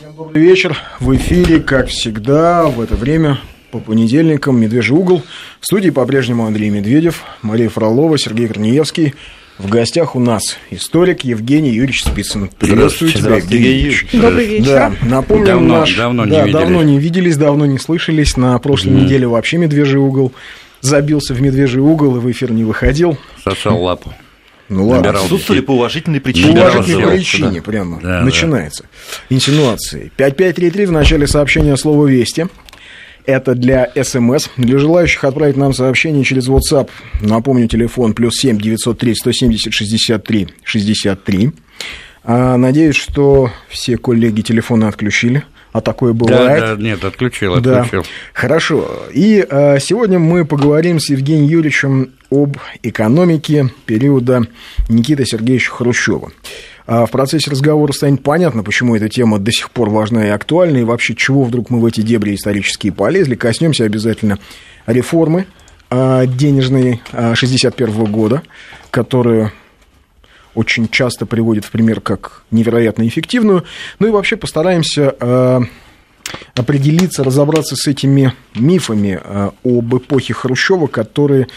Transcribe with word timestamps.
Всем 0.00 0.16
добрый 0.16 0.42
вечер. 0.42 0.78
В 0.98 1.14
эфире, 1.14 1.60
как 1.60 1.88
всегда, 1.88 2.64
в 2.68 2.80
это 2.80 2.94
время 2.94 3.38
по 3.70 3.80
понедельникам 3.80 4.58
«Медвежий 4.58 4.96
угол». 4.96 5.22
В 5.60 5.66
студии 5.66 5.90
по-прежнему 5.90 6.46
Андрей 6.46 6.70
Медведев, 6.70 7.22
Мария 7.42 7.68
Фролова, 7.68 8.16
Сергей 8.16 8.48
Корнеевский. 8.48 9.12
В 9.58 9.68
гостях 9.68 10.16
у 10.16 10.18
нас 10.18 10.56
историк 10.70 11.20
Евгений 11.24 11.68
Юрьевич 11.68 12.04
Спицын. 12.04 12.48
Приветствую 12.58 13.12
тебя, 13.12 13.36
Евгений 13.36 13.66
Юрьевич. 13.66 14.06
Добрый 14.10 14.46
вечер. 14.46 14.66
Да, 14.68 14.92
напомним, 15.02 15.44
Давно- 15.44 15.78
наш... 15.80 15.94
давно 15.94 16.24
не 16.24 16.30
да, 16.30 16.46
виделись. 16.46 16.62
давно 16.62 16.82
не 16.82 16.98
виделись, 16.98 17.36
давно 17.36 17.66
не 17.66 17.78
слышались. 17.78 18.38
На 18.38 18.58
прошлой 18.58 18.92
неделе 18.92 19.26
вообще 19.26 19.58
«Медвежий 19.58 20.00
угол» 20.00 20.32
забился 20.80 21.34
в 21.34 21.42
«Медвежий 21.42 21.82
угол» 21.82 22.16
и 22.16 22.20
в 22.20 22.30
эфир 22.30 22.52
не 22.52 22.64
выходил. 22.64 23.18
Сосал 23.44 23.82
лапу. 23.82 24.14
Ну 24.70 24.86
ладно. 24.86 25.10
Отсутствовали 25.10 25.60
по 25.60 25.72
уважительной 25.72 26.20
По 26.20 26.24
причине. 26.26 26.48
Набирал 26.48 26.70
уважительной 26.70 27.16
причине 27.18 27.60
да. 27.60 27.62
прямо 27.62 28.00
Да, 28.00 28.22
начинается. 28.22 28.84
Инсинуации. 29.28 30.12
5533 30.16 30.86
в 30.86 30.92
начале 30.92 31.26
сообщения 31.26 31.76
слово 31.76 32.06
«Вести». 32.06 32.46
Это 33.26 33.54
для 33.54 33.90
СМС. 34.00 34.48
Для 34.56 34.78
желающих 34.78 35.24
отправить 35.24 35.56
нам 35.56 35.74
сообщение 35.74 36.24
через 36.24 36.48
WhatsApp. 36.48 36.88
Напомню, 37.20 37.66
телефон 37.68 38.14
плюс 38.14 38.36
7 38.36 38.58
903 38.58 39.14
170 39.14 39.72
63 39.72 40.48
63. 40.64 41.50
А, 42.22 42.56
надеюсь, 42.56 42.96
что 42.96 43.50
все 43.68 43.98
коллеги 43.98 44.40
телефоны 44.42 44.84
отключили. 44.84 45.44
А 45.72 45.80
такое 45.80 46.12
бывает. 46.12 46.60
Да, 46.60 46.74
да, 46.74 46.82
нет, 46.82 47.04
отключил, 47.04 47.60
Да. 47.60 47.82
отключил. 47.82 48.04
Хорошо. 48.32 49.06
И 49.12 49.46
э, 49.48 49.78
сегодня 49.80 50.18
мы 50.18 50.44
поговорим 50.44 50.98
с 50.98 51.10
Евгением 51.10 51.48
Юрьевичем 51.48 52.10
об 52.30 52.56
экономике 52.82 53.70
периода 53.86 54.42
Никиты 54.88 55.24
Сергеевича 55.24 55.70
Хрущева. 55.70 56.32
А 56.86 57.06
в 57.06 57.10
процессе 57.12 57.50
разговора 57.50 57.92
станет 57.92 58.22
понятно, 58.22 58.64
почему 58.64 58.96
эта 58.96 59.08
тема 59.08 59.38
до 59.38 59.52
сих 59.52 59.70
пор 59.70 59.90
важна 59.90 60.26
и 60.26 60.30
актуальна, 60.30 60.78
и 60.78 60.84
вообще 60.84 61.14
чего 61.14 61.44
вдруг 61.44 61.70
мы 61.70 61.78
в 61.78 61.86
эти 61.86 62.00
дебри 62.00 62.34
исторические 62.34 62.92
полезли. 62.92 63.36
Коснемся 63.36 63.84
обязательно 63.84 64.40
реформы 64.86 65.46
а, 65.88 66.26
денежной 66.26 67.00
61 67.34 68.06
года, 68.06 68.42
которую 68.90 69.52
очень 70.54 70.88
часто 70.88 71.26
приводит 71.26 71.64
в 71.64 71.70
пример 71.70 72.00
как 72.00 72.42
невероятно 72.50 73.06
эффективную. 73.06 73.64
Ну 73.98 74.08
и 74.08 74.10
вообще 74.10 74.36
постараемся 74.36 75.14
э, 75.18 75.60
определиться, 76.56 77.24
разобраться 77.24 77.76
с 77.76 77.86
этими 77.86 78.32
мифами 78.54 79.20
э, 79.22 79.50
об 79.64 79.96
эпохе 79.96 80.34
Хрущева, 80.34 80.86
которые 80.86 81.48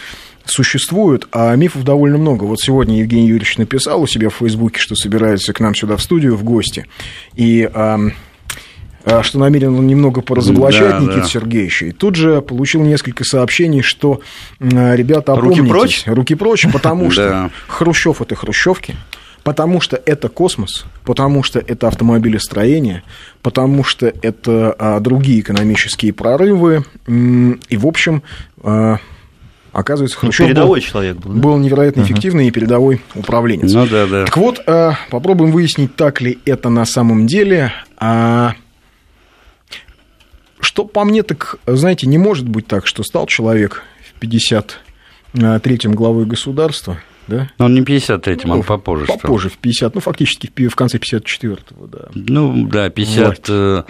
существуют, 0.44 1.28
а 1.32 1.54
мифов 1.56 1.84
довольно 1.84 2.18
много. 2.18 2.44
Вот 2.44 2.60
сегодня 2.60 2.98
Евгений 2.98 3.28
Юрьевич 3.28 3.56
написал 3.56 4.02
у 4.02 4.06
себя 4.06 4.28
в 4.28 4.34
Фейсбуке, 4.34 4.78
что 4.78 4.94
собирается 4.94 5.52
к 5.52 5.60
нам 5.60 5.74
сюда 5.74 5.96
в 5.96 6.02
студию 6.02 6.36
в 6.36 6.44
гости, 6.44 6.86
и 7.34 7.62
э, 7.62 7.70
э, 7.74 8.10
что 9.22 9.38
намерен 9.38 9.76
он 9.76 9.86
немного 9.86 10.20
поразоблачать 10.22 10.90
Да, 10.90 10.98
Никиту 11.00 11.20
да. 11.20 11.24
Сергеевича. 11.24 11.86
И 11.86 11.92
тут 11.92 12.14
же 12.16 12.40
получил 12.40 12.82
несколько 12.82 13.24
сообщений, 13.24 13.82
что 13.82 14.20
ребята, 14.60 15.34
Руки 15.36 15.60
опомнитесь. 15.60 15.68
прочь? 15.70 16.02
Руки 16.06 16.34
прочь, 16.34 16.66
потому 16.72 17.10
что. 17.10 17.50
Хрущев 17.68 18.22
это 18.22 18.34
хрущевки, 18.34 18.96
потому 19.42 19.80
что 19.80 20.00
это 20.06 20.28
космос, 20.28 20.86
потому 21.04 21.42
что 21.42 21.58
это 21.58 21.88
автомобилестроение, 21.88 23.02
потому 23.42 23.84
что 23.84 24.06
это 24.22 24.74
а, 24.78 25.00
другие 25.00 25.40
экономические 25.40 26.12
прорывы. 26.14 26.84
И, 27.06 27.76
в 27.76 27.86
общем, 27.86 28.22
а, 28.62 28.96
оказывается, 29.72 30.16
Ну, 30.22 30.28
Хрущев 30.28 30.46
передовой 30.46 30.80
был, 30.80 30.86
человек 30.86 31.16
был. 31.18 31.32
да? 31.32 31.40
был 31.40 31.56
невероятно 31.58 32.02
эффективный 32.02 32.48
и 32.48 32.50
передовой 32.50 33.02
управленец. 33.14 33.70
Ну 33.72 33.86
да, 33.86 34.06
да. 34.06 34.24
Так 34.24 34.36
вот, 34.38 34.62
а, 34.66 34.94
попробуем 35.10 35.50
выяснить, 35.52 35.94
так 35.94 36.20
ли 36.22 36.38
это 36.46 36.70
на 36.70 36.86
самом 36.86 37.26
деле. 37.26 37.70
А, 37.98 38.54
Что 40.64 40.84
по 40.84 41.04
мне, 41.04 41.22
так, 41.22 41.56
знаете, 41.66 42.06
не 42.06 42.18
может 42.18 42.48
быть 42.48 42.66
так, 42.66 42.86
что 42.86 43.02
стал 43.02 43.26
человек 43.26 43.82
в 44.18 44.22
53-м 44.22 45.94
главой 45.94 46.24
государства, 46.24 46.98
да? 47.26 47.50
Но 47.58 47.66
он 47.66 47.74
не 47.74 47.80
53-м, 47.80 48.50
он 48.50 48.62
попозже 48.62 49.04
стал. 49.04 49.18
Попозже, 49.18 49.48
в 49.48 49.58
50, 49.58 49.94
ну, 49.94 50.00
фактически 50.00 50.68
в 50.68 50.74
конце 50.74 50.98
54-го, 50.98 51.86
да. 51.86 52.08
Ну, 52.14 52.66
да, 52.66 52.90
50... 52.90 53.24
Власть. 53.24 53.44
э, 53.48 53.82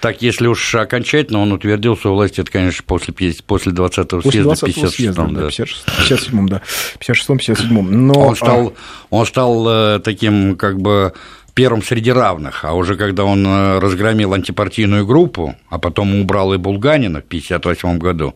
Так, 0.00 0.22
если 0.22 0.46
уж 0.46 0.74
окончательно 0.74 1.40
он 1.40 1.52
утвердился 1.52 2.08
у 2.10 2.14
власти, 2.14 2.40
это, 2.40 2.50
конечно, 2.50 2.82
после, 2.86 3.14
50 3.14 3.44
после 3.44 3.72
20-го 3.72 4.22
После 4.22 4.42
съезда, 4.42 4.66
20-го 4.66 4.88
съезда, 4.88 5.22
56-м, 5.22 5.34
да, 5.34 5.40
да. 5.40 5.46
56 5.48 5.86
57-м, 5.88 6.48
да, 6.48 6.62
56-м, 7.00 7.36
57-м. 7.36 8.06
Но, 8.06 8.12
Он 8.14 8.32
а, 8.32 8.36
стал, 8.36 8.74
он 9.10 9.26
стал 9.26 9.68
э, 9.68 9.98
таким, 10.00 10.56
как 10.56 10.80
бы, 10.80 11.12
первым 11.54 11.82
среди 11.82 12.12
равных, 12.12 12.64
а 12.64 12.74
уже 12.74 12.96
когда 12.96 13.24
он 13.24 13.46
э, 13.46 13.78
разгромил 13.78 14.34
антипартийную 14.34 15.06
группу, 15.06 15.54
а 15.68 15.78
потом 15.78 16.14
убрал 16.20 16.54
и 16.54 16.58
Булганина 16.58 17.20
в 17.20 17.26
1958 17.26 17.98
году, 17.98 18.34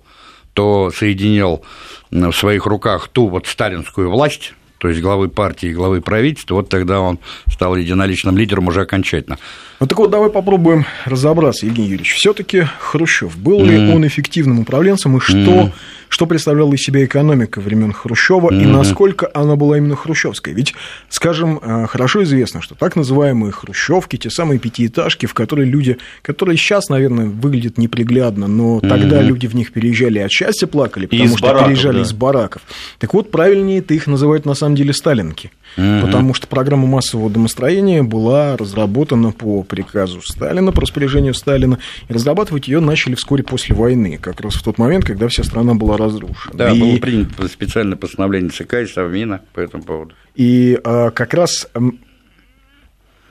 то 0.52 0.90
соединил 0.94 1.62
в 2.10 2.32
своих 2.32 2.66
руках 2.66 3.08
ту 3.08 3.28
вот 3.28 3.46
сталинскую 3.46 4.10
власть, 4.10 4.54
то 4.78 4.88
есть 4.88 5.00
главы 5.00 5.28
партии 5.28 5.70
и 5.70 5.72
главы 5.72 6.00
правительства, 6.00 6.56
вот 6.56 6.68
тогда 6.68 7.00
он 7.00 7.18
стал 7.50 7.74
единоличным 7.74 8.36
лидером 8.36 8.68
уже 8.68 8.82
окончательно. 8.82 9.38
Ну 9.80 9.86
так 9.86 9.98
вот, 9.98 10.10
давай 10.10 10.28
попробуем 10.30 10.84
разобраться, 11.06 11.66
Евгений 11.66 11.88
Юрьевич. 11.88 12.14
Все-таки 12.14 12.66
Хрущев, 12.80 13.36
был 13.38 13.64
ли 13.64 13.92
он 13.92 14.06
эффективным 14.06 14.60
управленцем, 14.60 15.16
и 15.16 15.20
что, 15.20 15.72
что 16.14 16.26
представляла 16.26 16.72
из 16.74 16.80
себя 16.80 17.04
экономика 17.04 17.60
времен 17.60 17.92
Хрущева, 17.92 18.54
и 18.54 18.64
насколько 18.66 19.28
она 19.34 19.56
была 19.56 19.78
именно 19.78 19.96
хрущевской? 19.96 20.52
Ведь, 20.52 20.72
скажем, 21.08 21.58
э, 21.60 21.86
хорошо 21.88 22.22
известно, 22.22 22.62
что 22.62 22.76
так 22.76 22.94
называемые 22.94 23.50
хрущевки, 23.50 24.16
те 24.16 24.30
самые 24.30 24.60
пятиэтажки, 24.60 25.26
в 25.26 25.34
которые 25.34 25.68
люди, 25.68 25.98
которые 26.22 26.56
сейчас, 26.56 26.88
наверное, 26.88 27.26
выглядят 27.26 27.78
неприглядно, 27.78 28.46
но 28.46 28.78
тогда 28.78 29.22
люди 29.22 29.48
в 29.48 29.56
них 29.56 29.72
переезжали 29.72 30.20
от 30.20 30.30
счастья 30.30 30.68
плакали, 30.68 31.06
потому 31.06 31.36
что 31.36 31.48
бараков, 31.48 31.66
переезжали 31.66 31.96
да. 31.96 32.02
из 32.02 32.12
бараков. 32.12 32.62
Так 33.00 33.12
вот, 33.12 33.32
правильнее 33.32 33.80
это 33.80 33.94
их 33.94 34.06
называть 34.06 34.46
на 34.46 34.54
самом 34.54 34.76
деле 34.76 34.92
сталинки. 34.92 35.50
Потому 35.74 36.34
что 36.34 36.46
программа 36.46 36.86
массового 36.86 37.28
домостроения 37.28 38.04
была 38.04 38.56
разработана 38.56 39.32
по 39.32 39.64
приказу 39.64 40.20
Сталина, 40.22 40.70
по 40.70 40.80
распоряжению 40.80 41.34
Сталина, 41.34 41.80
и 42.08 42.12
разрабатывать 42.12 42.68
ее 42.68 42.78
начали 42.78 43.16
вскоре 43.16 43.42
после 43.42 43.74
войны, 43.74 44.16
как 44.22 44.40
раз 44.40 44.54
в 44.54 44.62
тот 44.62 44.78
момент, 44.78 45.04
когда 45.04 45.26
вся 45.26 45.42
страна 45.42 45.74
была 45.74 45.96
разрушена. 46.04 46.54
Да, 46.54 46.70
и, 46.70 46.80
было 46.80 46.96
принято 46.98 47.48
специальное 47.48 47.96
постановление 47.96 48.50
ЦК 48.50 48.74
и 48.74 48.86
Совмина 48.86 49.42
по 49.52 49.60
этому 49.60 49.82
поводу. 49.82 50.14
и, 50.34 50.78
а, 50.84 51.10
как 51.10 51.34
раз 51.34 51.68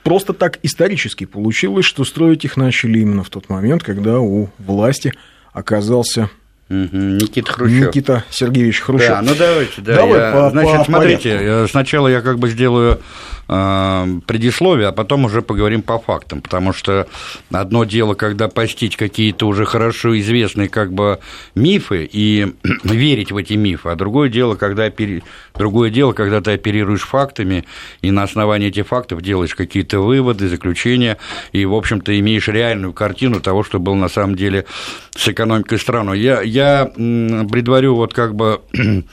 просто 0.02 0.32
так 0.32 0.58
исторически 0.62 1.24
получилось, 1.24 1.86
что 1.86 2.04
строить 2.04 2.44
их 2.44 2.56
начали 2.56 2.98
именно 3.00 3.24
в 3.24 3.30
тот 3.30 3.48
момент, 3.48 3.82
когда 3.82 4.20
у 4.20 4.50
власти 4.58 5.12
оказался 5.52 6.30
Мгм, 6.70 7.18
Никита 7.18 7.52
Хрущев. 7.52 7.88
Никита 7.88 8.24
Сергеевич 8.30 8.80
Хрущев. 8.80 9.08
Да, 9.08 9.22
ну 9.22 9.34
давайте, 9.38 9.80
да. 9.82 9.96
Давай 9.96 10.18
я- 10.20 10.32
по- 10.32 10.50
значит, 10.50 10.78
по 10.78 10.84
смотрите, 10.84 11.36
порядку. 11.36 11.46
э, 11.46 11.66
сначала 11.70 12.08
я 12.08 12.20
как 12.22 12.38
бы 12.38 12.48
сделаю 12.48 13.00
э, 13.46 14.06
предисловие, 14.26 14.88
а 14.88 14.92
потом 14.92 15.26
уже 15.26 15.42
поговорим 15.42 15.82
по 15.82 15.98
фактам, 15.98 16.40
потому 16.40 16.72
что 16.72 17.06
одно 17.52 17.84
дело, 17.84 18.14
когда 18.14 18.48
постичь 18.48 18.96
какие-то 18.96 19.46
уже 19.46 19.66
хорошо 19.66 20.18
известные 20.18 20.70
как 20.70 20.94
бы 20.94 21.18
мифы 21.54 22.08
и 22.10 22.54
верить 22.84 23.30
в 23.32 23.36
эти 23.36 23.52
мифы, 23.52 23.90
а 23.90 23.96
другое 23.96 24.30
дело, 24.30 24.54
когда 24.54 24.88
опери- 24.88 25.22
другое 25.56 25.90
дело, 25.90 26.12
когда 26.12 26.40
ты 26.40 26.52
оперируешь 26.52 27.02
фактами 27.02 27.64
и 28.02 28.10
на 28.10 28.22
основании 28.22 28.68
этих 28.68 28.86
фактов 28.86 29.22
делаешь 29.22 29.54
какие-то 29.54 30.00
выводы, 30.00 30.48
заключения 30.48 31.18
и, 31.52 31.64
в 31.64 31.74
общем-то, 31.74 32.18
имеешь 32.18 32.48
реальную 32.48 32.92
картину 32.92 33.40
того, 33.40 33.62
что 33.62 33.78
было 33.78 33.94
на 33.94 34.08
самом 34.08 34.36
деле 34.36 34.66
с 35.16 35.28
экономикой 35.28 35.78
страны. 35.78 36.14
Я, 36.16 36.42
я 36.42 36.86
предварю 36.86 37.94
вот 37.94 38.12
как 38.14 38.34
бы 38.34 38.62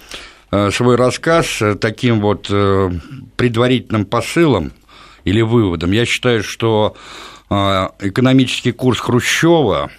э, 0.52 0.72
свой 0.72 0.96
рассказ 0.96 1.62
э, 1.62 1.76
таким 1.76 2.20
вот 2.20 2.48
э, 2.50 2.92
предварительным 3.38 4.06
посылом 4.06 4.72
или 5.24 5.42
выводом. 5.42 5.92
Я 5.92 6.06
считаю, 6.06 6.44
что 6.44 6.96
экономический 7.50 8.72
курс 8.72 9.02
Хрущева, 9.02 9.92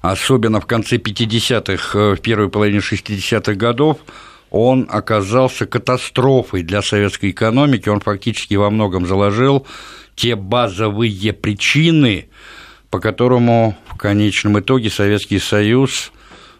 особенно 0.00 0.60
в 0.60 0.66
конце 0.66 0.96
50-х, 0.96 1.98
э, 1.98 2.14
в 2.14 2.20
первой 2.20 2.48
половине 2.48 2.78
60-х 2.78 3.54
годов, 3.54 3.98
он 4.50 4.86
оказался 4.90 5.66
катастрофой 5.66 6.62
для 6.62 6.82
советской 6.82 7.30
экономики, 7.30 7.88
он 7.88 8.00
фактически 8.00 8.54
во 8.54 8.70
многом 8.70 9.06
заложил 9.06 9.66
те 10.14 10.34
базовые 10.34 11.32
причины, 11.32 12.28
по 12.90 13.00
которому 13.00 13.76
в 13.88 13.96
конечном 13.96 14.58
итоге 14.58 14.90
Советский 14.90 15.38
Союз 15.38 16.12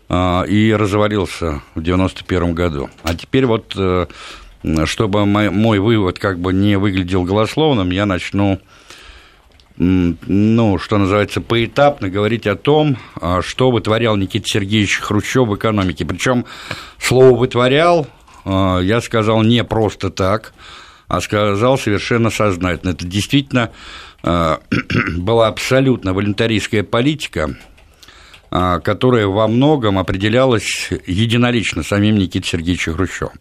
а, 0.08 0.42
и 0.44 0.72
развалился 0.72 1.62
в 1.74 1.82
91 1.82 2.54
году. 2.54 2.90
А 3.02 3.14
теперь 3.14 3.46
вот, 3.46 3.72
э, 3.76 4.06
чтобы 4.84 5.26
мой, 5.26 5.78
вывод 5.78 6.18
как 6.18 6.38
бы 6.38 6.52
не 6.52 6.76
выглядел 6.76 7.24
голословным, 7.24 7.90
я 7.90 8.06
начну, 8.06 8.60
ну, 9.78 10.78
что 10.78 10.99
называется, 10.99 11.40
поэтапно 11.40 12.08
говорить 12.08 12.46
о 12.46 12.56
том, 12.56 12.96
а, 13.20 13.43
что 13.43 13.70
вытворял 13.70 14.17
Никита 14.17 14.46
Сергеевич 14.49 15.00
Хрущев 15.00 15.49
в 15.49 15.56
экономике. 15.56 16.05
Причем 16.06 16.46
слово 16.99 17.37
«вытворял» 17.37 18.06
а, 18.44 18.81
я 18.81 19.00
сказал 19.00 19.43
не 19.43 19.62
просто 19.64 20.11
так, 20.11 20.55
а 21.08 21.20
сказал 21.20 21.78
совершенно 21.78 22.31
сознательно. 22.31 22.90
Это 22.90 23.06
действительно 23.06 23.70
э, 24.25 24.56
была 25.19 25.46
абсолютно 25.46 26.12
волонтаристская 26.12 26.82
политика, 26.82 27.56
которая 28.82 29.26
во 29.26 29.49
многом 29.49 29.99
определялась 29.99 30.91
единолично 31.06 31.82
самим 31.82 32.17
Никитой 32.17 32.49
Сергеевичем 32.49 32.94
Хрущевым. 32.94 33.35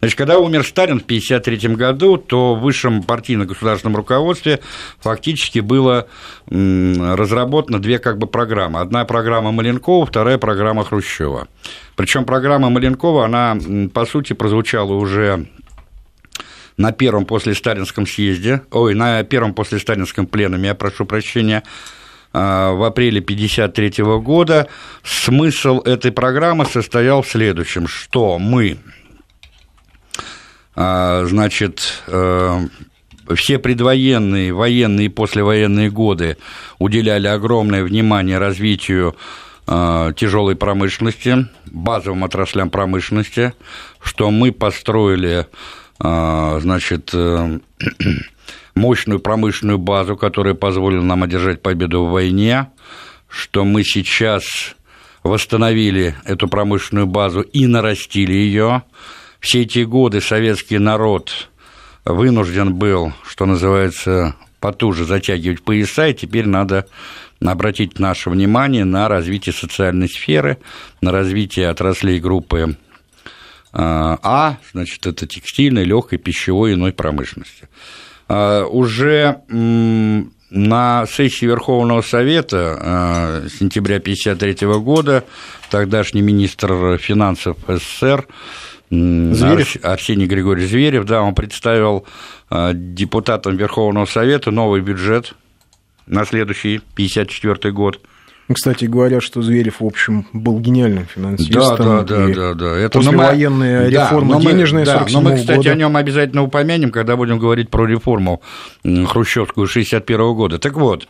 Значит, 0.00 0.18
когда 0.18 0.38
умер 0.38 0.66
Сталин 0.66 1.00
в 1.00 1.04
1953 1.04 1.74
году, 1.74 2.16
то 2.16 2.54
в 2.54 2.60
высшем 2.60 3.02
партийно-государственном 3.02 3.96
руководстве 3.96 4.60
фактически 5.00 5.60
было 5.60 6.08
разработано 6.50 7.80
две 7.80 7.98
как 7.98 8.18
бы 8.18 8.26
программы. 8.26 8.80
Одна 8.80 9.04
программа 9.04 9.52
Маленкова, 9.52 10.06
вторая 10.06 10.38
программа 10.38 10.84
Хрущева. 10.84 11.48
Причем 11.96 12.24
программа 12.24 12.68
Маленкова, 12.68 13.24
она, 13.24 13.56
по 13.94 14.04
сути, 14.06 14.32
прозвучала 14.34 14.92
уже 14.92 15.46
на 16.76 16.92
первом 16.92 17.26
после 17.26 17.54
сталинском 17.54 18.06
съезде, 18.06 18.62
ой, 18.70 18.94
на 18.94 19.22
первом 19.24 19.52
после 19.52 19.78
сталинском 19.78 20.26
пленуме, 20.26 20.68
я 20.68 20.74
прошу 20.74 21.06
прощения, 21.06 21.62
а, 21.62 21.97
в 22.32 22.86
апреле 22.86 23.20
1953 23.20 24.04
года. 24.20 24.68
Смысл 25.02 25.80
этой 25.80 26.12
программы 26.12 26.66
состоял 26.66 27.22
в 27.22 27.28
следующем, 27.28 27.86
что 27.86 28.38
мы, 28.38 28.78
а, 30.76 31.24
значит, 31.26 32.02
э, 32.06 32.66
все 33.34 33.58
предвоенные, 33.58 34.52
военные 34.52 35.06
и 35.06 35.10
послевоенные 35.10 35.90
годы 35.90 36.36
уделяли 36.78 37.26
огромное 37.26 37.82
внимание 37.82 38.38
развитию 38.38 39.16
а, 39.66 40.12
тяжелой 40.12 40.56
промышленности, 40.56 41.48
базовым 41.66 42.24
отраслям 42.24 42.70
промышленности, 42.70 43.52
что 44.00 44.30
мы 44.30 44.52
построили 44.52 45.46
а, 45.98 46.58
значит, 46.60 47.10
э, 47.12 47.58
мощную 48.78 49.20
промышленную 49.20 49.78
базу, 49.78 50.16
которая 50.16 50.54
позволила 50.54 51.02
нам 51.02 51.22
одержать 51.22 51.60
победу 51.60 52.04
в 52.04 52.10
войне, 52.10 52.68
что 53.28 53.64
мы 53.64 53.84
сейчас 53.84 54.74
восстановили 55.22 56.14
эту 56.24 56.48
промышленную 56.48 57.06
базу 57.06 57.40
и 57.40 57.66
нарастили 57.66 58.32
ее. 58.32 58.84
Все 59.40 59.62
эти 59.62 59.80
годы 59.80 60.20
советский 60.20 60.78
народ 60.78 61.50
вынужден 62.04 62.74
был, 62.74 63.12
что 63.26 63.44
называется, 63.44 64.34
потуже 64.60 65.04
затягивать 65.04 65.62
пояса, 65.62 66.08
и 66.08 66.14
теперь 66.14 66.46
надо 66.46 66.86
обратить 67.44 67.98
наше 67.98 68.30
внимание 68.30 68.84
на 68.84 69.08
развитие 69.08 69.52
социальной 69.52 70.08
сферы, 70.08 70.58
на 71.00 71.12
развитие 71.12 71.68
отраслей 71.68 72.18
группы 72.18 72.76
а, 73.72 74.56
значит, 74.72 75.06
это 75.06 75.26
текстильной, 75.26 75.84
легкой, 75.84 76.18
пищевой 76.18 76.74
иной 76.74 76.92
промышленности. 76.92 77.68
А, 78.28 78.64
уже 78.66 79.40
на 79.48 81.06
сессии 81.06 81.46
Верховного 81.46 82.02
Совета 82.02 82.78
а, 82.80 83.48
сентября 83.48 83.96
1953 83.96 84.68
года 84.80 85.24
тогдашний 85.70 86.22
министр 86.22 86.98
финансов 86.98 87.56
СССР 87.66 88.26
Зверев? 88.90 89.76
Арсений 89.82 90.26
Григорьевич 90.26 90.70
Зверев, 90.70 91.04
да, 91.04 91.22
он 91.22 91.34
представил 91.34 92.06
депутатам 92.50 93.56
Верховного 93.56 94.06
Совета 94.06 94.50
новый 94.50 94.80
бюджет 94.80 95.34
на 96.06 96.24
следующий 96.24 96.76
1954 96.76 97.72
год– 97.72 98.00
кстати, 98.54 98.86
говорят, 98.86 99.22
что 99.22 99.42
Зверев, 99.42 99.80
в 99.80 99.84
общем, 99.84 100.26
был 100.32 100.58
гениальным 100.58 101.06
финансистом. 101.06 101.76
Да, 101.76 101.76
да, 101.76 102.02
да, 102.02 102.28
да, 102.28 102.54
да. 102.54 102.76
Это 102.78 102.98
послевоенная 102.98 103.90
да, 103.90 104.04
реформа 104.06 104.40
денежная 104.40 104.84
да, 104.84 105.06
но 105.10 105.20
мы, 105.20 105.36
кстати, 105.36 105.58
года. 105.58 105.72
о 105.72 105.74
нем 105.74 105.96
обязательно 105.96 106.42
упомянем, 106.42 106.90
когда 106.90 107.16
будем 107.16 107.38
говорить 107.38 107.68
про 107.68 107.86
реформу 107.86 108.40
хрущевскую 108.82 109.66
61 109.66 110.34
года. 110.34 110.58
Так 110.58 110.74
вот, 110.74 111.06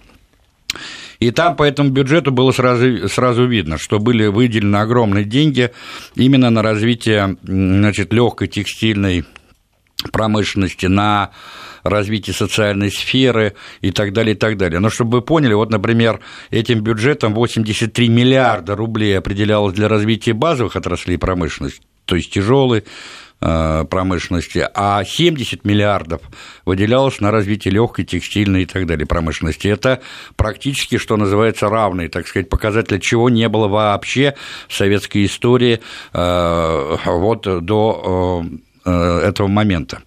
и 1.21 1.31
там 1.31 1.57
по 1.57 1.65
этому 1.65 1.91
бюджету 1.91 2.31
было 2.31 2.53
сразу, 2.53 3.09
сразу 3.09 3.45
видно, 3.47 3.79
что 3.79 3.99
были 3.99 4.27
выделены 4.27 4.77
огромные 4.77 5.25
деньги 5.25 5.71
именно 6.15 6.51
на 6.51 6.63
развитие 6.63 7.37
значит, 7.43 8.13
легкой 8.13 8.49
текстильной 8.49 9.25
промышленности, 10.13 10.87
на 10.87 11.31
развитие 11.83 12.35
социальной 12.35 12.91
сферы 12.91 13.55
и 13.81 13.91
так 13.91 14.13
далее, 14.13 14.35
и 14.35 14.39
так 14.39 14.57
далее. 14.57 14.81
Но 14.81 14.91
чтобы 14.91 15.19
вы 15.19 15.23
поняли, 15.23 15.55
вот, 15.55 15.71
например, 15.71 16.21
этим 16.51 16.81
бюджетом 16.81 17.35
83 17.35 18.09
миллиарда 18.09 18.77
рублей 18.77 19.19
определялось 19.19 19.75
для 19.75 19.89
развития 19.89 20.33
базовых 20.33 20.77
отраслей 20.77 21.19
промышленности, 21.19 21.81
то 22.05 22.17
есть 22.17 22.33
тяжелой 22.33 22.85
э, 23.41 23.85
промышленности, 23.89 24.67
а 24.75 25.05
70 25.05 25.65
миллиардов 25.65 26.23
выделялось 26.65 27.21
на 27.21 27.31
развитие 27.31 27.73
легкой, 27.73 28.05
текстильной 28.05 28.63
и 28.63 28.67
так 28.67 28.87
далее 28.87 29.07
промышленности. 29.07 29.69
Это 29.69 30.01
практически, 30.37 30.99
что 30.99 31.17
называется, 31.17 31.69
равные, 31.69 32.09
так 32.09 32.27
сказать, 32.27 32.49
показатели, 32.49 32.99
чего 32.99 33.31
не 33.31 33.49
было 33.49 33.69
вообще 33.69 34.35
в 34.69 34.75
советской 34.75 35.27
истории 35.27 35.81
э, 36.13 36.97
вот 37.05 37.65
до 37.65 38.45
э, 38.45 38.57
этого 38.89 39.49
момента. 39.49 40.03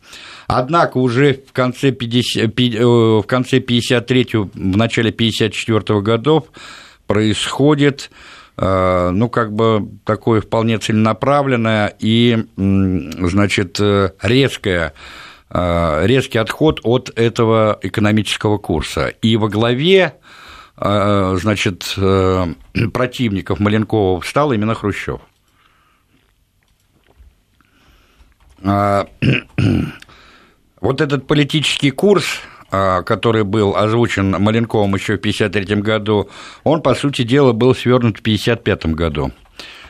Однако 0.54 0.98
уже 0.98 1.40
в 1.48 1.54
конце, 1.54 1.92
50, 1.92 2.60
э, 2.60 2.84
в 2.84 3.24
конце 3.24 3.62
53 3.62 4.28
в 4.34 4.78
начале 4.78 5.12
54 5.14 6.02
годов 6.02 6.48
происходит 7.08 8.12
э, 8.58 9.10
ну, 9.14 9.30
как 9.30 9.54
бы 9.54 9.88
такое 10.04 10.42
вполне 10.42 10.78
целенаправленное 10.78 11.96
и, 12.00 12.46
значит, 12.58 13.80
э, 13.80 14.10
резкое 14.22 14.94
резкий 15.54 16.38
отход 16.38 16.80
от 16.84 17.12
этого 17.18 17.78
экономического 17.82 18.58
курса. 18.58 19.08
И 19.22 19.36
во 19.36 19.50
главе 19.50 20.14
значит, 20.78 21.94
противников 22.94 23.60
Маленкова 23.60 24.22
стал 24.22 24.54
именно 24.54 24.76
Хрущев. 24.76 25.20
Вот 30.82 31.00
этот 31.00 31.28
политический 31.28 31.92
курс, 31.92 32.26
а, 32.72 33.04
который 33.04 33.44
был 33.44 33.76
озвучен 33.76 34.32
Маленковым 34.32 34.96
еще 34.96 35.18
в 35.18 35.20
1953 35.20 35.82
году, 35.82 36.30
он, 36.64 36.82
по 36.82 36.96
сути 36.96 37.22
дела, 37.22 37.54
был 37.54 37.76
свернут 37.76 38.18
в 38.18 38.22
1955 38.22 38.96
году. 38.96 39.32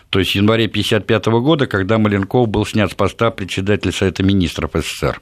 То 0.10 0.20
есть 0.20 0.34
в 0.34 0.36
январе 0.36 0.66
1955 0.66 1.42
года, 1.42 1.68
когда 1.68 1.98
Маленков 1.98 2.50
был 2.50 2.66
снят 2.66 2.92
с 2.92 2.94
поста 2.94 3.32
председателя 3.32 3.94
Совета 3.94 4.24
министров 4.24 4.72
СССР. 4.74 5.22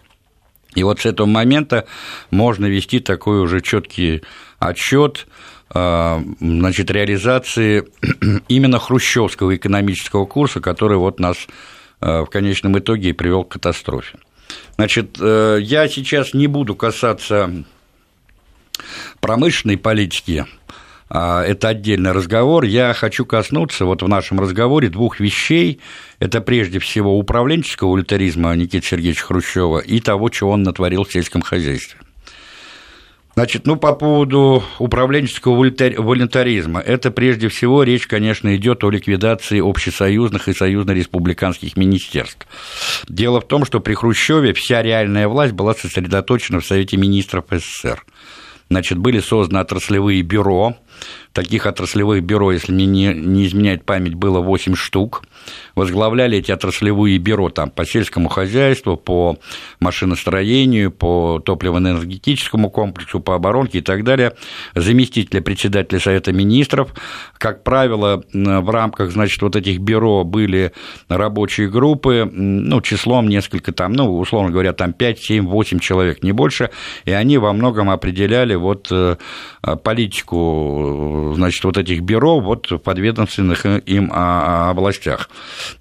И 0.73 0.81
вот 0.81 1.01
с 1.01 1.05
этого 1.05 1.27
момента 1.27 1.85
можно 2.31 2.65
вести 2.65 2.99
такой 2.99 3.39
уже 3.39 3.61
четкий 3.61 4.23
отчет 4.57 5.27
а, 5.69 6.23
значит, 6.39 6.89
реализации 6.89 7.85
именно 8.47 8.79
хрущевского 8.79 9.55
экономического 9.55 10.25
курса, 10.25 10.61
который 10.61 10.97
вот 10.97 11.19
нас 11.19 11.37
а, 11.37 11.51
в 11.99 12.25
конечном 12.27 12.77
итоге 12.79 13.09
и 13.09 13.13
привел 13.13 13.43
к 13.43 13.53
катастрофе. 13.53 14.17
Значит, 14.75 15.17
э, 15.19 15.59
я 15.61 15.87
сейчас 15.87 16.33
не 16.33 16.47
буду 16.47 16.75
касаться 16.75 17.65
промышленной 19.19 19.77
политики, 19.77 20.45
а, 21.09 21.43
это 21.43 21.69
отдельный 21.69 22.11
разговор. 22.11 22.63
Я 22.63 22.93
хочу 22.93 23.25
коснуться 23.25 23.85
вот 23.85 24.03
в 24.03 24.07
нашем 24.07 24.39
разговоре 24.39 24.89
двух 24.89 25.19
вещей. 25.19 25.79
Это 26.19 26.39
прежде 26.39 26.79
всего 26.79 27.17
управленческого 27.17 27.91
волюнтаризма 27.91 28.55
Никиты 28.55 28.85
Сергеевича 28.85 29.25
Хрущева 29.25 29.79
и 29.79 29.99
того, 29.99 30.29
чего 30.29 30.51
он 30.51 30.63
натворил 30.63 31.03
в 31.03 31.11
сельском 31.11 31.41
хозяйстве. 31.41 31.99
Значит, 33.39 33.65
ну, 33.65 33.77
по 33.77 33.93
поводу 33.93 34.65
управленческого 34.79 35.55
волонтаризма, 35.55 36.81
это 36.81 37.09
прежде 37.09 37.47
всего 37.47 37.83
речь, 37.83 38.05
конечно, 38.05 38.53
идет 38.53 38.83
о 38.83 38.89
ликвидации 38.89 39.61
общесоюзных 39.61 40.49
и 40.49 40.53
союзно-республиканских 40.53 41.77
министерств. 41.77 42.45
Дело 43.07 43.39
в 43.39 43.47
том, 43.47 43.63
что 43.63 43.79
при 43.79 43.93
Хрущеве 43.93 44.51
вся 44.51 44.81
реальная 44.81 45.29
власть 45.29 45.53
была 45.53 45.73
сосредоточена 45.73 46.59
в 46.59 46.65
Совете 46.65 46.97
министров 46.97 47.45
СССР. 47.49 48.03
Значит, 48.69 48.97
были 48.97 49.21
созданы 49.21 49.59
отраслевые 49.59 50.21
бюро, 50.21 50.75
Таких 51.33 51.67
отраслевых 51.67 52.23
бюро, 52.23 52.51
если 52.51 52.71
мне 52.71 52.85
не, 52.87 53.13
не 53.13 53.45
изменяет 53.45 53.85
память, 53.85 54.15
было 54.15 54.39
8 54.39 54.75
штук. 54.75 55.23
Возглавляли 55.75 56.39
эти 56.39 56.51
отраслевые 56.51 57.17
бюро 57.19 57.49
там, 57.49 57.69
по 57.69 57.85
сельскому 57.85 58.29
хозяйству, 58.29 58.97
по 58.97 59.37
машиностроению, 59.79 60.91
по 60.91 61.39
топливо-энергетическому 61.39 62.71
комплексу, 62.71 63.19
по 63.19 63.35
оборонке 63.35 63.77
и 63.77 63.81
так 63.81 64.03
далее. 64.03 64.33
Заместители 64.73 65.39
председателя 65.39 65.99
Совета 65.99 66.33
министров. 66.33 66.93
Как 67.37 67.63
правило, 67.63 68.23
в 68.33 68.69
рамках 68.69 69.11
значит, 69.11 69.41
вот 69.41 69.55
этих 69.55 69.79
бюро 69.79 70.23
были 70.23 70.73
рабочие 71.09 71.69
группы, 71.69 72.29
ну, 72.31 72.81
числом 72.81 73.29
несколько 73.29 73.71
там, 73.71 73.93
ну, 73.93 74.17
условно 74.17 74.49
говоря, 74.49 74.73
там 74.73 74.93
5, 74.93 75.19
7, 75.19 75.47
8 75.47 75.79
человек, 75.79 76.23
не 76.23 76.31
больше, 76.31 76.71
и 77.05 77.11
они 77.11 77.37
во 77.37 77.53
многом 77.53 77.89
определяли 77.89 78.55
вот 78.55 78.87
э, 78.91 79.17
политику 79.83 81.18
значит, 81.35 81.63
вот 81.63 81.77
этих 81.77 82.01
бюро 82.01 82.39
вот 82.39 82.69
в 82.71 82.77
подведомственных 82.77 83.65
им 83.65 84.11
а, 84.13 84.67
а, 84.67 84.69
областях. 84.71 85.29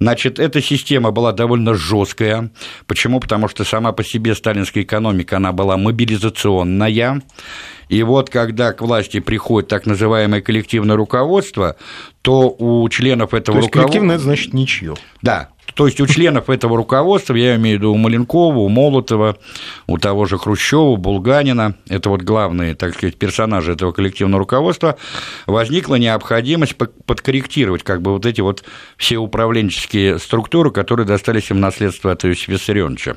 Значит, 0.00 0.38
эта 0.38 0.60
система 0.60 1.10
была 1.10 1.32
довольно 1.32 1.74
жесткая. 1.74 2.50
Почему? 2.86 3.20
Потому 3.20 3.48
что 3.48 3.64
сама 3.64 3.92
по 3.92 4.04
себе 4.04 4.34
сталинская 4.34 4.82
экономика, 4.82 5.36
она 5.36 5.52
была 5.52 5.76
мобилизационная. 5.76 7.22
И 7.88 8.02
вот 8.02 8.30
когда 8.30 8.72
к 8.72 8.82
власти 8.82 9.20
приходит 9.20 9.68
так 9.68 9.86
называемое 9.86 10.42
коллективное 10.42 10.96
руководство, 10.96 11.76
то 12.22 12.54
у 12.58 12.88
членов 12.90 13.32
этого 13.32 13.58
руководства... 13.58 13.80
коллективное– 13.80 14.14
это 14.16 14.24
значит 14.24 14.52
ничье. 14.52 14.94
Да, 15.22 15.48
то 15.78 15.86
есть 15.86 16.00
у 16.00 16.08
членов 16.08 16.50
этого 16.50 16.76
руководства, 16.76 17.36
я 17.36 17.54
имею 17.54 17.76
в 17.76 17.78
виду 17.78 17.92
у 17.92 17.96
Маленкова, 17.96 18.58
у 18.58 18.68
Молотова, 18.68 19.36
у 19.86 19.96
того 19.96 20.24
же 20.24 20.36
Хрущева, 20.36 20.96
Булганина, 20.96 21.76
это 21.88 22.10
вот 22.10 22.22
главные, 22.22 22.74
так 22.74 22.94
сказать, 22.94 23.16
персонажи 23.16 23.74
этого 23.74 23.92
коллективного 23.92 24.40
руководства, 24.40 24.98
возникла 25.46 25.94
необходимость 25.94 26.74
подкорректировать 26.74 27.84
как 27.84 28.02
бы 28.02 28.10
вот 28.10 28.26
эти 28.26 28.40
вот 28.40 28.64
все 28.96 29.18
управленческие 29.18 30.18
структуры, 30.18 30.72
которые 30.72 31.06
достались 31.06 31.48
им 31.52 31.60
наследство 31.60 32.10
от 32.10 32.24
Иосифа 32.24 32.50
Виссарионовича. 32.50 33.16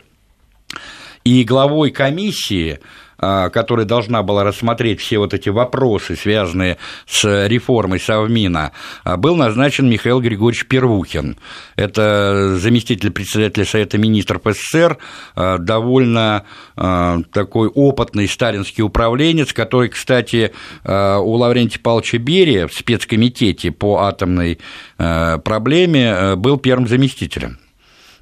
И 1.24 1.44
главой 1.44 1.90
комиссии 1.90 2.80
которая 3.22 3.86
должна 3.86 4.24
была 4.24 4.44
рассмотреть 4.44 5.00
все 5.00 5.20
вот 5.20 5.34
эти 5.34 5.50
вопросы, 5.50 6.16
связанные 6.16 6.78
с 7.06 7.48
реформой 7.48 8.00
Совмина, 8.00 8.72
а, 9.04 9.18
был 9.18 9.36
назначен 9.36 9.90
Михаил 9.90 10.22
Григорьевич 10.22 10.66
Первухин. 10.68 11.38
Это 11.76 12.58
заместитель 12.58 13.12
председателя 13.12 13.66
Совета 13.66 13.98
министров 13.98 14.42
СССР, 14.46 14.98
а, 15.36 15.58
довольно 15.58 16.44
такой 16.76 17.68
опытный 17.68 18.28
сталинский 18.28 18.84
управленец, 18.84 19.54
который, 19.54 19.90
кстати, 19.90 20.52
у 20.84 21.34
Лаврентия 21.36 21.80
Павловича 21.82 22.18
Берия 22.18 22.68
в 22.68 22.74
спецкомитете 22.74 23.72
по 23.72 24.00
атомной 24.00 24.60
проблеме 24.98 26.36
был 26.38 26.58
первым 26.58 26.88
заместителем. 26.88 27.60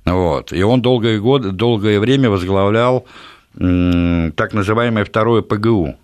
Вот. 0.06 0.52
И 0.52 0.62
он 0.62 0.82
долгое, 0.82 1.20
год, 1.20 1.56
долгое 1.56 2.00
время 2.00 2.30
возглавлял 2.30 3.06
так 3.54 4.54
называемое 4.54 5.06
второе 5.06 5.42
ПГУ. 5.42 5.96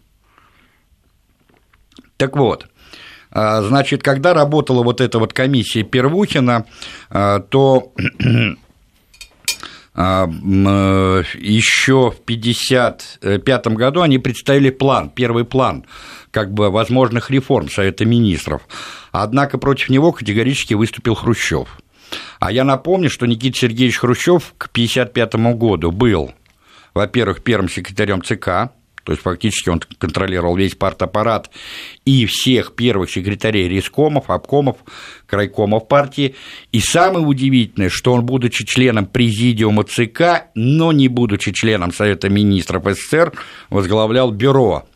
Так 2.18 2.38
вот, 2.38 2.68
а, 3.32 3.62
значит, 3.62 4.02
когда 4.02 4.34
работала 4.34 4.82
вот 4.82 5.02
эта 5.02 5.20
вот 5.20 5.34
комиссия 5.34 5.84
Первухина, 5.84 6.66
а, 7.10 7.42
то 7.42 7.92
а, 9.94 10.28
еще 10.28 12.12
в 12.12 12.20
1955 12.24 13.68
году 13.68 14.02
они 14.02 14.20
представили 14.20 14.70
план, 14.70 15.10
первый 15.10 15.44
план 15.44 15.86
как 16.32 16.54
бы 16.54 16.70
возможных 16.70 17.30
реформ 17.30 17.70
Совета 17.70 18.06
Министров. 18.06 18.62
Однако 19.12 19.58
против 19.58 19.90
него 19.90 20.12
категорически 20.14 20.74
выступил 20.74 21.16
Хрущев. 21.16 21.78
А 22.40 22.52
я 22.52 22.64
напомню, 22.64 23.10
что 23.10 23.26
Никита 23.26 23.58
Сергеевич 23.58 23.98
Хрущев 23.98 24.54
к 24.58 24.68
1955 24.68 25.56
году 25.58 25.92
был 25.92 26.34
во-первых, 26.96 27.44
первым 27.44 27.70
секретарем 27.70 28.24
ЦК, 28.24 28.72
то 29.04 29.12
есть 29.12 29.22
фактически 29.22 29.70
он 29.70 29.82
контролировал 30.00 30.56
весь 30.56 30.74
партаппарат 30.74 31.52
и 32.06 32.26
всех 32.26 32.74
первых 32.74 33.12
секретарей 33.12 33.70
рискомов, 33.70 34.32
обкомов, 34.32 34.78
крайкомов 35.28 35.88
партии. 35.88 36.34
И 36.72 36.80
самое 36.80 37.24
удивительное, 37.24 37.90
что 37.90 38.14
он, 38.14 38.26
будучи 38.26 38.66
членом 38.66 39.06
президиума 39.06 39.84
ЦК, 39.84 40.48
но 40.56 40.92
не 40.92 41.08
будучи 41.08 41.52
членом 41.52 41.94
Совета 41.94 42.30
министров 42.30 42.86
СССР, 42.86 43.34
возглавлял 43.70 44.32
бюро 44.32 44.88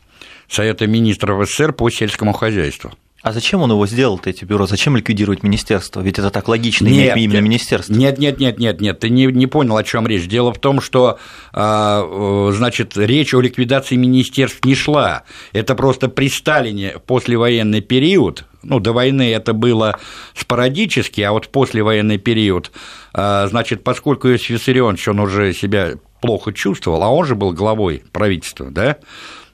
Совета 0.48 0.88
министров 0.88 1.48
СССР 1.48 1.74
по 1.74 1.92
сельскому 1.92 2.34
хозяйству. 2.34 2.94
А 3.22 3.34
зачем 3.34 3.62
он 3.62 3.72
его 3.72 3.86
сделал, 3.86 4.20
эти 4.24 4.46
бюро? 4.46 4.66
Зачем 4.66 4.96
ликвидировать 4.96 5.44
министерство? 5.44 6.00
Ведь 6.00 6.18
это 6.20 6.30
так 6.30 6.48
логично, 6.48 6.88
нет, 6.88 7.18
именно 7.18 7.42
министерство. 7.42 7.94
Нет, 7.94 8.18
нет, 8.18 8.40
нет, 8.40 8.60
нет, 8.60 8.80
нет, 8.80 9.00
ты 9.00 9.10
не, 9.10 9.26
не 9.26 9.46
понял, 9.46 9.76
о 9.76 9.84
чем 9.84 10.08
речь. 10.08 10.26
Дело 10.28 10.54
в 10.54 10.60
том, 10.60 10.80
что, 10.80 11.20
а, 11.52 12.50
значит, 12.54 12.96
речь 12.96 13.34
о 13.34 13.42
ликвидации 13.42 13.98
министерств 13.98 14.64
не 14.64 14.74
шла. 14.74 15.24
Это 15.52 15.76
просто 15.76 16.08
при 16.08 16.30
Сталине 16.30 16.96
послевоенный 17.06 17.82
период, 17.82 18.46
ну, 18.64 18.80
до 18.80 18.94
войны 18.94 19.32
это 19.34 19.54
было 19.54 20.00
спорадически, 20.34 21.22
а 21.22 21.32
вот 21.32 21.50
послевоенный 21.50 22.18
период, 22.18 22.72
а, 23.14 23.48
значит, 23.48 23.84
поскольку 23.84 24.30
Иосиф 24.30 24.52
Виссарионович, 24.52 25.10
он 25.10 25.20
уже 25.20 25.54
себя 25.54 25.96
плохо 26.22 26.54
чувствовал, 26.54 27.04
а 27.04 27.10
он 27.10 27.26
же 27.26 27.36
был 27.36 27.52
главой 27.52 28.04
правительства, 28.12 28.68
да, 28.70 28.98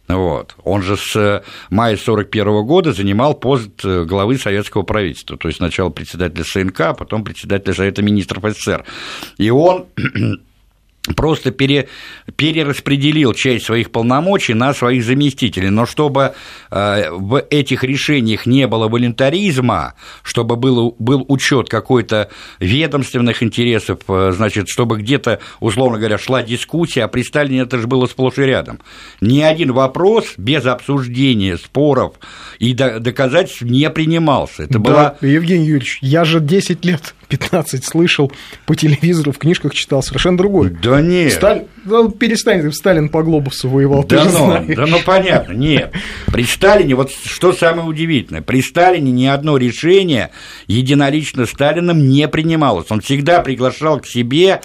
вот. 0.07 0.55
Он 0.63 0.81
же 0.81 0.97
с 0.97 1.15
э, 1.15 1.41
мая 1.69 1.93
1941 1.93 2.65
года 2.65 2.93
занимал 2.93 3.33
пост 3.33 3.83
э, 3.83 4.03
главы 4.05 4.37
советского 4.37 4.83
правительства, 4.83 5.37
то 5.37 5.47
есть 5.47 5.57
сначала 5.57 5.89
председателя 5.89 6.43
СНК, 6.43 6.81
а 6.81 6.93
потом 6.93 7.23
председателя 7.23 7.73
Совета 7.73 8.03
министров 8.03 8.43
СССР. 8.55 8.85
И 9.37 9.49
он 9.49 9.87
просто 11.13 11.51
пере, 11.51 11.87
перераспределил 12.35 13.33
часть 13.33 13.65
своих 13.65 13.91
полномочий 13.91 14.53
на 14.53 14.73
своих 14.73 15.03
заместителей. 15.03 15.69
Но 15.69 15.85
чтобы 15.85 16.33
э, 16.71 17.09
в 17.11 17.45
этих 17.49 17.83
решениях 17.83 18.45
не 18.45 18.67
было 18.67 18.87
волонтаризма, 18.87 19.93
чтобы 20.23 20.55
был, 20.55 20.95
был 20.99 21.25
учет 21.27 21.69
какой-то 21.69 22.29
ведомственных 22.59 23.43
интересов, 23.43 23.99
э, 24.07 24.31
значит, 24.35 24.69
чтобы 24.69 24.97
где-то, 24.97 25.39
условно 25.59 25.97
говоря, 25.97 26.17
шла 26.17 26.41
дискуссия, 26.41 27.03
а 27.03 27.07
при 27.07 27.23
Сталине 27.23 27.61
это 27.61 27.77
же 27.77 27.87
было 27.87 28.07
сплошь 28.07 28.37
и 28.37 28.41
рядом. 28.41 28.79
Ни 29.21 29.41
один 29.41 29.73
вопрос 29.73 30.33
без 30.37 30.65
обсуждения, 30.65 31.57
споров 31.57 32.15
и 32.59 32.73
доказательств 32.73 33.61
не 33.61 33.89
принимался. 33.89 34.63
Это 34.63 34.73
да, 34.73 34.79
была... 34.79 35.15
Евгений 35.21 35.65
Юрьевич, 35.65 35.99
я 36.01 36.25
же 36.25 36.39
10 36.39 36.85
лет 36.85 37.15
15 37.29 37.83
слышал 37.83 38.31
по 38.65 38.75
телевизору, 38.75 39.31
в 39.31 39.37
книжках 39.37 39.73
читал 39.73 40.01
совершенно 40.03 40.37
другое. 40.37 40.75
Да 40.81 40.94
нет. 40.99 41.33
Сталин, 41.33 41.65
ну, 41.85 42.09
перестань, 42.09 42.71
Сталин 42.71 43.09
по 43.09 43.21
глобусу 43.21 43.69
воевал, 43.69 44.03
да 44.03 44.23
ты 44.23 44.31
ну, 44.31 44.31
знаешь. 44.31 44.75
Да 44.75 44.85
ну 44.87 44.97
понятно, 45.05 45.53
нет. 45.53 45.93
При 46.27 46.43
Сталине, 46.43 46.95
вот 46.95 47.11
что 47.11 47.53
самое 47.53 47.87
удивительное, 47.87 48.41
при 48.41 48.61
Сталине 48.61 49.11
ни 49.11 49.25
одно 49.25 49.57
решение 49.57 50.31
единолично 50.67 51.45
Сталином 51.45 52.09
не 52.09 52.27
принималось. 52.27 52.87
Он 52.89 53.01
всегда 53.01 53.41
приглашал 53.41 53.99
к 53.99 54.07
себе, 54.07 54.61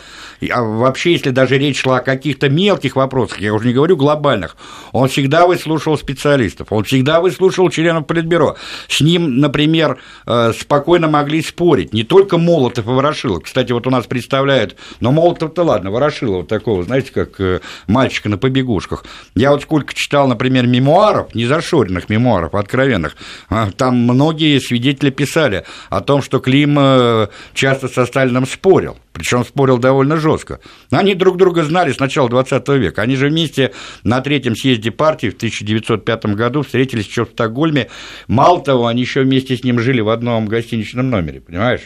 а 0.50 0.62
вообще, 0.62 1.12
если 1.12 1.30
даже 1.30 1.58
речь 1.58 1.80
шла 1.80 1.98
о 1.98 2.00
каких-то 2.00 2.48
мелких 2.48 2.96
вопросах, 2.96 3.40
я 3.40 3.52
уже 3.52 3.66
не 3.66 3.74
говорю 3.74 3.96
глобальных, 3.96 4.56
он 4.92 5.08
всегда 5.08 5.46
выслушивал 5.46 5.98
специалистов, 5.98 6.68
он 6.70 6.84
всегда 6.84 7.20
выслушивал 7.20 7.70
членов 7.70 8.06
Политбюро. 8.06 8.56
С 8.88 9.00
ним, 9.00 9.40
например, 9.40 9.98
э, 10.26 10.52
спокойно 10.58 11.08
могли 11.08 11.42
спорить 11.42 11.92
не 11.92 12.04
только 12.04 12.38
Молотов 12.38 12.86
и 12.86 12.90
Ворошилов. 12.90 13.44
Кстати, 13.44 13.72
вот 13.72 13.86
у 13.86 13.90
нас 13.90 14.06
представляют, 14.06 14.76
но 15.00 15.12
Молотов-то 15.12 15.62
ладно, 15.62 15.90
Ворошилов 15.90 16.19
такого, 16.44 16.82
знаете, 16.82 17.12
как 17.12 17.40
э, 17.40 17.60
мальчика 17.86 18.28
на 18.28 18.38
побегушках. 18.38 19.04
Я 19.34 19.50
вот 19.50 19.62
сколько 19.62 19.94
читал, 19.94 20.28
например, 20.28 20.66
мемуаров, 20.66 21.34
не 21.34 21.46
зашоренных 21.46 22.08
мемуаров, 22.08 22.54
откровенных, 22.54 23.16
а, 23.48 23.70
там 23.70 23.96
многие 23.96 24.58
свидетели 24.58 25.10
писали 25.10 25.64
о 25.88 26.00
том, 26.00 26.22
что 26.22 26.38
Клим 26.38 26.76
э, 26.78 27.28
часто 27.54 27.88
со 27.88 28.06
Сталином 28.06 28.46
спорил, 28.46 28.98
причем 29.12 29.44
спорил 29.44 29.78
довольно 29.78 30.16
жестко. 30.16 30.60
Они 30.90 31.14
друг 31.14 31.36
друга 31.36 31.64
знали 31.64 31.92
с 31.92 31.98
начала 31.98 32.28
20 32.28 32.68
века. 32.70 33.02
Они 33.02 33.16
же 33.16 33.28
вместе 33.28 33.72
на 34.04 34.20
третьем 34.20 34.56
съезде 34.56 34.90
партии 34.90 35.30
в 35.30 35.36
1905 35.36 36.26
году 36.26 36.62
встретились 36.62 37.06
еще 37.06 37.24
в 37.24 37.30
Стокгольме. 37.30 37.88
Мало 38.28 38.62
того, 38.62 38.86
они 38.86 39.02
еще 39.02 39.22
вместе 39.22 39.56
с 39.56 39.64
ним 39.64 39.80
жили 39.80 40.00
в 40.00 40.08
одном 40.08 40.46
гостиничном 40.46 41.10
номере, 41.10 41.40
понимаешь? 41.40 41.82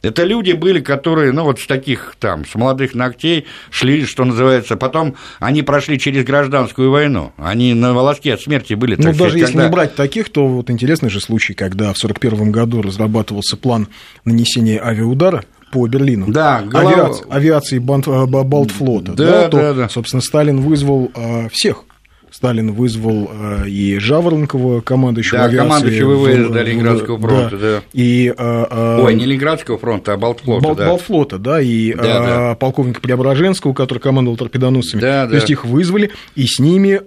Это 0.00 0.22
люди 0.22 0.52
были, 0.52 0.80
которые, 0.80 1.32
ну, 1.32 1.42
вот 1.42 1.58
с 1.58 1.66
таких 1.66 2.14
там, 2.20 2.44
с 2.44 2.54
молодых 2.54 2.94
ногтей 2.94 3.46
шли, 3.70 4.04
что 4.06 4.24
называется. 4.24 4.76
Потом 4.76 5.16
они 5.40 5.62
прошли 5.62 5.98
через 5.98 6.24
гражданскую 6.24 6.90
войну. 6.90 7.32
Они 7.36 7.74
на 7.74 7.92
волоске 7.92 8.34
от 8.34 8.40
смерти 8.40 8.74
были. 8.74 8.94
Ну, 8.94 9.02
даже 9.02 9.14
сказать, 9.14 9.34
если 9.34 9.52
когда... 9.54 9.64
не 9.64 9.72
брать 9.72 9.94
таких, 9.96 10.30
то 10.30 10.46
вот 10.46 10.70
интересный 10.70 11.10
же 11.10 11.20
случай, 11.20 11.54
когда 11.54 11.92
в 11.92 11.98
1941 11.98 12.52
году 12.52 12.82
разрабатывался 12.82 13.56
план 13.56 13.88
нанесения 14.24 14.80
авиаудара 14.80 15.44
по 15.72 15.86
Берлину. 15.88 16.26
Да, 16.28 16.62
голова... 16.62 16.92
авиации, 16.92 17.26
авиации 17.28 17.78
Балтфлота. 17.78 19.12
Да, 19.12 19.24
да, 19.24 19.48
то, 19.48 19.56
да, 19.56 19.74
да. 19.74 19.88
Собственно, 19.88 20.22
Сталин 20.22 20.60
вызвал 20.60 21.10
а, 21.14 21.48
всех 21.50 21.84
Сталин 22.30 22.72
вызвал 22.72 23.30
э, 23.32 23.68
и 23.68 23.98
Жаворонкова, 23.98 24.80
командующего 24.80 25.38
да, 25.38 25.44
авиации. 25.44 25.68
командующего 25.68 26.14
ВВС 26.16 26.52
до 26.52 26.62
Ленинградского 26.62 27.18
фронта, 27.18 27.56
да. 27.56 27.58
да. 27.58 27.82
И, 27.92 28.34
э, 28.36 28.66
э, 28.70 29.00
Ой, 29.02 29.14
не 29.14 29.24
Ленинградского 29.26 29.78
фронта, 29.78 30.14
а 30.14 30.16
Балтфлота, 30.16 30.64
Бал, 30.64 30.74
да. 30.76 30.86
Балтфлота, 30.88 31.38
да, 31.38 31.60
и 31.60 31.94
да, 31.94 32.02
да. 32.02 32.54
полковника 32.54 33.00
Преображенского, 33.00 33.72
который 33.72 33.98
командовал 33.98 34.36
торпедоносцами. 34.36 35.00
Да, 35.00 35.24
То 35.24 35.30
да. 35.30 35.36
есть 35.36 35.50
их 35.50 35.64
вызвали 35.64 36.10
и 36.34 36.46
с 36.46 36.58
ними 36.58 37.02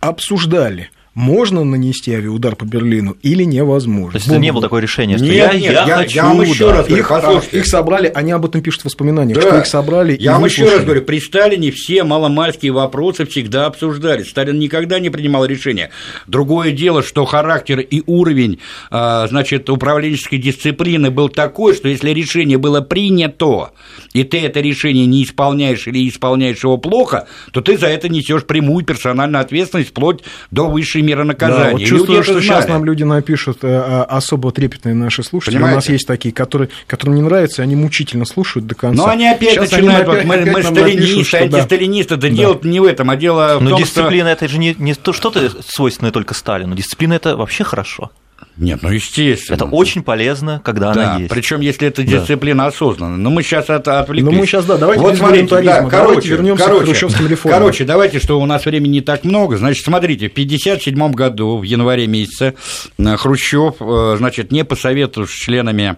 обсуждали 0.00 0.90
можно 1.16 1.64
нанести 1.64 2.12
авиаудар 2.14 2.56
по 2.56 2.66
Берлину 2.66 3.16
или 3.22 3.42
невозможно. 3.44 4.12
То 4.12 4.16
есть 4.18 4.28
это 4.28 4.38
не 4.38 4.52
было 4.52 4.60
такое 4.60 4.82
решение, 4.82 5.16
что 5.16 5.24
Нет, 5.26 5.34
я, 5.34 5.58
нет, 5.58 5.72
я, 5.72 5.86
я- 5.86 5.96
хочу, 5.96 6.14
я 6.16 6.24
вам 6.26 6.42
еще 6.42 6.70
раз 6.70 6.86
говорю, 6.86 7.02
Их, 7.02 7.08
послушайте. 7.08 7.58
их 7.58 7.66
собрали, 7.66 8.12
они 8.14 8.32
об 8.32 8.44
этом 8.44 8.60
пишут 8.60 8.82
в 8.82 8.84
воспоминаниях, 8.84 9.38
Да. 9.40 9.48
что 9.48 9.58
их 9.60 9.66
собрали 9.66 10.14
и 10.14 10.22
Я 10.22 10.32
вам 10.34 10.44
еще 10.44 10.62
раз 10.64 10.72
выслушали. 10.72 10.84
говорю, 10.84 11.02
при 11.06 11.20
Сталине 11.20 11.70
все 11.70 12.04
маломальские 12.04 12.72
вопросы 12.72 13.24
всегда 13.24 13.64
обсуждались. 13.64 14.28
Сталин 14.28 14.58
никогда 14.58 14.98
не 14.98 15.08
принимал 15.08 15.46
решения. 15.46 15.88
Другое 16.26 16.72
дело, 16.72 17.02
что 17.02 17.24
характер 17.24 17.80
и 17.80 18.02
уровень, 18.04 18.58
а, 18.90 19.26
значит, 19.28 19.70
управленческой 19.70 20.36
дисциплины 20.38 21.10
был 21.10 21.30
такой, 21.30 21.74
что 21.74 21.88
если 21.88 22.10
решение 22.10 22.58
было 22.58 22.82
принято, 22.82 23.70
и 24.12 24.22
ты 24.22 24.38
это 24.40 24.60
решение 24.60 25.06
не 25.06 25.24
исполняешь 25.24 25.86
или 25.86 26.06
исполняешь 26.06 26.62
его 26.62 26.76
плохо, 26.76 27.26
то 27.52 27.62
ты 27.62 27.78
за 27.78 27.86
это 27.86 28.10
несешь 28.10 28.44
прямую 28.44 28.84
персональную 28.84 29.40
ответственность 29.40 29.88
вплоть 29.90 30.20
до 30.50 30.68
высшей 30.68 31.05
меры 31.06 31.20
Да, 31.22 31.24
наказания. 31.28 31.72
вот 31.72 31.80
И 31.80 31.86
чувствую, 31.86 32.22
что 32.22 32.40
сейчас 32.40 32.64
знали. 32.64 32.72
нам 32.78 32.84
люди 32.84 33.02
напишут 33.04 33.58
э, 33.62 33.68
э, 33.68 34.02
особо 34.02 34.50
трепетные 34.52 34.94
наши 34.94 35.22
слушатели. 35.22 35.56
У 35.56 35.60
нас 35.60 35.68
Понимаете? 35.68 35.92
есть 35.92 36.06
такие, 36.06 36.34
которые, 36.34 36.68
которым 36.86 37.14
не 37.14 37.22
нравится, 37.22 37.62
и 37.62 37.64
они 37.64 37.76
мучительно 37.76 38.24
слушают 38.24 38.66
до 38.66 38.74
конца. 38.74 39.02
Но 39.04 39.08
они 39.10 39.28
опять 39.28 39.50
Сейчас 39.54 39.70
начинают, 39.70 40.08
опять- 40.08 40.24
вот 40.24 40.28
мы, 40.28 40.34
опять 40.34 40.46
мы 40.46 40.52
напишут, 40.62 40.76
сталинисты, 40.78 41.24
что 41.24 41.38
да. 41.48 41.56
антисталинисты, 41.58 42.14
это 42.14 42.28
Да. 42.28 42.34
дело 42.34 42.60
не 42.62 42.80
в 42.80 42.84
этом, 42.84 43.10
а 43.10 43.16
дело 43.16 43.58
в 43.58 43.62
Но 43.62 43.70
том, 43.70 43.78
дисциплина 43.80 44.28
это 44.28 44.48
же 44.48 44.58
не, 44.58 44.74
не 44.78 44.94
то, 44.94 45.12
что-то 45.12 45.50
свойственное 45.62 46.10
только 46.12 46.34
Сталину. 46.34 46.74
Дисциплина 46.74 47.14
это 47.14 47.36
вообще 47.36 47.64
хорошо. 47.64 48.10
Нет, 48.56 48.80
ну 48.82 48.90
естественно. 48.90 49.56
Это 49.56 49.64
очень 49.66 50.02
полезно, 50.02 50.60
когда 50.64 50.92
Да, 50.94 51.02
она 51.12 51.18
есть. 51.18 51.30
причем 51.30 51.60
если 51.60 51.88
это 51.88 52.02
дисциплина 52.02 52.66
осознанная. 52.66 53.18
Но 53.18 53.30
мы 53.30 53.42
сейчас 53.42 53.68
это 53.68 54.00
отвлеклись. 54.00 54.32
Ну, 54.32 54.40
мы 54.40 54.46
щас, 54.46 54.64
да, 54.64 54.78
давайте 54.78 55.02
вот 55.02 55.12
без 55.12 55.18
смотрите, 55.18 55.46
да, 55.46 55.60
давайте 55.62 55.90
короче, 55.90 56.28
вернёмся 56.30 56.64
к 56.64 56.66
короче, 56.66 56.84
хрущевским 56.86 57.26
реформам. 57.28 57.58
Короче, 57.60 57.84
давайте, 57.84 58.18
что 58.18 58.40
у 58.40 58.46
нас 58.46 58.64
времени 58.64 58.92
не 58.94 59.00
так 59.02 59.24
много. 59.24 59.56
Значит, 59.58 59.84
смотрите, 59.84 60.28
в 60.28 60.32
1957 60.32 61.12
году, 61.12 61.58
в 61.58 61.62
январе 61.64 62.06
месяце, 62.06 62.54
э, 62.98 63.16
Хрущев, 63.16 63.74
э, 63.80 64.14
значит, 64.18 64.52
не 64.52 64.64
посоветовав 64.64 65.30
с 65.30 65.34
членами 65.34 65.96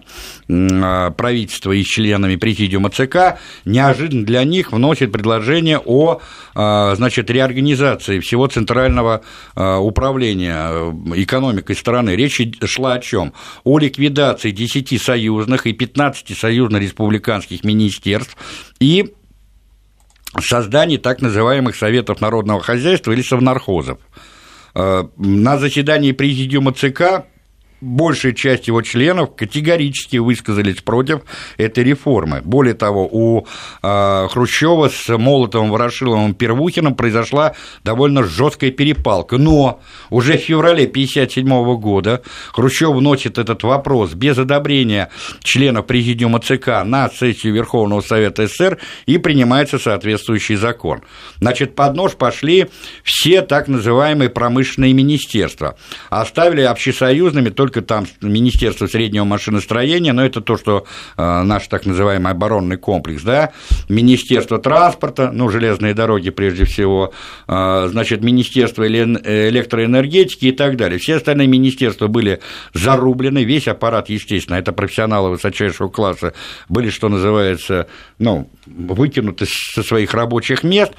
э, 0.49 1.11
правительства 1.15 1.71
и 1.71 1.83
членами 1.83 2.35
президиума 2.35 2.89
ЦК, 2.89 3.37
неожиданно 3.65 4.25
для 4.25 4.43
них 4.43 4.71
вносит 4.71 5.11
предложение 5.11 5.79
о, 5.79 6.19
значит, 6.53 7.29
реорганизации 7.29 8.19
всего 8.19 8.47
центрального 8.47 9.21
управления 9.55 10.93
экономикой 11.15 11.75
страны. 11.75 12.11
Речь 12.15 12.39
ид- 12.41 12.48
шла 12.65 12.93
о 12.93 12.99
чем? 12.99 13.33
О 13.63 13.79
ликвидации 13.79 14.51
10 14.51 15.01
союзных 15.01 15.67
и 15.67 15.73
15 15.73 16.37
союзно-республиканских 16.37 17.63
министерств 17.63 18.37
и 18.79 19.13
создании 20.39 20.97
так 20.97 21.21
называемых 21.21 21.75
Советов 21.75 22.21
народного 22.21 22.61
хозяйства 22.61 23.11
или 23.11 23.21
совнархозов. 23.21 23.99
Э, 24.75 25.03
На 25.17 25.57
заседании 25.57 26.11
президиума 26.11 26.73
ЦК 26.73 27.25
большая 27.81 28.33
часть 28.33 28.67
его 28.67 28.81
членов 28.81 29.35
категорически 29.35 30.17
высказались 30.17 30.81
против 30.81 31.21
этой 31.57 31.83
реформы. 31.83 32.41
Более 32.43 32.73
того, 32.73 33.07
у 33.11 33.47
э, 33.81 34.27
Хрущева 34.29 34.89
с 34.89 35.17
Молотовым, 35.17 35.71
Ворошиловым, 35.71 36.33
Первухиным 36.33 36.95
произошла 36.95 37.53
довольно 37.83 38.23
жесткая 38.23 38.71
перепалка. 38.71 39.37
Но 39.37 39.79
уже 40.09 40.37
в 40.37 40.41
феврале 40.41 40.85
1957 40.85 41.79
года 41.79 42.21
Хрущев 42.53 42.89
вносит 42.89 43.37
этот 43.37 43.63
вопрос 43.63 44.13
без 44.13 44.37
одобрения 44.37 45.09
членов 45.43 45.85
президиума 45.85 46.39
ЦК 46.39 46.83
на 46.83 47.09
сессию 47.09 47.53
Верховного 47.53 48.01
Совета 48.01 48.47
СССР 48.47 48.77
и 49.05 49.17
принимается 49.17 49.79
соответствующий 49.79 50.55
закон. 50.55 51.01
Значит, 51.39 51.75
под 51.75 51.95
нож 51.95 52.13
пошли 52.15 52.67
все 53.03 53.41
так 53.41 53.67
называемые 53.67 54.29
промышленные 54.29 54.93
министерства. 54.93 55.77
Оставили 56.09 56.61
общесоюзными 56.61 57.49
только 57.49 57.68
там 57.69 58.05
Министерство 58.21 58.87
среднего 58.87 59.23
машиностроения, 59.23 60.13
но 60.13 60.25
это 60.25 60.41
то, 60.41 60.57
что 60.57 60.85
э, 61.17 61.41
наш 61.43 61.67
так 61.67 61.85
называемый 61.85 62.31
оборонный 62.31 62.77
комплекс, 62.77 63.23
да, 63.23 63.51
Министерство 63.87 64.59
транспорта, 64.59 65.31
ну, 65.31 65.49
железные 65.49 65.93
дороги 65.93 66.29
прежде 66.29 66.65
всего, 66.65 67.13
э, 67.47 67.87
значит, 67.91 68.23
Министерство 68.23 68.83
эле- 68.83 69.49
электроэнергетики 69.49 70.47
и 70.47 70.51
так 70.51 70.75
далее. 70.75 70.99
Все 70.99 71.15
остальные 71.15 71.47
министерства 71.47 72.07
были 72.07 72.39
зарублены, 72.73 73.43
весь 73.43 73.67
аппарат, 73.67 74.09
естественно, 74.09 74.57
это 74.57 74.73
профессионалы 74.73 75.29
высочайшего 75.31 75.89
класса, 75.89 76.33
были, 76.67 76.89
что 76.89 77.09
называется, 77.09 77.87
ну, 78.17 78.49
выкинуты 78.65 79.45
со 79.47 79.83
своих 79.83 80.13
рабочих 80.13 80.63
мест, 80.63 80.93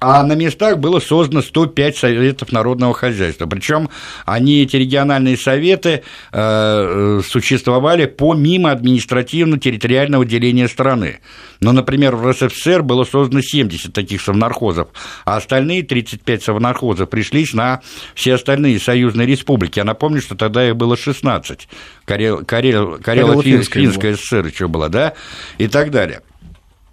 а 0.00 0.22
на 0.22 0.34
местах 0.34 0.78
было 0.78 1.00
создано 1.00 1.42
105 1.42 1.96
советов 1.96 2.52
народного 2.52 2.94
хозяйства. 2.94 3.46
Причем 3.46 3.88
они, 4.24 4.62
эти 4.62 4.76
региональные 4.76 5.36
советы, 5.36 6.02
э, 6.32 7.20
существовали 7.26 8.06
помимо 8.06 8.70
административно-территориального 8.70 10.24
деления 10.24 10.68
страны. 10.68 11.20
Но, 11.60 11.72
например, 11.72 12.16
в 12.16 12.30
РСФСР 12.30 12.82
было 12.82 13.04
создано 13.04 13.40
70 13.40 13.92
таких 13.92 14.20
совнархозов, 14.20 14.88
а 15.24 15.36
остальные 15.36 15.84
35 15.84 16.42
совнархозов 16.42 17.08
пришлись 17.08 17.54
на 17.54 17.80
все 18.14 18.34
остальные 18.34 18.78
союзные 18.78 19.26
республики. 19.26 19.78
Я 19.78 19.84
напомню, 19.84 20.20
что 20.20 20.34
тогда 20.34 20.68
их 20.68 20.76
было 20.76 20.96
16. 20.96 21.68
Карел, 22.04 22.44
Карел, 22.44 22.98
Карело-Финская 22.98 23.86
Карело-Финская 23.86 24.16
ССР 24.16 24.46
еще 24.46 24.68
была, 24.68 24.88
да, 24.88 25.14
и 25.58 25.68
так 25.68 25.90
далее. 25.90 26.22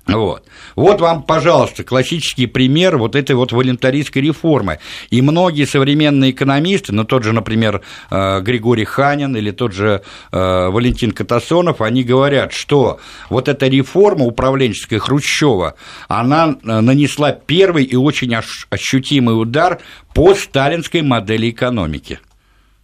Вот. 0.06 0.46
вот 0.76 1.00
вам, 1.00 1.24
пожалуйста, 1.24 1.86
классический 1.86 2.46
пример 2.46 2.98
вот 2.98 3.16
этой 3.16 3.38
вот 3.38 3.54
волонтаристской 3.54 4.22
реформы. 4.22 4.80
И 5.10 5.22
многие 5.22 5.66
современные 5.66 6.32
экономисты, 6.32 6.92
ну 6.92 7.06
тот 7.06 7.24
же, 7.24 7.32
например, 7.32 7.82
э, 8.12 8.42
Григорий 8.42 8.84
Ханин 8.84 9.36
или 9.38 9.52
тот 9.52 9.72
же 9.72 10.02
э, 10.32 10.38
Валентин 10.70 11.12
Катасонов, 11.12 11.82
они 11.82 12.04
говорят, 12.04 12.52
что 12.52 13.00
вот 13.30 13.48
эта 13.48 13.68
реформа 13.68 14.26
управленческая 14.26 15.00
Хрущева, 15.00 15.76
она 16.10 16.50
э, 16.50 16.80
нанесла 16.82 17.32
первый 17.32 17.86
и 17.86 17.96
очень 17.96 18.34
ощ- 18.36 18.68
ощутимый 18.70 19.40
удар 19.40 19.80
по 20.14 20.36
сталинской 20.36 21.02
модели 21.02 21.50
экономики. 21.50 22.20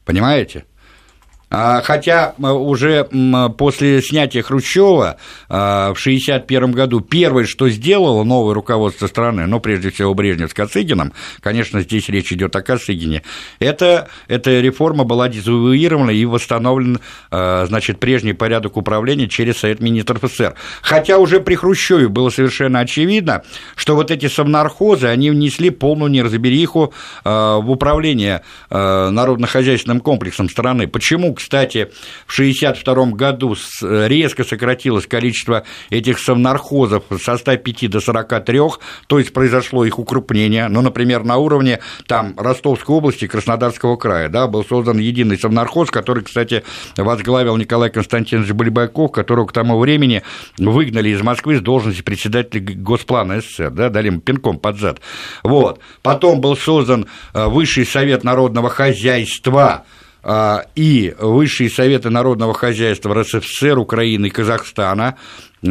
Понимаете? 0.06 0.64
А, 1.52 1.82
Хотя 1.82 2.36
уже 2.38 3.06
после 3.58 4.02
снятия 4.02 4.44
Хрущева 4.44 5.18
а, 5.50 5.94
в 5.94 6.00
1961 6.00 6.72
году 6.72 7.00
первое, 7.02 7.46
что 7.46 7.70
сделало 7.70 8.24
новое 8.24 8.54
руководство 8.54 9.08
страны, 9.08 9.48
ну, 9.48 9.60
прежде 9.60 9.90
всего, 9.90 10.14
Брежнев 10.14 10.52
с 10.52 10.54
Косыгином, 10.54 11.14
конечно, 11.42 11.82
здесь 11.82 12.08
речь 12.10 12.32
идет 12.32 12.56
о 12.56 12.62
Косыгине, 12.62 13.24
это, 13.60 14.10
эта 14.28 14.60
реформа 14.60 15.06
была 15.06 15.28
дезавуирована 15.28 16.12
и 16.12 16.24
восстановлен, 16.26 17.00
а, 17.32 17.66
значит, 17.68 18.00
прежний 18.00 18.34
порядок 18.34 18.78
управления 18.78 19.28
через 19.28 19.58
Совет 19.58 19.80
министров 19.80 20.22
СССР. 20.24 20.54
Хотя 20.82 21.18
уже 21.18 21.40
при 21.40 21.56
Хрущеве 21.56 22.10
было 22.10 22.30
совершенно 22.30 22.80
очевидно, 22.80 23.44
что 23.76 23.96
вот 23.96 24.12
эти 24.12 24.28
совнархозы, 24.28 25.08
они 25.08 25.32
внесли 25.32 25.72
полную 25.72 26.12
неразбериху 26.12 26.94
в 27.24 27.66
управление 27.68 28.42
народно-хозяйственным 28.70 30.00
комплексом 30.00 30.50
страны. 30.50 30.88
Почему, 30.88 31.36
кстати, 31.40 31.90
в 32.28 32.34
1962 32.34 33.06
году 33.18 33.56
резко 33.82 34.44
сократилось 34.44 35.08
количество 35.08 35.64
этих 35.90 36.20
совнархозов 36.20 37.04
со 37.22 37.38
105 37.38 37.90
до 37.90 38.00
43, 38.00 38.60
то 39.08 39.20
есть 39.20 39.34
произошло 39.34 39.86
их 39.86 39.98
укрупнение. 39.98 40.68
Ну, 40.68 40.82
например, 40.82 41.24
на 41.24 41.38
уровне 41.38 41.80
там, 42.06 42.36
Ростовской 42.38 42.96
области, 42.96 43.28
Краснодарского 43.28 43.96
края 43.96 44.30
да, 44.30 44.48
был 44.48 44.64
создан 44.64 45.00
единый 45.00 45.40
совнархоз, 45.40 45.90
который, 45.90 46.24
кстати, 46.24 46.64
возглавил 46.98 47.58
Николай 47.58 47.90
Константинович 47.90 48.52
Бульбаков, 48.52 49.12
которого 49.12 49.48
к 49.48 49.54
тому 49.54 49.80
времени 49.80 50.24
выгнали 50.58 51.10
из 51.10 51.22
Москвы 51.22 51.58
с 51.58 51.62
должности 51.62 52.02
председателя 52.02 52.62
Госплана 52.62 53.42
СССР, 53.42 53.72
да, 53.72 53.90
дали 53.90 54.08
ему 54.08 54.20
пинком 54.20 54.60
под 54.60 54.78
зад. 54.78 55.02
Вот. 55.44 55.80
Потом 56.02 56.42
был 56.42 56.56
создан 56.56 57.08
э, 57.34 57.46
Высший 57.48 57.86
совет 57.86 58.24
народного 58.24 58.70
хозяйства, 58.70 59.86
и 60.76 61.16
Высшие 61.18 61.70
советы 61.70 62.10
народного 62.10 62.54
хозяйства 62.54 63.14
РСФСР, 63.14 63.78
Украины 63.78 64.28
и 64.28 64.30
Казахстана. 64.30 65.16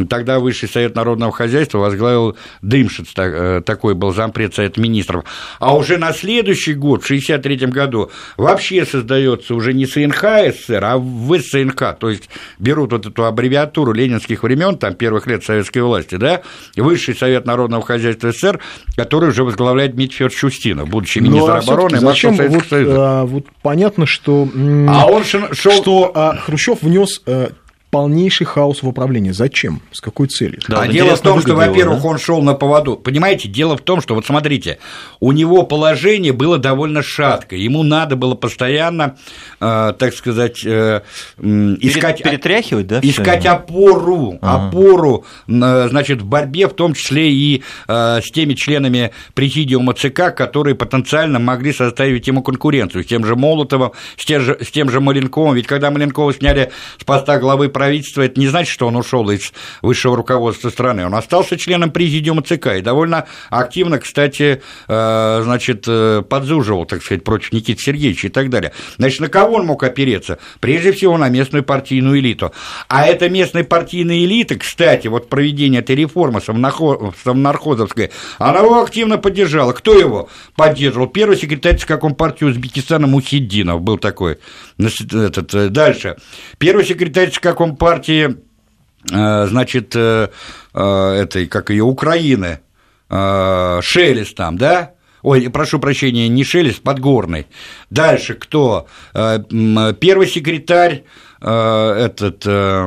Тогда 0.09 0.39
Высший 0.39 0.69
совет 0.69 0.95
народного 0.95 1.31
хозяйства 1.31 1.79
возглавил 1.79 2.37
Дымшиц, 2.61 3.07
э, 3.17 3.61
такой 3.65 3.95
был 3.95 4.13
зампред 4.13 4.53
Совета 4.53 4.79
министров. 4.79 5.23
А 5.59 5.75
уже 5.75 5.97
на 5.97 6.13
следующий 6.13 6.73
год, 6.73 7.01
в 7.01 7.05
1963 7.05 7.71
году, 7.71 8.11
вообще 8.37 8.85
создается 8.85 9.55
уже 9.55 9.73
не 9.73 9.85
СНХ 9.85 10.23
СССР, 10.53 10.83
а 10.83 10.99
ВСНХ, 10.99 11.97
то 11.99 12.09
есть 12.09 12.29
берут 12.59 12.91
вот 12.91 13.05
эту 13.05 13.25
аббревиатуру 13.25 13.91
ленинских 13.93 14.43
времен, 14.43 14.77
там 14.77 14.93
первых 14.93 15.27
лет 15.27 15.43
советской 15.43 15.79
власти, 15.79 16.15
да, 16.15 16.41
Высший 16.75 17.15
совет 17.15 17.45
народного 17.45 17.83
хозяйства 17.83 18.31
СССР, 18.31 18.59
который 18.95 19.29
уже 19.29 19.43
возглавляет 19.43 19.95
Дмитрий 19.95 20.17
Федорович 20.17 20.39
Чустинов, 20.39 20.89
будучи 20.89 21.19
Ну, 21.19 21.25
министром 21.31 21.55
а 21.55 21.59
обороны 21.59 21.95
и 21.95 21.99
зачем 21.99 22.35
Советского 22.35 22.59
вот, 22.59 22.69
Союза. 22.69 22.95
а, 23.21 23.25
вот 23.25 23.45
понятно, 23.61 24.05
что 24.05 24.47
А 24.87 25.05
он 25.07 25.23
шел... 25.23 25.47
что 25.53 26.11
а, 26.13 26.35
Хрущев 26.37 26.81
внес 26.81 27.21
э, 27.25 27.49
полнейший 27.89 28.45
хаос 28.45 28.83
в 28.83 28.87
управлении. 28.87 29.31
Зачем? 29.31 29.81
С 29.91 30.01
какой 30.01 30.27
целью? 30.27 30.59
Да, 30.67 30.81
а 30.81 30.87
дело 30.87 31.15
в 31.15 31.21
том, 31.21 31.41
что, 31.41 31.55
во-первых, 31.55 32.01
да? 32.01 32.07
он 32.07 32.17
шел 32.19 32.41
на 32.41 32.53
поводу. 32.53 32.95
Понимаете, 32.95 33.47
дело 33.47 33.77
в 33.77 33.81
том, 33.81 34.01
что, 34.01 34.15
вот 34.15 34.25
смотрите, 34.25 34.77
у 35.19 35.31
него 35.31 35.63
положение 35.63 36.31
было 36.31 36.57
довольно 36.57 37.01
шаткое. 37.01 37.59
Ему 37.59 37.83
надо 37.83 38.15
было 38.15 38.35
постоянно, 38.35 39.17
э, 39.59 39.93
так 39.97 40.13
сказать, 40.13 40.63
э, 40.65 41.01
искать... 41.37 42.21
Перетряхивать, 42.21 42.87
да? 42.87 42.99
Искать 43.01 43.45
опору, 43.45 44.37
ага. 44.41 44.67
опору, 44.67 45.25
значит, 45.47 46.21
в 46.21 46.25
борьбе, 46.25 46.67
в 46.67 46.73
том 46.73 46.93
числе 46.93 47.31
и 47.31 47.63
э, 47.87 48.21
с 48.21 48.31
теми 48.31 48.53
членами 48.53 49.11
президиума 49.33 49.93
ЦК, 49.93 50.35
которые 50.35 50.75
потенциально 50.75 51.39
могли 51.39 51.73
составить 51.73 52.27
ему 52.27 52.43
конкуренцию, 52.43 53.03
с 53.03 53.07
тем 53.07 53.25
же 53.25 53.35
Молотовым, 53.35 53.91
с 54.17 54.25
тем 54.25 54.41
же, 54.41 54.57
с 54.61 54.69
тем 54.69 54.89
же 54.89 54.99
Маленковым. 54.99 55.55
Ведь 55.55 55.65
когда 55.65 55.89
Маленкова 55.89 56.33
сняли 56.33 56.71
с 56.99 57.03
поста 57.03 57.39
главы 57.39 57.69
правительства, 57.79 58.23
это 58.23 58.37
не 58.37 58.49
значит, 58.49 58.73
что 58.73 58.87
он 58.87 58.97
ушел 58.97 59.29
из 59.29 59.53
высшего 59.81 60.17
руководства 60.17 60.69
страны. 60.69 61.05
Он 61.05 61.15
остался 61.15 61.57
членом 61.57 61.91
президиума 61.91 62.41
ЦК 62.41 62.75
и 62.77 62.81
довольно 62.81 63.25
активно, 63.49 63.99
кстати, 63.99 64.61
э, 64.89 65.41
значит, 65.43 65.85
э, 65.87 66.21
подзуживал, 66.27 66.85
так 66.85 67.01
сказать, 67.01 67.23
против 67.23 67.53
Никиты 67.53 67.81
Сергеевича 67.81 68.27
и 68.27 68.29
так 68.29 68.49
далее. 68.49 68.73
Значит, 68.97 69.21
на 69.21 69.29
кого 69.29 69.55
он 69.55 69.65
мог 69.65 69.81
опереться? 69.83 70.39
Прежде 70.59 70.91
всего, 70.91 71.17
на 71.17 71.29
местную 71.29 71.63
партийную 71.63 72.19
элиту. 72.19 72.51
А 72.89 73.05
эта 73.05 73.29
местная 73.29 73.63
партийная 73.63 74.25
элита, 74.25 74.55
кстати, 74.55 75.07
вот 75.07 75.29
проведение 75.29 75.79
этой 75.79 75.95
реформы 75.95 76.41
совнархозовской, 76.41 78.11
она 78.39 78.59
его 78.59 78.81
активно 78.81 79.17
поддержала. 79.17 79.71
Кто 79.71 79.97
его 79.97 80.27
поддерживал? 80.57 81.07
Первый 81.07 81.37
секретарь 81.37 81.77
ЦК 81.77 81.97
Компартии 81.97 82.43
Узбекистана 82.43 83.07
Мухиддинов 83.07 83.79
был 83.79 83.97
такой. 83.97 84.37
Этот, 84.77 85.53
э, 85.53 85.69
дальше. 85.69 86.17
Первый 86.57 86.83
секретарь 86.83 87.31
ЦК 87.31 87.55
э, 89.11 89.47
значит, 89.47 89.95
э, 89.95 90.27
этой, 90.73 91.47
как 91.47 91.69
ее, 91.69 91.83
Украины, 91.83 92.59
Шелест 93.09 94.35
там, 94.35 94.57
да? 94.57 94.91
Ой, 95.23 95.49
прошу 95.49 95.79
прощения, 95.79 96.27
не 96.27 96.43
Шелест, 96.43 96.83
Подгорный. 96.83 97.47
Дальше 97.89 98.35
кто? 98.35 98.87
Первый 99.13 100.27
секретарь 100.27 101.03
Э, 101.03 101.28
этот, 101.41 102.43
э, 102.45 102.85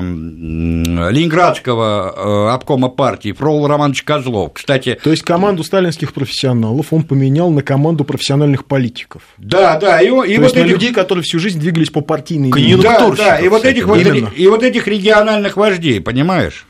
Ленинградского 1.11 2.49
э, 2.51 2.55
обкома 2.55 2.88
партии 2.88 3.33
Фрол 3.33 3.67
Романович 3.67 4.03
Козлов. 4.03 4.53
Кстати, 4.55 4.99
То 5.03 5.11
есть 5.11 5.23
команду 5.23 5.65
сталинских 5.65 6.12
профессионалов 6.12 6.93
он 6.93 7.05
поменял 7.05 7.51
на 7.51 7.62
команду 7.62 8.05
профессиональных 8.05 8.67
политиков. 8.67 9.23
Да, 9.38 9.79
да. 9.79 10.01
И, 10.01 10.07
и 10.07 10.09
То 10.09 10.17
вот 10.17 10.27
есть 10.27 10.55
этих... 10.57 10.57
на 10.57 10.67
людей, 10.67 10.93
которые 10.93 11.23
всю 11.25 11.38
жизнь 11.38 11.59
двигались 11.61 11.91
по 11.91 12.03
партийной 12.03 12.51
линии. 12.53 12.83
Да, 12.83 13.11
да. 13.11 13.38
И 13.38 13.49
вот, 13.49 13.65
этих 13.65 13.87
вот, 13.87 13.99
и 13.99 14.49
вот 14.49 14.62
этих 14.62 14.87
региональных 14.87 15.57
вождей, 15.57 16.01
понимаешь? 16.01 16.67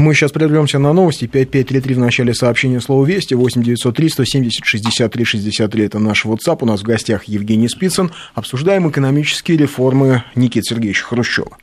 Мы 0.00 0.14
сейчас 0.14 0.32
прервемся 0.32 0.78
на 0.78 0.94
новости. 0.94 1.26
5533 1.26 1.94
в 1.94 1.98
начале 1.98 2.32
сообщения 2.32 2.80
слова 2.80 3.04
«Вести». 3.04 3.34
8903 3.34 4.08
170 4.08 4.64
63 4.64 5.24
63– 5.26 5.84
это 5.84 5.98
наш 5.98 6.24
WhatsApp. 6.24 6.56
У 6.62 6.64
нас 6.64 6.80
в 6.80 6.84
гостях 6.84 7.24
Евгений 7.24 7.68
Спицын. 7.68 8.10
Обсуждаем 8.34 8.88
экономические 8.88 9.58
реформы 9.58 10.24
Никиты 10.34 10.64
Сергеевича 10.70 11.04
Хрущева. 11.04 11.58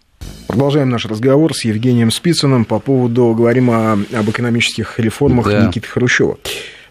Продолжаем 0.46 0.92
наш 0.92 1.08
разговор 1.08 1.56
с 1.56 1.66
Евгением 1.66 2.12
Спицыным 2.12 2.66
по 2.66 2.78
поводу, 2.78 3.34
говорим 3.36 3.72
о, 3.72 3.94
об 3.94 4.30
экономических 4.30 5.00
реформах 5.00 5.48
да. 5.48 5.66
Никиты 5.66 5.88
Хрущева. 5.88 6.38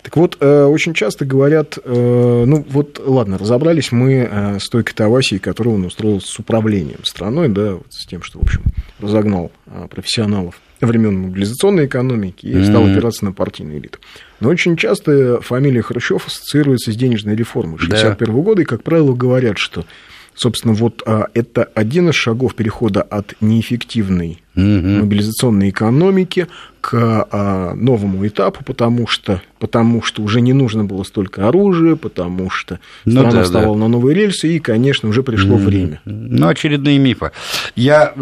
Так 0.02 0.16
вот, 0.16 0.38
э, 0.40 0.64
очень 0.64 0.94
часто 0.94 1.26
говорят, 1.26 1.78
э, 1.82 2.44
ну 2.44 2.66
вот, 2.68 3.00
ладно, 3.04 3.38
разобрались 3.38 3.92
мы 3.92 4.28
э, 4.28 4.58
с 4.58 4.68
той 4.68 4.82
катавасией, 4.82 5.38
которую 5.38 5.76
он 5.76 5.84
устроил 5.84 6.20
с 6.20 6.36
управлением 6.40 7.04
страной, 7.04 7.48
да, 7.48 7.74
вот 7.74 7.86
с 7.90 8.04
тем, 8.04 8.22
что, 8.22 8.40
в 8.40 8.42
общем, 8.42 8.62
разогнал 8.98 9.52
профессионалов 9.90 10.56
времен 10.80 11.18
мобилизационной 11.18 11.86
экономики 11.86 12.46
и 12.46 12.64
стал 12.64 12.84
опираться 12.84 13.24
на 13.24 13.32
партийную 13.32 13.78
элиту. 13.78 13.98
Но 14.40 14.50
очень 14.50 14.76
часто 14.76 15.40
фамилия 15.40 15.82
Хрущев 15.82 16.26
ассоциируется 16.26 16.92
с 16.92 16.96
денежной 16.96 17.34
реформой 17.34 17.76
1961 17.76 18.34
да. 18.34 18.42
года, 18.42 18.62
и, 18.62 18.64
как 18.64 18.82
правило, 18.82 19.14
говорят, 19.14 19.56
что, 19.56 19.86
собственно, 20.34 20.74
вот 20.74 21.02
а, 21.06 21.28
это 21.32 21.64
один 21.74 22.10
из 22.10 22.14
шагов 22.16 22.54
перехода 22.54 23.00
от 23.00 23.34
неэффективной 23.40 24.42
угу. 24.54 24.62
мобилизационной 24.62 25.70
экономики 25.70 26.48
к 26.82 27.26
а, 27.30 27.74
новому 27.74 28.26
этапу, 28.26 28.62
потому 28.62 29.06
что, 29.06 29.40
потому 29.58 30.02
что 30.02 30.22
уже 30.22 30.42
не 30.42 30.52
нужно 30.52 30.84
было 30.84 31.02
столько 31.02 31.48
оружия, 31.48 31.96
потому 31.96 32.50
что 32.50 32.78
ну, 33.06 33.12
страна 33.12 33.38
да, 33.38 33.44
вставала 33.44 33.74
да. 33.74 33.80
на 33.80 33.88
новые 33.88 34.14
рельсы, 34.14 34.54
и, 34.54 34.58
конечно, 34.58 35.08
уже 35.08 35.22
пришло 35.22 35.56
угу. 35.56 35.64
время. 35.64 36.02
Ну, 36.04 36.46
очередные 36.46 36.98
мифы. 36.98 37.30
Я, 37.74 38.14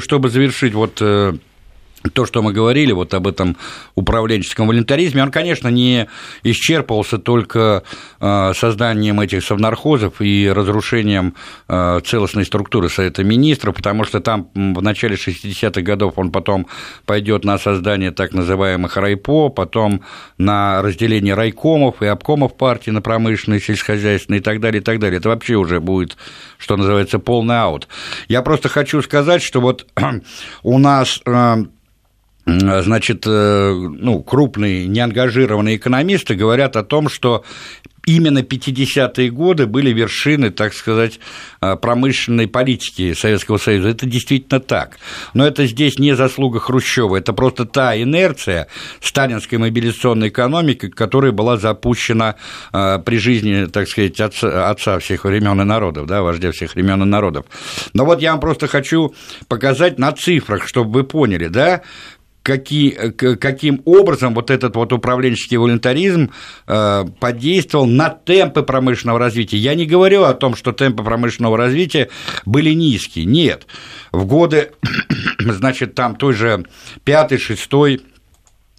чтобы 0.00 0.30
завершить 0.30 0.74
вот 0.74 0.98
э, 1.00 1.34
то, 2.10 2.26
что 2.26 2.42
мы 2.42 2.52
говорили 2.52 2.92
вот 2.92 3.14
об 3.14 3.26
этом 3.26 3.56
управленческом 3.94 4.68
волонтаризме, 4.68 5.22
он, 5.22 5.30
конечно, 5.30 5.68
не 5.68 6.08
исчерпывался 6.42 7.18
только 7.18 7.82
а, 8.20 8.52
созданием 8.54 9.20
этих 9.20 9.44
совнархозов 9.44 10.20
и 10.20 10.50
разрушением 10.52 11.34
а, 11.68 12.00
целостной 12.00 12.44
структуры 12.44 12.88
Совета 12.88 13.24
Министров, 13.24 13.76
потому 13.76 14.04
что 14.04 14.20
там 14.20 14.48
в 14.54 14.82
начале 14.82 15.16
60-х 15.16 15.80
годов 15.82 16.14
он 16.16 16.30
потом 16.32 16.66
пойдет 17.04 17.44
на 17.44 17.58
создание 17.58 18.10
так 18.10 18.32
называемых 18.32 18.96
райпо, 18.96 19.48
потом 19.48 20.02
на 20.38 20.82
разделение 20.82 21.34
райкомов 21.34 22.02
и 22.02 22.06
обкомов 22.06 22.56
партии 22.56 22.90
на 22.90 23.02
промышленные, 23.02 23.60
сельскохозяйственные 23.60 24.40
и 24.40 24.42
так 24.42 24.60
далее, 24.60 24.80
и 24.80 24.84
так 24.84 24.98
далее. 24.98 25.18
Это 25.18 25.28
вообще 25.28 25.54
уже 25.54 25.80
будет, 25.80 26.16
что 26.58 26.76
называется, 26.76 27.18
полный 27.18 27.60
аут. 27.60 27.88
Я 28.28 28.42
просто 28.42 28.68
хочу 28.68 29.02
сказать, 29.02 29.42
что 29.42 29.60
вот 29.60 29.86
у 30.62 30.78
нас 30.78 31.20
а, 31.26 31.58
значит, 32.46 33.24
э, 33.26 33.72
ну, 33.72 34.22
крупные 34.22 34.86
неангажированные 34.86 35.76
экономисты 35.76 36.34
говорят 36.34 36.76
о 36.76 36.84
том, 36.84 37.08
что 37.08 37.44
именно 38.06 38.38
50-е 38.38 39.30
годы 39.30 39.66
были 39.66 39.90
вершины, 39.90 40.50
так 40.50 40.72
сказать, 40.72 41.18
э, 41.60 41.76
промышленной 41.76 42.46
политики 42.46 43.12
Советского 43.14 43.58
Союза. 43.58 43.88
Это 43.88 44.06
действительно 44.06 44.60
так. 44.60 44.98
Но 45.34 45.44
это 45.44 45.66
здесь 45.66 45.98
не 45.98 46.14
заслуга 46.14 46.60
Хрущева, 46.60 47.16
это 47.16 47.32
просто 47.32 47.66
та 47.66 48.00
инерция 48.00 48.68
сталинской 49.00 49.58
мобилизационной 49.58 50.28
экономики, 50.28 50.88
которая 50.88 51.32
была 51.32 51.56
запущена 51.56 52.36
э, 52.72 53.00
при 53.04 53.18
жизни, 53.18 53.66
так 53.66 53.88
сказать, 53.88 54.20
отца, 54.20 54.70
отца 54.70 54.98
всех 55.00 55.24
времен 55.24 55.60
и 55.60 55.64
народов, 55.64 56.06
да, 56.06 56.22
вождя 56.22 56.52
всех 56.52 56.76
времен 56.76 57.02
и 57.02 57.06
народов. 57.06 57.46
Но 57.92 58.04
вот 58.04 58.22
я 58.22 58.30
вам 58.30 58.40
просто 58.40 58.68
хочу 58.68 59.14
показать 59.48 59.98
на 59.98 60.12
цифрах, 60.12 60.68
чтобы 60.68 60.92
вы 60.92 61.04
поняли, 61.04 61.48
да, 61.48 61.82
какие, 62.46 62.90
каким 63.10 63.82
образом 63.84 64.32
вот 64.32 64.52
этот 64.52 64.76
вот 64.76 64.92
управленческий 64.92 65.56
волонтаризм 65.56 66.30
э, 66.68 67.04
подействовал 67.18 67.86
на 67.86 68.08
темпы 68.08 68.62
промышленного 68.62 69.18
развития. 69.18 69.56
Я 69.56 69.74
не 69.74 69.84
говорю 69.84 70.22
о 70.22 70.32
том, 70.32 70.54
что 70.54 70.70
темпы 70.70 71.02
промышленного 71.02 71.56
развития 71.56 72.08
были 72.44 72.70
низкие. 72.70 73.24
Нет. 73.24 73.66
В 74.12 74.26
годы, 74.26 74.70
значит, 75.40 75.96
там 75.96 76.14
той 76.14 76.34
же 76.34 76.64
пятый, 77.02 77.38
шестой 77.38 78.00
Э, 78.00 78.15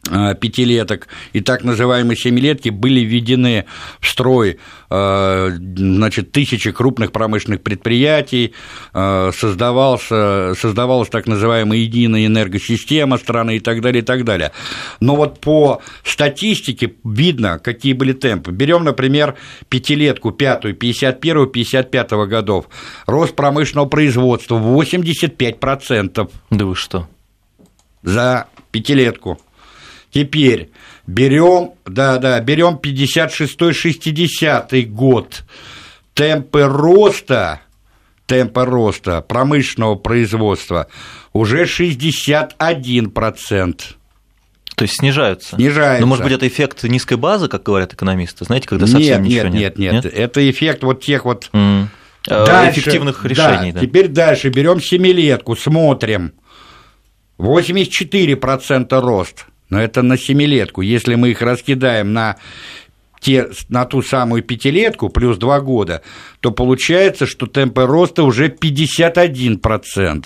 пятилеток 0.07 1.07
и 1.33 1.41
так 1.41 1.63
называемые 1.63 2.17
семилетки 2.17 2.69
были 2.69 3.01
введены 3.01 3.65
в 3.99 4.07
строй 4.07 4.57
э, 4.89 5.49
значит, 5.77 6.31
тысячи 6.31 6.71
крупных 6.71 7.11
промышленных 7.11 7.61
предприятий, 7.61 8.53
э, 8.93 9.31
создавался, 9.35 10.53
создавалась 10.55 11.09
так 11.09 11.27
называемая 11.27 11.79
единая 11.79 12.25
энергосистема 12.25 13.17
страны 13.17 13.57
и 13.57 13.59
так 13.59 13.81
далее, 13.81 14.01
и 14.01 14.05
так 14.05 14.23
далее. 14.23 14.51
Но 14.99 15.15
вот 15.15 15.39
по 15.39 15.81
статистике 16.03 16.93
видно, 17.03 17.59
какие 17.59 17.93
были 17.93 18.13
темпы. 18.13 18.51
Берем, 18.51 18.83
например, 18.83 19.35
пятилетку, 19.69 20.31
пятую, 20.31 20.75
51-55 20.75 22.27
годов, 22.27 22.67
рост 23.05 23.35
промышленного 23.35 23.87
производства 23.87 24.57
85%. 24.57 26.29
Да 26.49 26.65
вы 26.65 26.75
что? 26.75 27.07
За 28.03 28.47
пятилетку. 28.71 29.39
Теперь 30.11 30.71
берем, 31.05 31.73
да, 31.85 32.17
да, 32.17 32.39
берем 32.39 32.79
56-60 32.81 34.85
год. 34.85 35.43
Темпы 36.13 36.63
роста, 36.63 37.59
темпы 38.25 38.63
роста 38.65 39.21
промышленного 39.21 39.95
производства 39.95 40.87
уже 41.33 41.65
61%. 41.65 43.81
То 44.75 44.83
есть 44.83 44.99
снижаются. 44.99 45.55
Снижаются. 45.55 46.01
Но, 46.01 46.07
может 46.07 46.23
быть, 46.23 46.33
это 46.33 46.47
эффект 46.47 46.83
низкой 46.83 47.17
базы, 47.17 47.47
как 47.47 47.63
говорят 47.63 47.93
экономисты, 47.93 48.45
знаете, 48.45 48.67
когда 48.67 48.85
совсем 48.85 49.23
нет, 49.23 49.31
ничего 49.31 49.47
нет. 49.47 49.77
Нет, 49.77 49.93
нет, 49.93 50.05
нет. 50.05 50.13
Это 50.13 50.49
эффект 50.49 50.83
вот 50.83 51.03
тех 51.03 51.25
вот 51.25 51.49
mm. 51.51 51.87
дальше, 52.27 52.79
эффективных 52.79 53.25
решений. 53.25 53.71
Да, 53.71 53.79
да. 53.79 53.85
Теперь 53.85 54.07
дальше 54.07 54.49
берем 54.49 54.79
семилетку, 54.79 55.55
смотрим. 55.55 56.33
84% 57.39 58.99
рост 58.99 59.45
но 59.69 59.81
это 59.81 60.01
на 60.01 60.17
семилетку. 60.17 60.81
Если 60.81 61.15
мы 61.15 61.29
их 61.29 61.41
раскидаем 61.41 62.13
на 62.13 62.37
те, 63.19 63.49
на 63.69 63.85
ту 63.85 64.01
самую 64.01 64.43
пятилетку 64.43 65.09
плюс 65.09 65.37
два 65.37 65.59
года, 65.59 66.01
то 66.39 66.51
получается, 66.51 67.25
что 67.25 67.47
темпы 67.47 67.85
роста 67.85 68.23
уже 68.23 68.47
51%. 68.47 70.25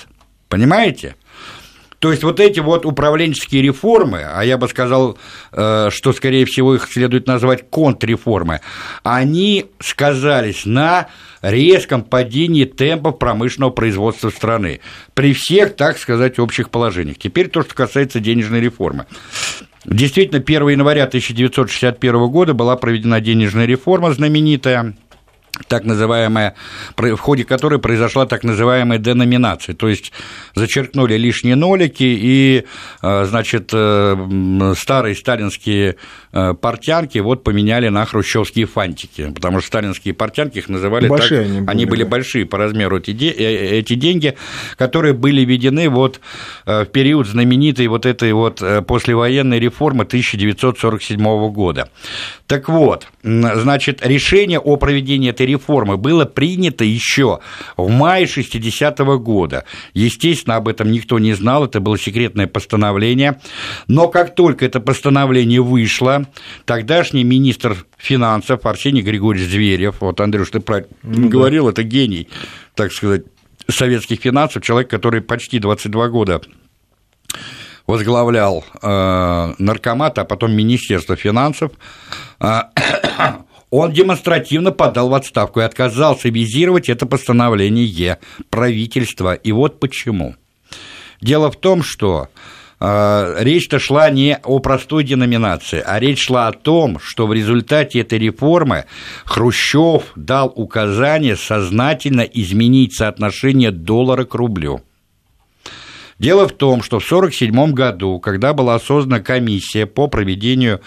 Понимаете? 0.50 1.16
То 2.02 2.10
есть 2.10 2.24
вот 2.24 2.40
эти 2.40 2.60
вот 2.60 2.88
управленческие 2.88 3.62
реформы, 3.62 4.26
а 4.28 4.44
я 4.44 4.58
бы 4.58 4.68
сказал, 4.68 5.20
э, 5.52 5.90
что, 5.92 6.14
скорее 6.14 6.46
всего, 6.46 6.74
их 6.74 6.92
следует 6.92 7.28
назвать 7.28 7.70
контрреформы, 7.70 8.62
они 9.04 9.68
сказались 9.78 10.66
на 10.66 11.10
резком 11.44 12.02
падении 12.02 12.66
темпов 12.66 13.20
промышленного 13.20 13.70
производства 13.70 14.32
страны 14.32 14.80
при 15.14 15.34
всех, 15.34 15.76
так 15.76 16.00
сказать, 16.00 16.40
общих 16.40 16.72
положениях. 16.72 17.20
Теперь 17.20 17.50
то, 17.50 17.62
что 17.62 17.76
касается 17.76 18.20
денежной 18.20 18.62
реформы. 18.62 19.06
Действительно, 19.86 20.40
1 20.40 20.70
января 20.70 21.04
1961 21.04 22.28
года 22.30 22.56
была 22.56 22.78
проведена 22.78 23.22
денежная 23.22 23.68
реформа 23.68 24.12
знаменитая, 24.12 24.96
так 25.68 25.84
называемая, 25.84 26.56
в 26.98 27.18
ходе 27.18 27.44
которой 27.44 27.80
произошла 27.80 28.26
так 28.26 28.44
называемая 28.44 29.00
деноминация, 29.00 29.76
то 29.76 29.90
есть 29.90 30.12
зачеркнули 30.56 31.16
лишние 31.16 31.56
нолики 31.56 32.04
и, 32.04 32.66
э, 33.02 33.26
значит, 33.26 33.72
э, 33.74 34.74
старые 34.78 35.16
сталинские 35.16 35.98
э, 36.32 36.54
портянки 36.54 37.18
вот 37.20 37.44
поменяли 37.44 37.90
на 37.90 38.06
хрущевские 38.06 38.66
фантики, 38.66 39.32
потому 39.36 39.60
что 39.60 39.68
сталинские 39.68 40.14
портянки 40.14 40.60
их 40.60 40.70
называли 40.70 41.08
большие 41.08 41.42
так, 41.42 41.50
они, 41.50 41.60
были, 41.60 41.70
они 41.70 41.86
были 41.86 42.04
большие 42.04 42.46
по 42.46 42.58
размеру 42.58 43.00
эти, 43.00 43.12
эти 43.12 43.96
деньги, 43.96 44.36
которые 44.78 45.14
были 45.14 45.44
введены 45.44 45.90
вот 45.90 46.22
в 46.66 46.86
период 46.86 47.28
знаменитой 47.28 47.88
вот 47.88 48.06
этой 48.06 48.32
вот 48.32 48.64
послевоенной 48.88 49.60
реформы 49.60 50.04
1947 50.04 51.52
года. 51.52 51.90
Так 52.48 52.70
вот, 52.70 53.08
значит, 53.24 54.06
решение 54.06 54.60
о 54.60 54.78
проведении 54.78 55.30
этой 55.30 55.41
реформы 55.46 55.98
было 55.98 56.26
принято 56.26 56.84
еще 56.84 57.40
в 57.78 57.90
мае 57.90 58.26
60-го 58.26 59.20
года. 59.20 59.66
Естественно, 59.94 60.56
об 60.56 60.68
этом 60.68 60.92
никто 60.92 61.20
не 61.20 61.34
знал, 61.34 61.66
это 61.66 61.80
было 61.80 61.98
секретное 61.98 62.48
постановление. 62.48 63.40
Но 63.88 64.08
как 64.08 64.36
только 64.36 64.66
это 64.66 64.80
постановление 64.80 65.62
вышло, 65.62 66.26
тогдашний 66.66 67.24
министр 67.24 67.86
финансов 67.98 68.66
Арсений 68.66 69.02
Григорьевич 69.02 69.50
Зверев, 69.50 69.98
вот, 70.02 70.20
Андрюш, 70.22 70.50
ты 70.50 70.60
правильно 70.60 70.90
ну, 71.04 71.30
говорил, 71.30 71.66
да. 71.66 71.72
это 71.72 71.84
гений, 71.84 72.28
так 72.76 72.92
сказать, 72.92 73.24
советских 73.70 74.20
финансов, 74.20 74.64
человек, 74.64 74.90
который 74.90 75.22
почти 75.22 75.60
22 75.60 76.10
года 76.10 76.42
возглавлял 77.88 78.64
э, 78.82 79.54
наркомат, 79.58 80.18
а 80.20 80.26
потом 80.26 80.54
Министерство 80.54 81.16
финансов, 81.16 81.72
э, 82.40 82.62
он 83.72 83.94
демонстративно 83.94 84.72
подал 84.72 85.10
в 85.10 85.14
отставку 85.14 85.62
и 85.62 85.64
отказался 85.64 86.30
визировать 86.30 86.90
это 86.90 87.06
постановление 87.06 88.20
правительства. 88.50 89.34
И 89.34 89.52
вот 89.52 89.80
почему. 89.80 90.36
Дело 91.22 91.50
в 91.50 91.56
том, 91.56 91.82
что 91.82 92.28
э, 92.82 93.36
речь-то 93.40 93.80
шла 93.80 94.10
не 94.10 94.38
о 94.44 94.60
простой 94.60 95.06
деноминации, 95.06 95.82
а 95.86 96.00
речь 96.00 96.26
шла 96.26 96.50
о 96.50 96.52
том, 96.52 97.00
что 97.02 97.28
в 97.28 97.34
результате 97.34 98.02
этой 98.02 98.20
реформы 98.20 98.86
Хрущев 99.24 100.12
дал 100.18 100.52
указание 100.54 101.38
сознательно 101.38 102.22
изменить 102.22 102.96
соотношение 102.96 103.72
доллара 103.72 104.26
к 104.26 104.36
рублю– 104.36 104.82
Дело 106.22 106.48
в 106.48 106.52
том, 106.52 106.84
что 106.84 107.00
в 107.00 107.12
1947 107.12 107.74
году, 107.74 108.20
когда 108.20 108.54
была 108.54 108.80
создана 108.80 109.22
комиссия 109.22 109.88
по 109.88 110.06
проведению 110.06 110.80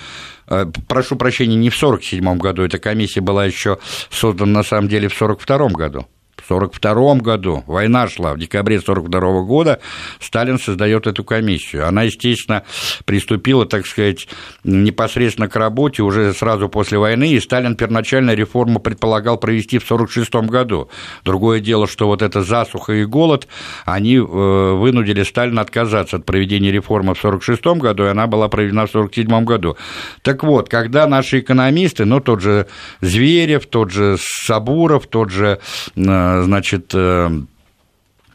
прошу 0.88 1.16
прощения, 1.16 1.56
не 1.56 1.70
в 1.70 1.76
1947 1.76 2.38
году, 2.38 2.62
эта 2.62 2.78
комиссия 2.78 3.20
была 3.20 3.44
еще 3.44 3.78
создана 4.10 4.52
на 4.52 4.62
самом 4.62 4.88
деле 4.88 5.08
в 5.08 5.20
1942 5.20 5.68
году. 5.78 6.06
1942 6.42 7.14
году, 7.16 7.64
война 7.66 8.08
шла, 8.08 8.34
в 8.34 8.38
декабре 8.38 8.76
1942 8.76 9.42
года 9.42 9.80
Сталин 10.20 10.58
создает 10.58 11.06
эту 11.06 11.24
комиссию. 11.24 11.86
Она, 11.86 12.02
естественно, 12.02 12.64
приступила, 13.04 13.66
так 13.66 13.86
сказать, 13.86 14.28
непосредственно 14.64 15.48
к 15.48 15.56
работе 15.56 16.02
уже 16.02 16.32
сразу 16.34 16.68
после 16.68 16.98
войны, 16.98 17.32
и 17.32 17.40
Сталин 17.40 17.76
первоначально 17.76 18.34
реформу 18.34 18.80
предполагал 18.80 19.38
провести 19.38 19.78
в 19.78 19.84
1946 19.84 20.50
году. 20.50 20.90
Другое 21.24 21.60
дело, 21.60 21.86
что 21.86 22.06
вот 22.06 22.22
эта 22.22 22.42
засуха 22.42 22.92
и 22.92 23.04
голод, 23.04 23.48
они 23.84 24.16
э, 24.16 24.20
вынудили 24.20 25.22
Сталина 25.22 25.60
отказаться 25.60 26.16
от 26.16 26.26
проведения 26.26 26.70
реформы 26.70 27.14
в 27.14 27.24
1946 27.24 27.80
году, 27.80 28.04
и 28.04 28.08
она 28.08 28.26
была 28.26 28.48
проведена 28.48 28.86
в 28.86 28.90
1947 28.90 29.44
году. 29.44 29.76
Так 30.22 30.42
вот, 30.42 30.68
когда 30.68 31.06
наши 31.06 31.40
экономисты, 31.40 32.04
ну, 32.04 32.20
тот 32.20 32.40
же 32.40 32.66
Зверев, 33.00 33.66
тот 33.66 33.90
же 33.90 34.16
Сабуров, 34.18 35.06
тот 35.06 35.30
же 35.30 35.58
э, 35.96 36.23
значит, 36.44 36.92
э, 36.94 37.30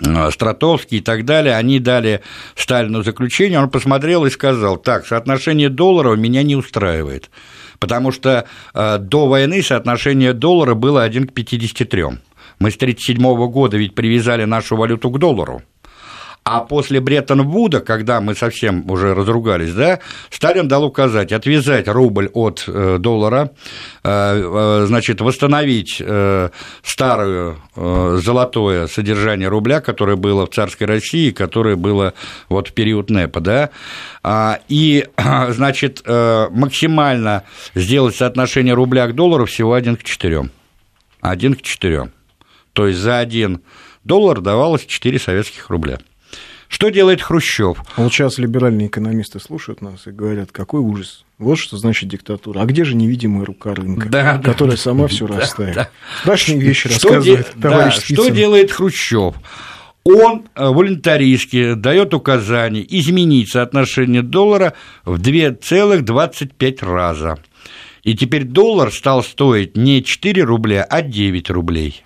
э, 0.05 0.31
Стратовский 0.31 0.99
и 0.99 1.01
так 1.01 1.25
далее, 1.25 1.55
они 1.55 1.79
дали 1.79 2.21
Сталину 2.55 3.03
заключение, 3.03 3.59
он 3.59 3.69
посмотрел 3.69 4.25
и 4.25 4.29
сказал, 4.29 4.77
так, 4.77 5.05
соотношение 5.05 5.69
доллара 5.69 6.15
меня 6.15 6.43
не 6.43 6.55
устраивает, 6.55 7.29
потому 7.79 8.11
что 8.11 8.45
э, 8.73 8.97
до 8.99 9.27
войны 9.27 9.61
соотношение 9.61 10.33
доллара 10.33 10.73
было 10.75 11.03
1 11.03 11.27
к 11.27 11.33
53. 11.33 12.03
Мы 12.59 12.71
с 12.71 12.75
1937 12.75 13.51
года 13.51 13.77
ведь 13.77 13.95
привязали 13.95 14.43
нашу 14.43 14.75
валюту 14.75 15.09
к 15.09 15.19
доллару. 15.19 15.61
А 16.43 16.61
после 16.61 16.99
Бреттон-Вуда, 16.99 17.81
когда 17.81 18.21
мы 18.21 18.33
совсем 18.33 18.89
уже 18.89 19.13
разругались, 19.13 19.73
да, 19.73 19.99
Сталин 20.31 20.67
дал 20.67 20.83
указать 20.83 21.31
отвязать 21.31 21.87
рубль 21.87 22.29
от 22.33 22.63
э, 22.65 22.97
доллара, 22.99 23.51
э, 24.03 24.09
э, 24.09 24.85
значит, 24.87 25.21
восстановить 25.21 26.01
старое 26.83 27.57
золотое 27.75 28.87
содержание 28.87 29.47
рубля, 29.47 29.81
которое 29.81 30.15
было 30.15 30.45
в 30.45 30.49
царской 30.49 30.87
России, 30.87 31.31
которое 31.31 31.75
было 31.75 32.13
вот 32.47 32.69
в 32.69 32.73
период 32.73 33.09
НЭПа, 33.09 33.39
да, 33.41 33.69
а, 34.23 34.59
и, 34.67 35.07
значит, 35.49 36.03
максимально 36.05 37.43
сделать 37.75 38.15
соотношение 38.15 38.73
рубля 38.73 39.07
к 39.07 39.15
доллару 39.15 39.45
всего 39.45 39.73
1 39.73 39.97
к 39.97 40.03
4. 40.03 40.49
1 41.21 41.53
к 41.55 41.61
4. 41.61 42.11
То 42.73 42.87
есть 42.87 42.99
за 42.99 43.19
1 43.19 43.61
доллар 44.03 44.41
давалось 44.41 44.85
4 44.85 45.19
советских 45.19 45.69
рубля. 45.69 45.99
Что 46.69 46.89
делает 46.89 47.21
Хрущев? 47.21 47.79
Вот 47.97 48.13
сейчас 48.13 48.37
либеральные 48.37 48.87
экономисты 48.87 49.39
слушают 49.39 49.81
нас 49.81 50.05
и 50.05 50.11
говорят, 50.11 50.51
какой 50.51 50.79
ужас. 50.79 51.25
Вот 51.39 51.57
что 51.57 51.77
значит 51.77 52.09
диктатура. 52.09 52.61
А 52.61 52.65
где 52.65 52.85
же 52.85 52.95
невидимая 52.95 53.43
рука 53.43 53.73
рынка, 53.73 54.07
да, 54.07 54.37
которая 54.37 54.75
да, 54.77 54.81
сама 54.81 55.07
все 55.07 55.27
да, 55.27 55.39
расставит? 55.39 55.75
Да. 55.75 55.89
Страшные 56.21 56.59
вещи 56.59 56.87
что 56.87 57.09
рассказывает 57.09 57.51
де... 57.55 57.61
товарищ 57.61 57.95
да, 57.95 58.01
Что 58.01 58.29
делает 58.29 58.71
Хрущев? 58.71 59.33
Он 60.03 60.45
э, 60.55 60.67
волонтаристски 60.67 61.73
дает 61.73 62.13
указание 62.13 62.85
изменить 62.99 63.49
соотношение 63.49 64.21
доллара 64.21 64.73
в 65.05 65.19
2,25 65.19 66.85
раза. 66.85 67.39
И 68.03 68.15
теперь 68.15 68.43
доллар 68.43 68.93
стал 68.93 69.23
стоить 69.23 69.75
не 69.75 70.03
4 70.03 70.43
рубля, 70.43 70.83
а 70.87 71.01
9 71.01 71.49
рублей. 71.49 72.03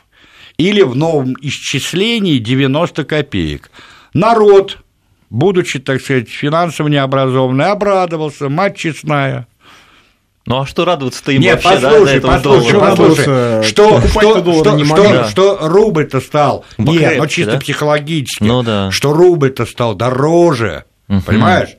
Или 0.58 0.84
в 0.84 0.96
новом 0.96 1.36
исчислении 1.42 2.38
90 2.38 3.04
копеек– 3.04 3.70
Народ, 4.14 4.80
будучи, 5.30 5.80
так 5.80 6.02
сказать, 6.02 6.30
финансово 6.30 6.88
необразованный, 6.88 7.66
обрадовался, 7.66 8.50
мать 8.50 8.78
честная. 8.78 9.48
Ну 10.46 10.60
а 10.60 10.66
что 10.66 10.84
радоваться-то 10.84 11.32
им 11.32 11.42
Нет, 11.42 11.64
вообще, 11.64 11.82
послушай, 11.82 12.20
да, 12.20 12.28
послушай, 12.28 12.80
послушай, 12.80 13.64
что, 13.64 14.02
что, 14.02 14.02
что, 14.02 14.76
не 14.76 14.84
что, 14.84 15.04
да. 15.04 15.30
что 15.30 15.58
рубль-то 15.62 16.20
стал, 16.20 16.66
Покрепче, 16.76 17.00
нет, 17.00 17.18
ну 17.18 17.28
чисто 17.28 17.54
да? 17.54 17.60
психологически, 17.60 18.44
ну, 18.44 18.62
да. 18.62 18.92
что 18.92 19.14
рубль-то 19.14 19.66
стал 19.66 19.96
дороже, 19.96 20.84
угу. 21.08 21.22
понимаешь? 21.22 21.70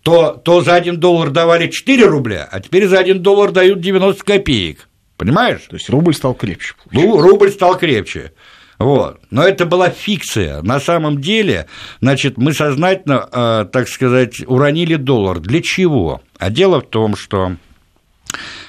То, 0.00 0.40
то 0.42 0.62
за 0.62 0.76
один 0.76 0.98
доллар 0.98 1.30
давали 1.30 1.68
4 1.68 2.06
рубля, 2.06 2.48
а 2.50 2.60
теперь 2.60 2.86
за 2.86 2.98
один 2.98 3.22
доллар 3.22 3.50
дают 3.50 3.80
90 3.80 4.24
копеек, 4.24 4.88
понимаешь? 5.18 5.62
То 5.68 5.76
есть 5.76 5.90
рубль 5.90 6.14
стал 6.14 6.32
крепче. 6.32 6.72
Ну, 6.92 7.20
рубль 7.20 7.50
стал 7.50 7.76
крепче. 7.76 8.32
Вот. 8.78 9.20
Но 9.30 9.42
это 9.42 9.64
была 9.64 9.90
фикция. 9.90 10.62
На 10.62 10.80
самом 10.80 11.20
деле, 11.20 11.66
значит, 12.00 12.36
мы 12.36 12.52
сознательно, 12.52 13.28
э, 13.32 13.66
так 13.72 13.88
сказать, 13.88 14.42
уронили 14.46 14.96
доллар. 14.96 15.40
Для 15.40 15.62
чего? 15.62 16.20
А 16.38 16.50
дело 16.50 16.80
в 16.80 16.86
том, 16.86 17.16
что 17.16 17.56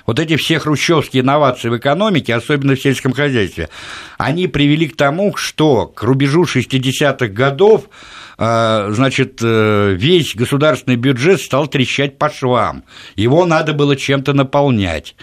вот 0.06 0.20
эти 0.20 0.38
все 0.38 0.60
хрущевские 0.60 1.22
инновации 1.22 1.70
в 1.70 1.78
экономике, 1.78 2.34
особенно 2.34 2.76
в 2.76 2.82
сельском 2.82 3.12
хозяйстве, 3.12 3.70
они 4.18 4.48
привели 4.48 4.88
к 4.88 4.96
тому, 4.96 5.36
что 5.36 5.88
к 5.88 6.04
рубежу 6.04 6.44
60-х 6.44 7.28
годов 7.28 7.90
э, 8.38 8.88
значит, 8.92 9.40
э, 9.42 9.94
весь 9.98 10.36
государственный 10.36 10.96
бюджет 10.96 11.42
стал 11.42 11.68
трещать 11.68 12.18
по 12.18 12.30
швам. 12.30 12.84
Его 13.16 13.46
надо 13.46 13.74
было 13.74 13.98
чем-то 13.98 14.34
наполнять. 14.34 15.16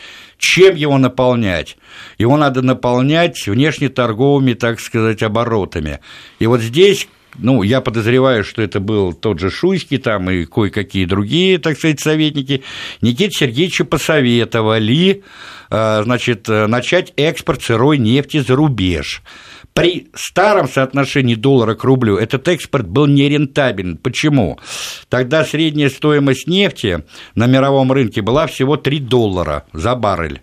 Чем 0.46 0.76
его 0.76 0.98
наполнять? 0.98 1.78
Его 2.18 2.36
надо 2.36 2.60
наполнять 2.60 3.46
внешнеторговыми, 3.46 4.52
так 4.52 4.78
сказать, 4.78 5.22
оборотами. 5.22 6.00
И 6.38 6.46
вот 6.46 6.60
здесь 6.60 7.08
ну, 7.38 7.62
я 7.62 7.80
подозреваю, 7.80 8.44
что 8.44 8.60
это 8.60 8.78
был 8.78 9.14
тот 9.14 9.40
же 9.40 9.50
Шуйский 9.50 9.96
там 9.96 10.30
и 10.30 10.44
кое-какие 10.44 11.06
другие, 11.06 11.58
так 11.58 11.78
сказать, 11.78 11.98
советники, 11.98 12.62
Никите 13.00 13.30
Сергеевичу 13.30 13.86
посоветовали, 13.86 15.24
э, 15.70 16.02
значит, 16.04 16.46
начать 16.46 17.14
экспорт 17.16 17.62
сырой 17.62 17.96
нефти 17.96 18.40
за 18.40 18.54
рубеж. 18.54 19.22
При 19.74 20.06
старом 20.14 20.68
соотношении 20.68 21.34
доллара 21.34 21.74
к 21.74 21.82
рублю 21.82 22.16
этот 22.16 22.46
экспорт 22.46 22.88
был 22.88 23.06
нерентабелен. 23.06 23.96
Почему? 23.96 24.58
Тогда 25.08 25.44
средняя 25.44 25.90
стоимость 25.90 26.46
нефти 26.46 27.04
на 27.34 27.46
мировом 27.46 27.90
рынке 27.90 28.22
была 28.22 28.46
всего 28.46 28.76
3 28.76 29.00
доллара 29.00 29.64
за 29.72 29.96
баррель. 29.96 30.40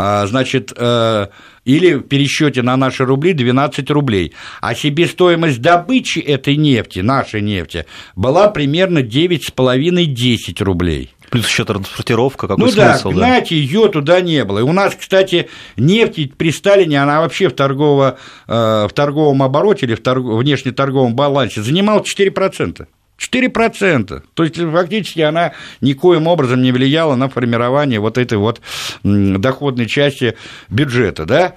А, 0.00 0.24
значит, 0.28 0.72
э, 0.76 1.26
или 1.64 1.94
в 1.94 2.02
пересчете 2.02 2.62
на 2.62 2.76
наши 2.76 3.04
рубли 3.04 3.32
12 3.32 3.90
рублей. 3.90 4.32
А 4.60 4.76
себестоимость 4.76 5.60
добычи 5.60 6.20
этой 6.20 6.54
нефти, 6.54 7.00
нашей 7.00 7.40
нефти, 7.40 7.84
была 8.14 8.48
примерно 8.48 9.00
9,5-10 9.00 10.62
рублей. 10.62 11.10
Плюс 11.30 11.46
еще 11.46 11.64
транспортировка, 11.64 12.48
какой 12.48 12.64
ну 12.64 12.70
смысл? 12.70 13.10
да, 13.10 13.14
гнать 13.16 13.48
да? 13.50 13.54
ее 13.54 13.88
туда 13.88 14.20
не 14.20 14.44
было. 14.44 14.60
И 14.60 14.62
у 14.62 14.72
нас, 14.72 14.94
кстати, 14.94 15.48
нефть 15.76 16.34
при 16.36 16.52
Сталине, 16.52 17.02
она 17.02 17.20
вообще 17.20 17.48
в, 17.48 17.52
торгово, 17.52 18.18
э, 18.46 18.52
в 18.52 18.90
торговом 18.94 19.42
обороте 19.42 19.86
или 19.86 19.94
в 19.94 20.00
торг... 20.00 20.24
внешнеторговом 20.24 21.14
балансе 21.14 21.62
занимала 21.62 22.00
4%. 22.00 22.86
4%. 23.18 24.22
То 24.34 24.44
есть 24.44 24.56
фактически 24.56 25.20
она 25.20 25.52
никоим 25.80 26.26
образом 26.28 26.62
не 26.62 26.72
влияла 26.72 27.16
на 27.16 27.28
формирование 27.28 28.00
вот 28.00 28.16
этой 28.16 28.38
вот 28.38 28.60
доходной 29.02 29.86
части 29.86 30.36
бюджета, 30.70 31.24
да? 31.24 31.56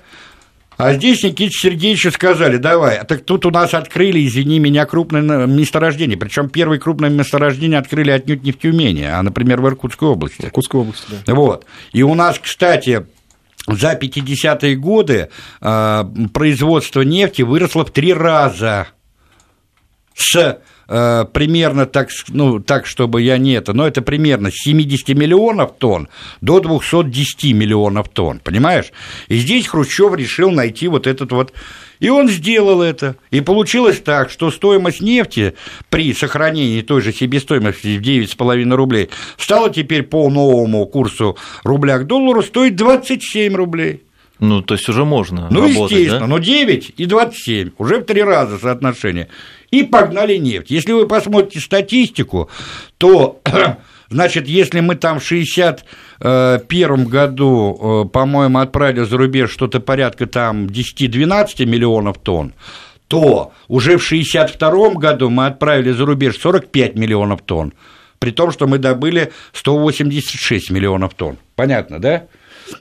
А 0.83 0.93
здесь 0.93 1.21
Никите 1.21 1.51
Сергеевичу 1.51 2.11
сказали, 2.11 2.57
давай, 2.57 2.97
а 2.97 3.03
так 3.03 3.21
тут 3.23 3.45
у 3.45 3.51
нас 3.51 3.75
открыли, 3.75 4.25
извини 4.25 4.57
меня, 4.57 4.87
крупное 4.87 5.45
месторождение. 5.45 6.17
Причем 6.17 6.49
первое 6.49 6.79
крупное 6.79 7.11
месторождение 7.11 7.77
открыли 7.77 8.09
отнюдь 8.09 8.43
не 8.43 8.51
в 8.51 8.57
Тюмени, 8.57 9.03
а, 9.03 9.21
например, 9.21 9.61
в 9.61 9.67
Иркутской 9.67 10.09
области. 10.09 10.43
Иркутской 10.43 10.81
области, 10.81 11.05
да. 11.23 11.35
Вот. 11.35 11.67
И 11.93 12.01
у 12.01 12.15
нас, 12.15 12.39
кстати, 12.39 13.05
за 13.67 13.93
50-е 13.93 14.75
годы 14.75 15.29
э, 15.61 16.03
производство 16.33 17.01
нефти 17.01 17.43
выросло 17.43 17.85
в 17.85 17.91
три 17.91 18.11
раза 18.11 18.87
с 20.15 20.59
Э, 20.93 21.23
примерно 21.31 21.85
так, 21.85 22.09
ну, 22.27 22.59
так, 22.59 22.85
чтобы 22.85 23.21
я 23.21 23.37
не 23.37 23.53
это, 23.53 23.71
но 23.71 23.87
это 23.87 24.01
примерно 24.01 24.51
с 24.51 24.55
70 24.55 25.15
миллионов 25.15 25.75
тонн 25.77 26.09
до 26.41 26.59
210 26.59 27.53
миллионов 27.53 28.09
тонн, 28.09 28.41
понимаешь? 28.43 28.91
И 29.29 29.37
здесь 29.37 29.67
Хрущев 29.67 30.13
решил 30.13 30.51
найти 30.51 30.89
вот 30.89 31.07
этот 31.07 31.31
вот 31.31 31.53
и 32.01 32.09
он 32.09 32.27
сделал 32.27 32.81
это. 32.81 33.15
И 33.29 33.39
получилось 33.39 34.01
так, 34.03 34.29
что 34.31 34.51
стоимость 34.51 35.01
нефти 35.01 35.53
при 35.89 36.13
сохранении 36.13 36.81
той 36.81 37.01
же 37.01 37.13
себестоимости 37.13 37.97
в 37.97 38.01
9,5 38.01 38.75
рублей 38.75 39.09
стала 39.37 39.69
теперь 39.69 40.03
по 40.03 40.29
новому 40.29 40.85
курсу 40.87 41.37
рубля 41.63 41.99
к 41.99 42.07
доллару 42.07 42.41
стоить 42.41 42.75
27 42.75 43.55
рублей. 43.55 44.01
Ну, 44.39 44.63
то 44.63 44.73
есть 44.73 44.89
уже 44.89 45.05
можно 45.05 45.47
Ну, 45.51 45.61
работать, 45.61 45.91
естественно, 45.91 46.19
да? 46.21 46.27
но 46.27 46.39
9 46.39 46.93
и 46.97 47.05
27, 47.05 47.69
уже 47.77 47.99
в 47.99 48.05
три 48.05 48.23
раза 48.23 48.57
соотношение 48.57 49.27
и 49.71 49.83
погнали 49.83 50.37
нефть. 50.37 50.69
Если 50.69 50.91
вы 50.91 51.07
посмотрите 51.07 51.59
статистику, 51.59 52.49
то 52.97 53.41
Значит, 54.11 54.47
если 54.49 54.81
мы 54.81 54.95
там 54.95 55.19
в 55.21 55.23
61 55.23 57.05
году, 57.05 58.03
э, 58.05 58.09
по-моему, 58.09 58.59
отправили 58.59 59.05
за 59.05 59.17
рубеж 59.17 59.49
что-то 59.49 59.79
порядка 59.79 60.27
там 60.27 60.65
10-12 60.65 61.65
миллионов 61.65 62.17
тонн, 62.17 62.53
то 63.07 63.53
уже 63.69 63.97
в 63.97 64.03
62 64.03 64.95
году 64.95 65.29
мы 65.29 65.45
отправили 65.45 65.91
за 65.91 66.05
рубеж 66.05 66.37
45 66.37 66.95
миллионов 66.95 67.41
тонн, 67.43 67.73
при 68.19 68.31
том, 68.31 68.51
что 68.51 68.67
мы 68.67 68.79
добыли 68.79 69.31
186 69.53 70.71
миллионов 70.71 71.13
тонн. 71.13 71.37
Понятно, 71.55 71.99
да? 71.99 72.25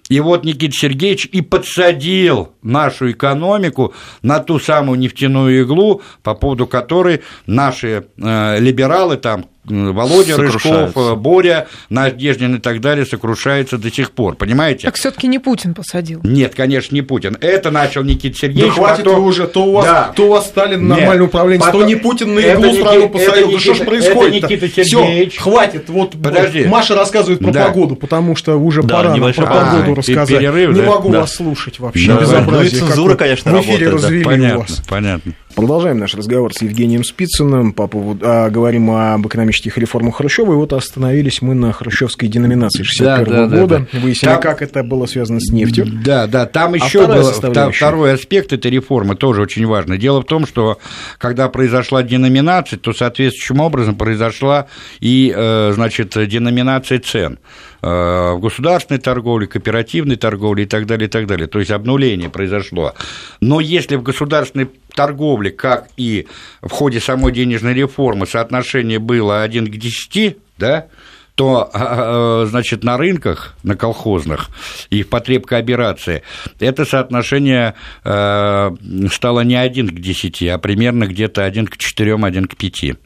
И 0.09 0.21
вот 0.21 0.45
Никита 0.45 0.73
Сергеевич 0.73 1.27
и 1.27 1.41
подсадил 1.41 2.53
нашу 2.63 3.11
экономику 3.13 3.95
на 4.23 4.41
ту 4.41 4.59
самую 4.59 4.99
нефтяную 4.99 5.63
иглу, 5.63 6.03
по 6.23 6.35
поводу 6.35 6.67
которой 6.67 7.23
наши 7.47 8.07
э, 8.17 8.59
либералы 8.59 9.17
там 9.17 9.47
Володя 9.71 10.37
Рыжков, 10.37 10.97
э, 10.97 11.15
Боря, 11.15 11.69
Надеждин 11.89 12.57
и 12.57 12.59
так 12.59 12.81
далее 12.81 13.07
сокрушаются 13.07 13.79
до 13.79 13.91
сих 13.91 14.11
пор, 14.11 14.35
понимаете? 14.35 14.87
Так 14.87 14.97
все 14.97 15.11
таки 15.11 15.29
не 15.29 15.39
Путин 15.39 15.75
посадил. 15.75 16.21
Нет, 16.23 16.55
конечно, 16.55 16.95
не 16.95 17.03
Путин. 17.03 17.37
Это 17.41 17.71
начал 17.71 18.03
Никита 18.03 18.37
Сергеевич. 18.39 18.75
Да 18.75 18.81
хватит 18.81 19.05
потом... 19.05 19.25
уже, 19.25 19.47
то 19.47 19.65
у 19.65 19.73
вас, 19.73 19.85
да. 19.85 20.13
то 20.15 20.27
у 20.27 20.29
вас 20.31 20.47
Сталин 20.47 20.87
нормальный 20.87 21.25
управленец, 21.25 21.65
потом... 21.65 21.83
то 21.83 21.87
не 21.87 21.97
Путин 21.97 22.35
на 22.35 22.41
иглу 22.41 22.73
страну 22.75 23.09
посадил. 23.09 23.53
Да 23.53 23.59
что 23.59 23.75
ж 23.75 23.79
происходит 23.79 24.43
Никита 24.43 24.69
Сергеевич. 24.69 25.33
Все, 25.33 25.43
хватит. 25.43 25.89
Вот 25.89 26.15
Подожди. 26.23 26.65
Маша 26.65 26.95
рассказывает 26.95 27.41
про 27.41 27.53
да. 27.53 27.67
погоду, 27.67 27.97
потому 27.97 28.37
что 28.37 28.57
уже 28.57 28.83
да, 28.83 28.97
пора 28.97 29.15
про 29.15 29.47
погоду 29.47 29.93
а, 29.93 29.95
рассказать. 29.95 30.39
Перерыв, 30.39 30.75
не 30.75 30.83
да? 30.83 30.87
могу 30.87 31.11
да. 31.11 31.21
вас 31.21 31.35
слушать 31.35 31.79
вообще. 31.79 32.09
Да. 32.09 32.21
Безобразие. 32.21 32.81
Ну 32.81 32.87
и 32.87 32.89
цензура, 32.89 33.15
конечно, 33.17 33.53
в 33.53 33.61
эфире 33.63 33.89
развели 33.89 34.25
понятно, 34.25 34.59
вас. 34.59 34.83
Понятно. 34.89 35.33
Продолжаем 35.55 35.99
наш 35.99 36.15
разговор 36.15 36.55
с 36.55 36.63
Евгением 36.63 37.03
Спицыным 37.03 37.73
по 37.73 37.89
поводу, 37.89 38.25
а, 38.25 38.51
говорим 38.51 38.91
об 38.91 39.27
экономических 39.27 39.77
реформах 39.79 40.17
Хрущева, 40.17 40.53
и 40.53 40.57
вот 40.57 40.73
остановились 40.73 41.43
мы 41.43 41.55
на 41.55 41.73
хрущевской 41.73 42.29
деноминации 42.29 42.85
61 42.85 43.25
да, 43.25 43.47
да, 43.47 43.61
года, 43.61 43.79
да, 43.79 43.87
да. 43.93 43.99
выяснили, 43.99 44.33
там, 44.33 44.41
как 44.41 44.63
это 44.63 44.83
было 44.85 45.07
связано 45.07 45.41
с 45.41 45.51
нефтью. 45.51 45.87
Да, 46.05 46.27
да, 46.27 46.47
там 46.47 46.75
еще 46.75 47.05
а 47.05 47.09
был 47.09 47.73
второй 47.73 48.15
аспект 48.15 48.53
этой 48.53 48.71
реформы, 48.71 49.17
тоже 49.17 49.43
очень 49.43 49.67
важный. 49.67 49.99
Дело 49.99 50.23
в 50.23 50.25
том, 50.25 50.47
что 50.47 50.79
когда 51.19 51.49
произошла 51.49 52.03
деноминация, 52.03 52.79
то 52.79 52.93
соответствующим 52.93 53.61
образом 53.61 53.97
произошла 53.97 54.67
и, 55.01 55.35
э, 55.37 55.73
значит, 55.75 56.17
деноминация 56.29 57.01
цен. 57.01 57.39
Э, 57.83 58.35
в 58.35 58.41
государственной 58.41 59.01
торговле, 59.01 59.47
кооперативной 59.47 60.17
торговле 60.17 60.65
и 60.65 60.67
так 60.67 60.87
далее, 60.87 61.09
и 61.09 61.11
так 61.11 61.27
далее. 61.27 61.47
То 61.47 61.61
есть 61.61 61.71
обнуление 61.71 62.29
произошло. 62.29 62.95
Но 63.41 63.61
если 63.61 63.97
в 63.97 64.03
государственной 64.03 64.69
торговле, 64.95 65.51
как 65.51 65.89
и 65.97 66.27
в 66.61 66.71
ходе 66.71 67.01
самой 67.01 67.33
денежной 67.33 67.73
реформы, 67.73 68.27
соотношение 68.27 68.99
было 68.99 69.43
1 69.43 69.67
к 69.69 69.77
10, 69.77 70.37
да, 70.59 70.89
то, 71.37 71.71
а, 71.73 72.43
а, 72.43 72.47
значит, 72.47 72.85
на 72.85 72.99
рынках, 72.99 73.55
на 73.63 73.77
колхозных 73.77 74.51
и 74.91 75.03
в 75.03 75.09
потребкооперации 75.09 76.23
это 76.59 76.85
соотношение 76.85 77.75
э, 78.05 78.71
стало 79.11 79.41
не 79.41 79.57
1 79.57 79.89
к 79.89 80.01
10, 80.01 80.43
а 80.49 80.59
примерно 80.59 81.07
где-то 81.07 81.45
1 81.45 81.67
к 81.67 81.79
4, 81.79 82.15
1 82.15 82.45
к 82.45 82.57
5. 82.57 82.97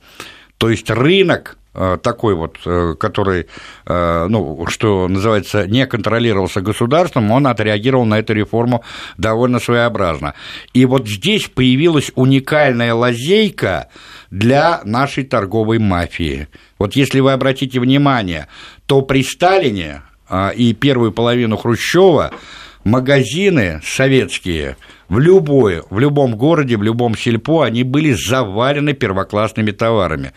То 0.59 0.71
есть 0.71 0.91
рынок 0.91 1.59
Э, 1.64 1.64
такой 2.03 2.35
вот, 2.35 2.59
э, 2.65 2.95
который, 2.99 3.47
э, 3.87 4.27
ну, 4.29 4.65
что 4.69 5.09
называется, 5.09 5.67
не 5.67 5.87
контролировался 5.87 6.61
государством, 6.61 7.31
он 7.33 7.47
отреагировал 7.47 8.05
на 8.05 8.21
эту 8.21 8.33
реформу 8.33 8.85
довольно 9.19 9.59
своеобразно. 9.59 10.35
И 10.73 10.87
вот 10.87 11.09
здесь 11.09 11.49
появилась 11.49 12.13
уникальная 12.15 12.95
лазейка 12.95 13.89
для 14.31 14.81
нашей 14.85 15.25
торговой 15.25 15.79
мафии. 15.79 16.49
Вот 16.79 16.95
если 16.95 17.21
вы 17.21 17.33
обратите 17.33 17.81
внимание, 17.81 18.47
то 18.87 19.03
при 19.03 19.23
Сталине 19.23 20.03
и 20.57 20.75
первую 20.75 21.13
половину 21.13 21.57
Хрущева 21.57 22.33
магазины 22.85 23.81
советские 23.85 24.77
в, 25.09 25.19
любое, 25.19 25.83
в 25.91 25.99
любом 25.99 26.37
городе, 26.37 26.77
в 26.77 26.83
любом 26.83 27.17
сельпо, 27.17 27.65
они 27.65 27.83
были 27.83 28.13
завалены 28.13 28.93
первоклассными 28.95 29.71
товарами 29.71 30.33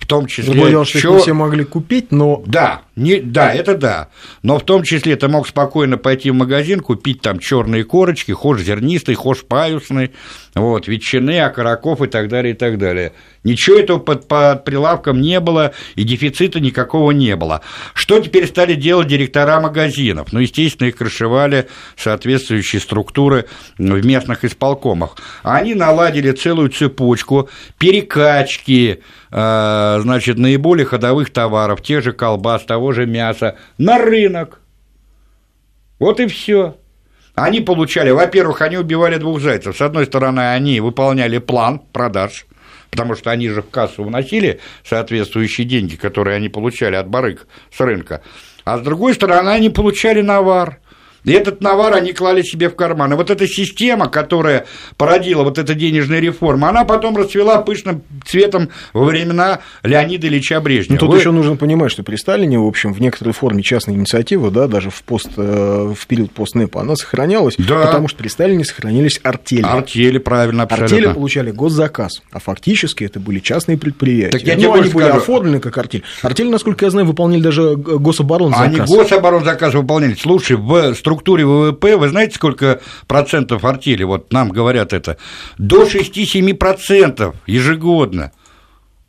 в 0.00 0.06
том 0.06 0.26
числе... 0.26 0.52
Другое 0.52 0.70
дело, 0.70 0.84
что 0.84 0.98
их 0.98 1.04
не 1.04 1.18
все 1.18 1.32
могли 1.32 1.64
купить, 1.64 2.10
но... 2.10 2.42
Да, 2.46 2.82
не, 3.00 3.18
да, 3.18 3.54
это 3.54 3.76
да. 3.76 4.08
Но 4.42 4.58
в 4.58 4.64
том 4.64 4.82
числе 4.82 5.16
ты 5.16 5.26
мог 5.26 5.48
спокойно 5.48 5.96
пойти 5.96 6.30
в 6.30 6.34
магазин, 6.34 6.80
купить 6.80 7.22
там 7.22 7.38
черные 7.38 7.82
корочки, 7.82 8.32
хошь 8.32 8.60
зернистый, 8.60 9.14
хошь 9.14 9.42
паюсный, 9.42 10.10
вот, 10.54 10.86
ветчины, 10.86 11.40
окороков 11.40 12.02
и 12.02 12.08
так 12.08 12.28
далее, 12.28 12.52
и 12.52 12.56
так 12.56 12.76
далее. 12.76 13.12
Ничего 13.42 13.78
этого 13.78 13.98
под, 13.98 14.28
под 14.28 14.64
прилавком 14.64 15.20
не 15.22 15.40
было, 15.40 15.72
и 15.94 16.02
дефицита 16.02 16.60
никакого 16.60 17.12
не 17.12 17.36
было. 17.36 17.62
Что 17.94 18.20
теперь 18.20 18.46
стали 18.46 18.74
делать 18.74 19.08
директора 19.08 19.60
магазинов? 19.60 20.32
Ну, 20.32 20.40
естественно, 20.40 20.88
их 20.88 20.96
крышевали 20.96 21.68
соответствующие 21.96 22.80
структуры 22.80 23.46
в 23.78 24.04
местных 24.04 24.44
исполкомах. 24.44 25.16
Они 25.42 25.74
наладили 25.74 26.32
целую 26.32 26.68
цепочку 26.68 27.48
перекачки, 27.78 29.02
э, 29.30 29.98
значит, 30.02 30.36
наиболее 30.36 30.84
ходовых 30.84 31.30
товаров, 31.30 31.82
тех 31.82 32.04
же 32.04 32.12
колбас, 32.12 32.64
того 32.64 32.89
же 32.92 33.06
мяса, 33.06 33.56
на 33.78 33.98
рынок. 33.98 34.60
Вот 35.98 36.20
и 36.20 36.26
все. 36.26 36.76
Они 37.34 37.60
получали, 37.60 38.10
во-первых, 38.10 38.60
они 38.62 38.76
убивали 38.76 39.16
двух 39.16 39.40
зайцев. 39.40 39.76
С 39.76 39.80
одной 39.80 40.06
стороны, 40.06 40.52
они 40.52 40.80
выполняли 40.80 41.38
план 41.38 41.78
продаж, 41.92 42.46
потому 42.90 43.14
что 43.14 43.30
они 43.30 43.48
же 43.48 43.62
в 43.62 43.70
кассу 43.70 44.04
вносили 44.04 44.60
соответствующие 44.84 45.66
деньги, 45.66 45.96
которые 45.96 46.36
они 46.36 46.48
получали 46.48 46.96
от 46.96 47.08
барыг 47.08 47.46
с 47.72 47.80
рынка. 47.80 48.22
А 48.64 48.78
с 48.78 48.82
другой 48.82 49.14
стороны, 49.14 49.48
они 49.50 49.70
получали 49.70 50.20
навар. 50.20 50.80
И 51.24 51.32
этот 51.32 51.60
навар 51.60 51.94
они 51.94 52.12
клали 52.12 52.42
себе 52.42 52.68
в 52.68 52.76
карман. 52.76 53.12
И 53.12 53.16
вот 53.16 53.30
эта 53.30 53.46
система, 53.46 54.08
которая 54.08 54.66
породила 54.96 55.42
вот 55.42 55.58
эта 55.58 55.74
денежная 55.74 56.20
реформа, 56.20 56.68
она 56.68 56.84
потом 56.84 57.16
расцвела 57.16 57.60
пышным 57.62 58.02
цветом 58.26 58.70
во 58.92 59.04
времена 59.04 59.60
Леонида 59.82 60.28
Ильича 60.28 60.60
Брежнева. 60.60 60.94
Ну, 60.94 60.98
тут 61.00 61.10
Вы... 61.10 61.18
еще 61.18 61.30
нужно 61.30 61.56
понимать, 61.56 61.90
что 61.90 62.02
при 62.02 62.16
Сталине, 62.16 62.58
в 62.58 62.66
общем, 62.66 62.92
в 62.92 63.00
некоторой 63.00 63.34
форме 63.34 63.62
частная 63.62 63.94
инициатива, 63.94 64.50
да, 64.50 64.66
даже 64.66 64.90
в, 64.90 65.02
пост, 65.02 65.30
э, 65.36 65.94
в 65.96 66.06
период 66.06 66.32
постнепа, 66.32 66.80
она 66.80 66.96
сохранялась, 66.96 67.54
да. 67.58 67.86
потому 67.86 68.08
что 68.08 68.18
при 68.18 68.28
Сталине 68.28 68.64
сохранились 68.64 69.20
артели. 69.22 69.62
Артели, 69.62 70.18
правильно, 70.18 70.64
абсолютно. 70.64 70.96
Артели 70.96 71.12
получали 71.12 71.50
госзаказ, 71.50 72.22
а 72.32 72.38
фактически 72.38 73.04
это 73.04 73.20
были 73.20 73.38
частные 73.40 73.76
предприятия. 73.76 74.38
Так 74.38 74.42
я 74.42 74.56
ну, 74.56 74.74
они 74.74 74.90
были 74.90 75.08
оформлены 75.08 75.60
как 75.60 75.76
артель. 75.78 76.02
Артели, 76.22 76.48
насколько 76.48 76.84
я 76.84 76.90
знаю, 76.90 77.06
выполняли 77.06 77.42
даже 77.42 77.76
гособоронзаказ. 77.76 78.66
Они 78.66 78.78
гособоронзаказ 78.78 79.74
выполняли. 79.74 80.14
Слушай, 80.14 80.56
в 80.56 80.94
структуре 81.10 81.44
ВВП, 81.44 81.96
вы 81.96 82.08
знаете, 82.08 82.36
сколько 82.36 82.80
процентов 83.08 83.64
артели, 83.64 84.04
вот 84.04 84.32
нам 84.32 84.50
говорят 84.50 84.92
это, 84.92 85.16
до 85.58 85.82
6-7 85.82 86.54
процентов 86.54 87.34
ежегодно. 87.48 88.30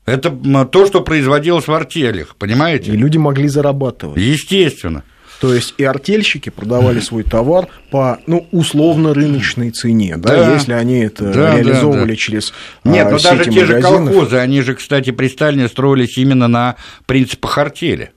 Это 0.08 0.32
то, 0.66 0.88
что 0.88 1.02
производилось 1.02 1.68
в 1.68 1.72
артелях, 1.72 2.36
понимаете? 2.38 2.92
И 2.92 2.98
люди 2.98 3.18
могли 3.18 3.48
зарабатывать. 3.48 4.18
Естественно. 4.18 5.04
То 5.40 5.54
есть 5.54 5.76
и 5.78 5.84
артельщики 5.84 6.50
продавали 6.50 7.00
свой 7.02 7.22
товар 7.22 7.68
по 7.92 8.18
ну, 8.26 8.48
условно 8.52 9.14
рыночной 9.14 9.70
цене, 9.70 10.18
да, 10.18 10.30
да 10.30 10.54
если 10.56 10.74
они 10.74 11.02
это 11.02 11.32
да, 11.32 11.56
реализовывали 11.56 12.02
да, 12.02 12.08
да. 12.08 12.16
через 12.16 12.54
Нет, 12.84 13.06
а, 13.06 13.12
но 13.12 13.20
даже 13.20 13.44
те 13.46 13.62
магазинов. 13.62 13.68
же 13.68 13.82
колхозы, 13.82 14.38
они 14.38 14.62
же, 14.62 14.74
кстати, 14.74 15.12
при 15.12 15.28
Сталине 15.28 15.68
строились 15.68 16.18
именно 16.18 16.48
на 16.48 16.78
принципах 17.06 17.60
артели. 17.60 18.12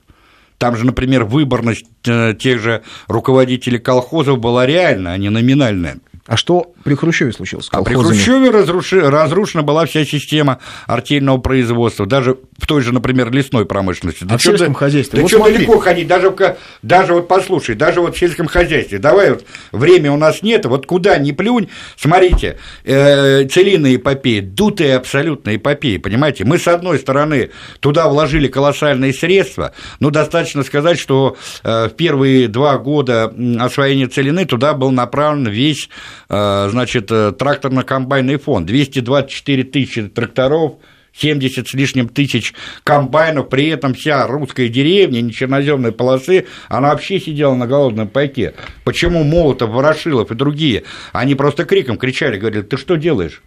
Там 0.65 0.75
же, 0.77 0.83
например, 0.83 1.25
выборность 1.25 1.85
э, 2.07 2.33
тех 2.33 2.59
же 2.59 2.81
руководителей 3.07 3.77
колхозов 3.77 4.39
была 4.39 4.65
реальная, 4.65 5.11
а 5.13 5.17
не 5.19 5.29
номинальная. 5.29 5.97
А 6.27 6.37
что 6.37 6.73
при 6.83 6.95
Хрущеве 6.95 7.31
случилось? 7.31 7.67
А 7.71 7.83
при 7.83 7.93
Хрущеве 7.93 8.49
разруши, 8.49 8.99
разрушена 8.99 9.61
была 9.61 9.85
вся 9.85 10.05
система 10.05 10.59
артельного 10.87 11.37
производства, 11.37 12.07
даже 12.07 12.37
в 12.57 12.65
той 12.65 12.81
же, 12.81 12.93
например, 12.93 13.31
лесной 13.31 13.67
промышленности. 13.67 14.25
А 14.27 14.37
в 14.39 14.41
сельском 14.41 14.73
да, 14.73 14.79
хозяйстве? 14.79 15.17
Да 15.17 15.21
вот 15.21 15.29
что 15.29 15.37
смотри. 15.37 15.57
далеко 15.57 15.77
ходить, 15.77 16.07
даже, 16.07 16.33
даже 16.81 17.13
вот 17.13 17.27
послушай, 17.27 17.75
даже 17.75 18.01
вот 18.01 18.15
в 18.15 18.19
сельском 18.19 18.47
хозяйстве, 18.47 18.97
давай 18.97 19.31
вот, 19.31 19.45
время 19.71 20.11
у 20.11 20.17
нас 20.17 20.41
нет, 20.41 20.65
вот 20.65 20.87
куда 20.87 21.15
ни 21.19 21.31
плюнь, 21.31 21.69
смотрите, 21.95 22.57
э, 22.85 23.47
целинная 23.47 23.97
эпопея, 23.97 24.41
дутая 24.41 24.97
абсолютно 24.97 25.55
эпопея, 25.55 25.99
понимаете, 25.99 26.43
мы 26.43 26.57
с 26.57 26.67
одной 26.67 26.97
стороны 26.97 27.51
туда 27.81 28.09
вложили 28.09 28.47
колоссальные 28.47 29.13
средства, 29.13 29.73
но 29.99 30.09
достаточно 30.09 30.63
сказать, 30.63 30.97
что 30.97 31.37
э, 31.63 31.89
в 31.89 31.95
первые 31.95 32.47
два 32.47 32.79
года 32.79 33.31
освоения 33.59 34.07
целины 34.07 34.45
туда 34.45 34.73
был 34.73 34.89
направлен 34.89 35.47
весь 35.47 35.87
значит, 36.27 37.11
э, 37.11 37.31
тракторно-комбайный 37.31 38.37
фонд, 38.37 38.65
224 38.65 39.63
тысячи 39.63 40.07
тракторов, 40.07 40.75
70 41.15 41.67
с 41.67 41.73
лишним 41.73 42.09
тысяч 42.09 42.53
комбайнов, 42.83 43.49
при 43.49 43.67
этом 43.67 43.93
вся 43.93 44.27
русская 44.27 44.67
деревня, 44.67 45.21
не 45.21 45.31
черноземной 45.31 45.91
полосы, 45.91 46.45
она 46.67 46.89
вообще 46.89 47.19
сидела 47.19 47.55
на 47.55 47.67
голодном 47.67 48.07
пайке. 48.07 48.53
Почему 48.83 49.23
Молотов, 49.23 49.69
Ворошилов 49.69 50.31
и 50.31 50.35
другие, 50.35 50.83
они 51.13 51.35
просто 51.35 51.65
криком 51.65 51.97
кричали, 51.97 52.37
говорили, 52.37 52.63
ты 52.63 52.77
что 52.77 52.95
делаешь? 52.95 53.41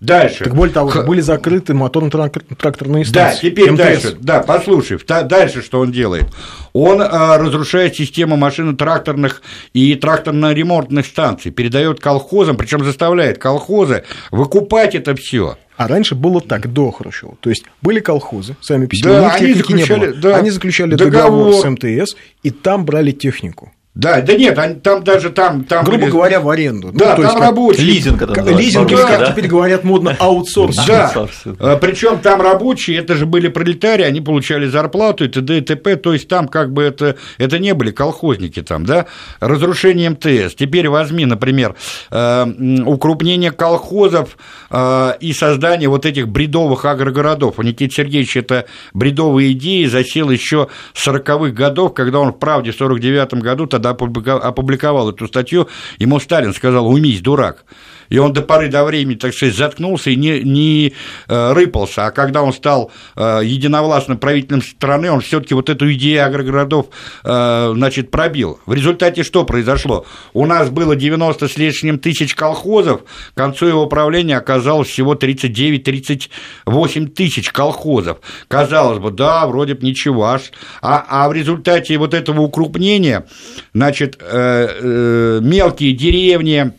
Дальше. 0.00 0.44
Так 0.44 0.54
более 0.54 0.72
того, 0.72 0.88
Х... 0.88 1.02
были 1.02 1.20
закрыты 1.20 1.74
моторно-тракторные 1.74 3.04
станции. 3.04 3.12
Да, 3.12 3.50
теперь 3.50 3.70
МТС. 3.70 3.78
дальше. 3.78 4.16
Да, 4.18 4.40
послушай, 4.40 4.98
дальше 5.24 5.60
что 5.60 5.80
он 5.80 5.92
делает? 5.92 6.24
Он 6.72 7.02
а, 7.02 7.36
разрушает 7.36 7.96
систему 7.96 8.36
машино-тракторных 8.36 9.42
и 9.74 9.94
тракторно-ремонтных 9.94 11.04
станций, 11.04 11.50
передает 11.52 12.00
колхозам, 12.00 12.56
причем 12.56 12.82
заставляет 12.82 13.36
колхозы 13.36 14.04
выкупать 14.30 14.94
это 14.94 15.14
все. 15.14 15.58
А 15.76 15.86
раньше 15.86 16.14
было 16.14 16.40
так, 16.40 16.72
до 16.72 16.90
Хрущева. 16.90 17.36
То 17.40 17.50
есть 17.50 17.64
были 17.82 18.00
колхозы, 18.00 18.56
сами 18.62 18.86
по 18.86 18.94
себе, 18.94 19.10
да, 19.10 19.32
они 19.34 19.54
заключали, 19.54 20.00
не 20.00 20.06
было. 20.06 20.20
Да, 20.20 20.36
они 20.36 20.50
заключали 20.50 20.94
договор. 20.94 21.52
договор 21.52 21.54
с 21.54 21.70
МТС, 21.70 22.16
и 22.42 22.50
там 22.50 22.86
брали 22.86 23.12
технику. 23.12 23.72
Да, 23.96 24.20
да 24.20 24.34
нет, 24.34 24.56
они, 24.56 24.76
там 24.76 25.02
даже 25.02 25.30
там... 25.30 25.64
там 25.64 25.84
Грубо 25.84 26.02
были... 26.02 26.10
говоря, 26.12 26.40
в 26.40 26.48
аренду. 26.48 26.92
Да, 26.92 27.16
ну, 27.16 27.24
там 27.24 27.40
рабочие. 27.40 27.84
Лизинг 27.84 28.22
это 28.22 28.50
Лизинг, 28.52 28.88
да, 28.88 29.18
как 29.18 29.32
теперь 29.32 29.48
говорят 29.48 29.82
модно, 29.82 30.14
аутсорс. 30.16 30.76
Да, 30.86 31.12
а, 31.58 31.76
причем 31.76 32.20
там 32.20 32.40
рабочие, 32.40 32.98
это 32.98 33.16
же 33.16 33.26
были 33.26 33.48
пролетарии, 33.48 34.04
они 34.04 34.20
получали 34.20 34.66
зарплату 34.66 35.24
и 35.24 35.28
т.д. 35.28 35.58
и 35.58 35.60
т.п., 35.60 35.96
то 35.96 36.12
есть 36.12 36.28
там 36.28 36.46
как 36.46 36.72
бы 36.72 36.84
это, 36.84 37.16
это 37.36 37.58
не 37.58 37.74
были 37.74 37.90
колхозники 37.90 38.62
там, 38.62 38.86
да, 38.86 39.06
разрушение 39.40 40.10
МТС. 40.10 40.54
Теперь 40.54 40.88
возьми, 40.88 41.26
например, 41.26 41.74
э, 42.12 42.46
укрупнение 42.86 43.50
колхозов 43.50 44.38
э, 44.70 45.14
и 45.18 45.32
создание 45.32 45.88
вот 45.88 46.06
этих 46.06 46.28
бредовых 46.28 46.84
агрогородов. 46.84 47.58
У 47.58 47.62
Никиты 47.62 47.92
Сергеевича 47.92 48.38
это 48.38 48.66
бредовые 48.94 49.50
идеи 49.50 49.86
засел 49.86 50.30
еще 50.30 50.68
с 50.94 51.08
40-х 51.08 51.50
годов, 51.50 51.92
когда 51.92 52.20
он 52.20 52.32
в 52.32 52.38
«Правде» 52.38 52.70
в 52.70 52.76
49 52.76 53.34
году 53.34 53.66
тогда 53.80 54.36
опубликовал 54.36 55.10
эту 55.10 55.26
статью, 55.26 55.68
ему 55.98 56.20
Сталин 56.20 56.54
сказал, 56.54 56.86
уймись, 56.88 57.20
дурак 57.20 57.64
и 58.10 58.18
он 58.18 58.34
до 58.34 58.42
поры 58.42 58.68
до 58.68 58.84
времени, 58.84 59.14
так 59.14 59.32
сказать, 59.32 59.56
заткнулся 59.56 60.10
и 60.10 60.16
не, 60.16 60.42
не 60.42 60.92
э, 61.28 61.52
рыпался, 61.52 62.06
а 62.06 62.10
когда 62.10 62.42
он 62.42 62.52
стал 62.52 62.90
э, 63.16 63.40
единовластным 63.44 64.18
правителем 64.18 64.60
страны, 64.62 65.10
он 65.10 65.20
все 65.20 65.40
таки 65.40 65.54
вот 65.54 65.70
эту 65.70 65.90
идею 65.94 66.26
агрогородов, 66.26 66.86
э, 67.24 67.72
значит, 67.74 68.10
пробил. 68.10 68.58
В 68.66 68.74
результате 68.74 69.22
что 69.22 69.44
произошло? 69.44 70.04
У 70.34 70.44
нас 70.44 70.68
было 70.70 70.96
90 70.96 71.48
с 71.48 71.56
лишним 71.56 72.00
тысяч 72.00 72.34
колхозов, 72.34 73.02
к 73.02 73.36
концу 73.36 73.66
его 73.66 73.86
правления 73.86 74.36
оказалось 74.36 74.88
всего 74.88 75.14
39-38 75.14 77.06
тысяч 77.10 77.50
колхозов. 77.50 78.18
Казалось 78.48 78.98
бы, 78.98 79.12
да, 79.12 79.46
вроде 79.46 79.74
бы 79.74 79.86
ничего, 79.86 80.24
аж, 80.26 80.50
а, 80.82 81.04
а 81.08 81.28
в 81.28 81.32
результате 81.32 81.96
вот 81.96 82.12
этого 82.14 82.40
укрупнения, 82.40 83.26
значит, 83.72 84.18
мелкие 84.20 85.92
деревни, 85.92 86.72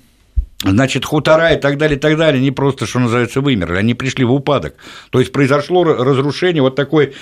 значит, 0.64 1.05
хутора 1.05 1.53
и 1.53 1.59
так 1.59 1.78
далее, 1.78 1.97
и 1.97 1.99
так 1.99 2.18
далее, 2.18 2.39
они 2.39 2.51
просто, 2.51 2.86
что 2.86 2.99
называется, 2.99 3.41
вымерли, 3.41 3.78
они 3.78 3.93
пришли 3.93 4.24
в 4.24 4.32
упадок. 4.32 4.76
То 5.09 5.20
есть 5.20 5.32
произошло 5.32 5.84
разрушение 5.84 6.62
вот 6.62 6.76
такой 6.76 7.14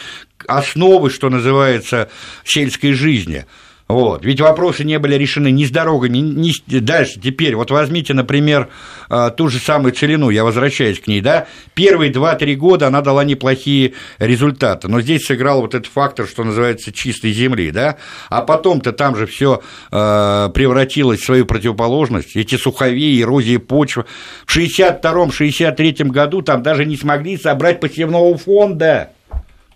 основы, 0.48 1.10
что 1.10 1.30
называется, 1.30 2.10
сельской 2.44 2.94
жизни. 2.94 3.46
Вот. 3.90 4.24
Ведь 4.24 4.40
вопросы 4.40 4.84
не 4.84 5.00
были 5.00 5.16
решены 5.16 5.50
ни 5.50 5.66
с 5.66 5.72
дорогами, 5.72 6.20
ни 6.20 6.52
дальше. 6.80 7.20
Теперь, 7.20 7.56
вот 7.56 7.72
возьмите, 7.72 8.14
например, 8.14 8.70
а, 9.10 9.32
ту 9.32 9.50
же 9.50 9.58
самую 9.58 9.94
целину, 9.94 10.30
я 10.30 10.44
возвращаюсь 10.44 11.00
к 11.00 11.08
ней, 11.08 11.22
да, 11.22 11.48
первые 11.74 12.12
2-3 12.12 12.54
года 12.54 12.86
она 12.86 13.02
дала 13.02 13.24
неплохие 13.24 13.94
результаты, 14.20 14.88
но 14.88 15.02
здесь 15.02 15.26
сыграл 15.26 15.62
вот 15.62 15.74
этот 15.74 15.92
фактор, 15.92 16.28
что 16.28 16.44
называется, 16.44 16.92
чистой 16.92 17.32
земли, 17.32 17.72
да, 17.72 17.98
а 18.30 18.44
потом-то 18.44 18.94
там 18.94 19.16
же 19.16 19.26
все 19.26 19.64
а, 19.90 20.50
превратилось 20.50 21.22
в 21.22 21.26
свою 21.26 21.48
противоположность, 21.48 22.36
эти 22.36 22.58
суховеи, 22.58 23.20
эрозии 23.20 23.58
почвы. 23.58 24.06
В 24.46 24.56
62-63 24.56 26.04
году 26.10 26.44
там 26.44 26.62
даже 26.62 26.86
не 26.86 26.96
смогли 26.96 27.40
собрать 27.40 27.80
посевного 27.80 28.38
фонда. 28.38 29.10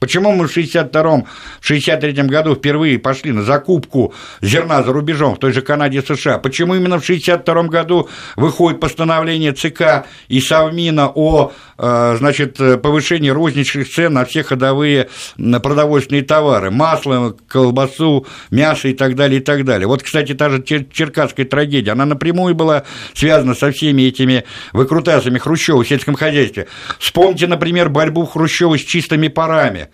Почему 0.03 0.33
мы 0.33 0.49
в 0.49 0.57
62-м, 0.57 1.27
в 1.61 1.71
63-м 1.71 2.27
году 2.27 2.55
впервые 2.55 2.99
пошли 2.99 3.31
на 3.31 3.41
закупку 3.41 4.13
зерна 4.41 4.83
за 4.83 4.91
рубежом 4.91 5.35
в 5.35 5.39
той 5.39 5.53
же 5.53 5.61
Канаде 5.61 5.99
и 5.99 6.01
США? 6.01 6.39
Почему 6.39 6.75
именно 6.75 6.99
в 6.99 7.09
62-м 7.09 7.69
году 7.69 8.09
выходит 8.35 8.81
постановление 8.81 9.53
ЦК 9.53 10.05
и 10.27 10.41
Совмина 10.41 11.07
о 11.07 11.53
значит, 11.77 12.57
повышении 12.81 13.29
розничных 13.29 13.89
цен 13.89 14.13
на 14.13 14.25
все 14.25 14.43
ходовые 14.43 15.09
продовольственные 15.37 16.23
товары, 16.23 16.71
масло, 16.71 17.35
колбасу, 17.47 18.25
мясо 18.51 18.87
и 18.87 18.93
так 18.93 19.15
далее, 19.15 19.39
и 19.39 19.43
так 19.43 19.65
далее. 19.65 19.87
Вот, 19.87 20.03
кстати, 20.03 20.33
та 20.33 20.49
же 20.49 20.63
черкасская 20.63 21.45
трагедия, 21.45 21.91
она 21.91 22.05
напрямую 22.05 22.55
была 22.55 22.83
связана 23.13 23.55
со 23.55 23.71
всеми 23.71 24.03
этими 24.03 24.43
выкрутасами 24.71 25.37
Хрущева 25.37 25.83
в 25.83 25.87
сельском 25.87 26.15
хозяйстве. 26.15 26.67
Вспомните, 26.99 27.47
например, 27.47 27.89
борьбу 27.89 28.25
Хрущева 28.25 28.77
с 28.77 28.81
чистыми 28.81 29.27
парами. 29.27 29.89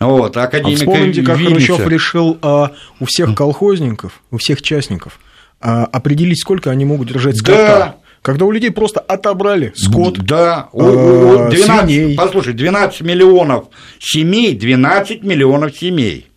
Вот, 0.00 0.36
академика 0.36 0.82
а 0.82 0.94
вспомните, 0.94 1.22
как 1.22 1.38
Винница. 1.38 1.74
Хрущев 1.74 1.88
решил 1.88 2.38
а, 2.42 2.72
у 2.98 3.04
всех 3.04 3.34
колхозников, 3.34 4.20
у 4.30 4.38
всех 4.38 4.62
частников 4.62 5.18
а, 5.60 5.84
определить, 5.84 6.40
сколько 6.40 6.70
они 6.70 6.84
могут 6.84 7.08
держать 7.08 7.36
скота. 7.36 7.56
Да. 7.56 8.01
Когда 8.22 8.44
у 8.44 8.52
людей 8.52 8.70
просто 8.70 9.00
отобрали 9.00 9.72
скот, 9.74 10.18
да, 10.20 10.68
э, 10.72 11.48
12, 11.50 11.90
свиней. 11.90 12.16
Послушай, 12.16 12.54
12 12.54 13.00
миллионов 13.00 13.66
семей, 13.98 14.56
12 14.56 15.24
миллионов 15.24 15.76
семей 15.76 16.28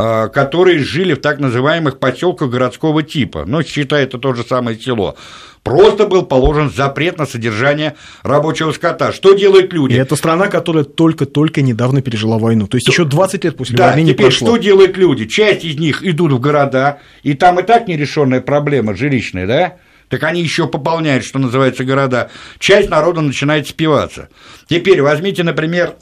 а, 0.00 0.28
которые 0.28 0.78
жили 0.78 1.14
в 1.14 1.20
так 1.20 1.40
называемых 1.40 1.98
поселках 1.98 2.50
городского 2.50 3.02
типа, 3.02 3.44
ну, 3.46 3.64
считай, 3.64 4.04
это 4.04 4.18
то 4.18 4.32
же 4.32 4.44
самое 4.44 4.78
село. 4.78 5.16
Просто 5.64 6.06
был 6.06 6.22
положен 6.24 6.70
запрет 6.70 7.18
на 7.18 7.26
содержание 7.26 7.96
рабочего 8.22 8.70
скота. 8.70 9.12
Что 9.12 9.32
делают 9.32 9.72
люди? 9.72 9.94
И 9.94 9.96
это 9.96 10.14
страна, 10.14 10.46
которая 10.46 10.84
только-только 10.84 11.62
недавно 11.62 12.00
пережила 12.00 12.38
войну. 12.38 12.68
То 12.68 12.76
есть 12.76 12.86
еще 12.86 13.04
20 13.04 13.42
лет 13.42 13.56
после 13.56 13.76
да, 13.76 13.88
войны 13.88 14.02
не 14.02 14.12
теперь 14.12 14.26
прошло. 14.26 14.48
что 14.48 14.56
делают 14.56 14.96
люди? 14.96 15.26
Часть 15.26 15.64
из 15.64 15.76
них 15.80 16.04
идут 16.04 16.30
в 16.30 16.38
города, 16.38 17.00
и 17.24 17.34
там 17.34 17.58
и 17.58 17.64
так 17.64 17.88
нерешенная 17.88 18.40
проблема 18.40 18.94
жилищная, 18.94 19.48
да? 19.48 19.76
Так 20.08 20.22
они 20.22 20.42
еще 20.42 20.66
пополняют, 20.66 21.24
что 21.24 21.38
называется, 21.38 21.84
города. 21.84 22.30
Часть 22.58 22.88
народа 22.88 23.20
начинает 23.20 23.68
спиваться. 23.68 24.28
Теперь 24.68 25.02
возьмите, 25.02 25.42
например, 25.42 25.96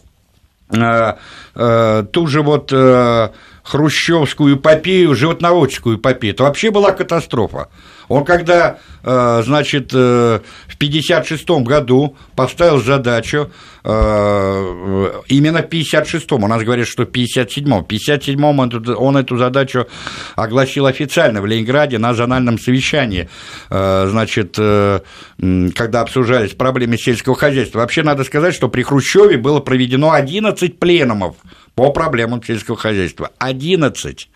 э, 0.71 1.15
э, 1.55 2.05
ту 2.13 2.27
же 2.27 2.43
вот 2.43 2.73
э, 2.73 3.31
хрущевскую 3.67 4.57
эпопею, 4.57 5.15
животноводческую 5.15 5.99
эпопею. 5.99 6.35
Это 6.35 6.45
вообще 6.45 6.71
была 6.71 6.93
катастрофа. 6.93 7.69
Он 8.09 8.25
когда, 8.25 8.79
э, 9.03 9.43
значит, 9.45 9.91
э, 9.93 10.39
в 10.69 10.77
1956 10.77 11.65
году 11.65 12.17
поставил 12.37 12.81
задачу, 12.81 13.51
э, 13.83 15.23
именно 15.27 15.63
в 15.63 15.67
1956-м, 15.67 16.45
у 16.45 16.47
нас 16.47 16.63
говорят, 16.63 16.87
что 16.87 17.05
в 17.05 17.09
1957-м, 17.09 17.83
в 17.83 17.87
1957-м 17.89 18.97
он 18.97 19.17
эту 19.17 19.37
задачу 19.37 19.89
огласил 20.37 20.87
официально 20.87 21.43
в 21.43 21.47
Ленинграде 21.47 21.99
на 21.99 22.15
зональном 22.15 22.61
совещании, 22.61 23.29
значит, 23.69 24.57
когда 24.57 26.01
обсуждались 26.01 26.53
проблемы 26.53 26.97
сельского 26.99 27.35
хозяйства. 27.35 27.81
Вообще 27.81 28.03
надо 28.03 28.23
сказать, 28.25 28.55
что 28.55 28.69
при 28.69 28.83
Хрущеве 28.83 29.37
было 29.37 29.61
проведено 29.61 30.13
11 30.13 30.79
пленумов 30.79 31.37
по 31.77 31.93
проблемам 31.93 32.43
сельского 32.43 32.77
хозяйства. 32.77 33.31
11. 33.39 34.29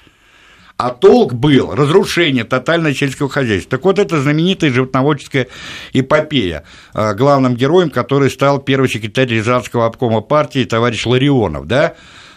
А 0.77 0.91
толк 0.91 1.35
был 1.35 1.75
разрушение 1.75 2.45
тотального 2.45 2.95
сельского 2.95 3.29
хозяйства. 3.29 3.71
Так 3.77 3.85
вот, 3.85 3.99
это 3.99 4.21
знаменитая 4.21 4.71
животноводческая 4.71 5.49
эпопея, 5.93 6.65
а, 6.95 7.15
главным 7.15 7.57
героем 7.57 7.91
который 7.91 8.31
стал 8.31 8.61
первый 8.61 8.89
секретарь 8.89 9.29
Рязанского 9.29 9.87
обкома 9.87 10.21
партии 10.21 10.65
товарищ 10.65 11.05
Ларионов, 11.07 11.67
да? 11.67 11.95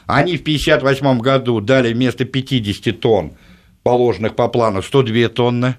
Они 0.07 0.37
в 0.37 0.41
1958 0.41 1.19
году 1.19 1.61
дали 1.61 1.93
вместо 1.93 2.25
50 2.25 2.99
тонн, 2.99 3.33
положенных 3.83 4.35
по 4.35 4.47
плану, 4.47 4.81
102 4.81 5.29
тонны. 5.29 5.75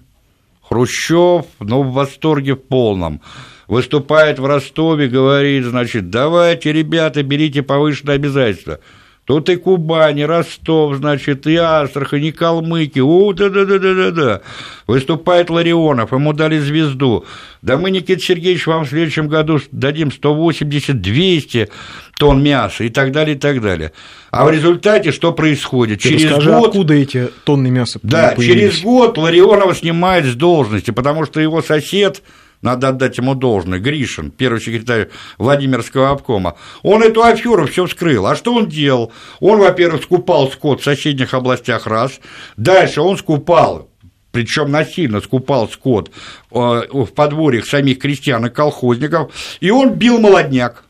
Хрущев, 0.62 1.44
ну, 1.60 1.82
в 1.82 1.92
восторге 1.92 2.54
в 2.54 2.62
полном 2.62 3.20
выступает 3.68 4.38
в 4.38 4.46
Ростове, 4.46 5.08
говорит, 5.08 5.64
значит, 5.64 6.10
давайте, 6.10 6.72
ребята, 6.72 7.22
берите 7.22 7.62
повышенные 7.62 8.16
обязательства. 8.16 8.80
Тут 9.26 9.48
и 9.48 9.56
Кубань, 9.56 10.18
и 10.18 10.24
Ростов, 10.26 10.96
значит, 10.96 11.46
и 11.46 11.56
Астрахань, 11.56 12.24
и 12.24 12.32
Калмыки. 12.32 12.98
О, 12.98 13.32
да-да-да-да-да. 13.32 14.42
Выступает 14.86 15.48
Ларионов, 15.48 16.12
ему 16.12 16.34
дали 16.34 16.58
звезду. 16.58 17.24
Да 17.62 17.78
мы, 17.78 17.90
Никита 17.90 18.20
Сергеевич, 18.20 18.66
вам 18.66 18.84
в 18.84 18.88
следующем 18.90 19.28
году 19.28 19.58
дадим 19.72 20.08
180-200 20.08 21.70
тонн 22.18 22.42
мяса 22.42 22.84
и 22.84 22.90
так 22.90 23.12
далее, 23.12 23.34
и 23.34 23.38
так 23.38 23.62
далее. 23.62 23.92
А 24.30 24.44
в 24.44 24.50
результате 24.50 25.10
что 25.10 25.32
происходит? 25.32 26.02
Ты 26.02 26.10
через 26.10 26.24
расскажи, 26.26 26.50
год... 26.50 26.66
откуда 26.68 26.94
эти 26.94 27.30
тонны 27.44 27.70
мяса 27.70 28.00
Да, 28.02 28.34
появились? 28.36 28.72
через 28.72 28.82
год 28.82 29.16
Ларионова 29.16 29.74
снимают 29.74 30.26
с 30.26 30.34
должности, 30.34 30.90
потому 30.90 31.24
что 31.24 31.40
его 31.40 31.62
сосед 31.62 32.22
надо 32.64 32.88
отдать 32.88 33.18
ему 33.18 33.34
должное, 33.34 33.78
Гришин, 33.78 34.30
первый 34.30 34.60
секретарь 34.60 35.08
Владимирского 35.38 36.10
обкома, 36.10 36.56
он 36.82 37.02
эту 37.02 37.22
аферу 37.22 37.66
все 37.66 37.86
вскрыл. 37.86 38.26
А 38.26 38.34
что 38.34 38.54
он 38.54 38.68
делал? 38.68 39.12
Он, 39.40 39.60
во-первых, 39.60 40.02
скупал 40.02 40.50
скот 40.50 40.80
в 40.80 40.84
соседних 40.84 41.34
областях 41.34 41.86
раз, 41.86 42.20
дальше 42.56 43.00
он 43.00 43.16
скупал 43.16 43.88
причем 44.32 44.72
насильно 44.72 45.20
скупал 45.20 45.68
скот 45.68 46.10
э, 46.50 46.56
в 46.56 47.06
подворьях 47.14 47.66
самих 47.66 48.00
крестьян 48.00 48.44
и 48.44 48.50
колхозников, 48.50 49.32
и 49.60 49.70
он 49.70 49.94
бил 49.94 50.18
молодняк. 50.18 50.82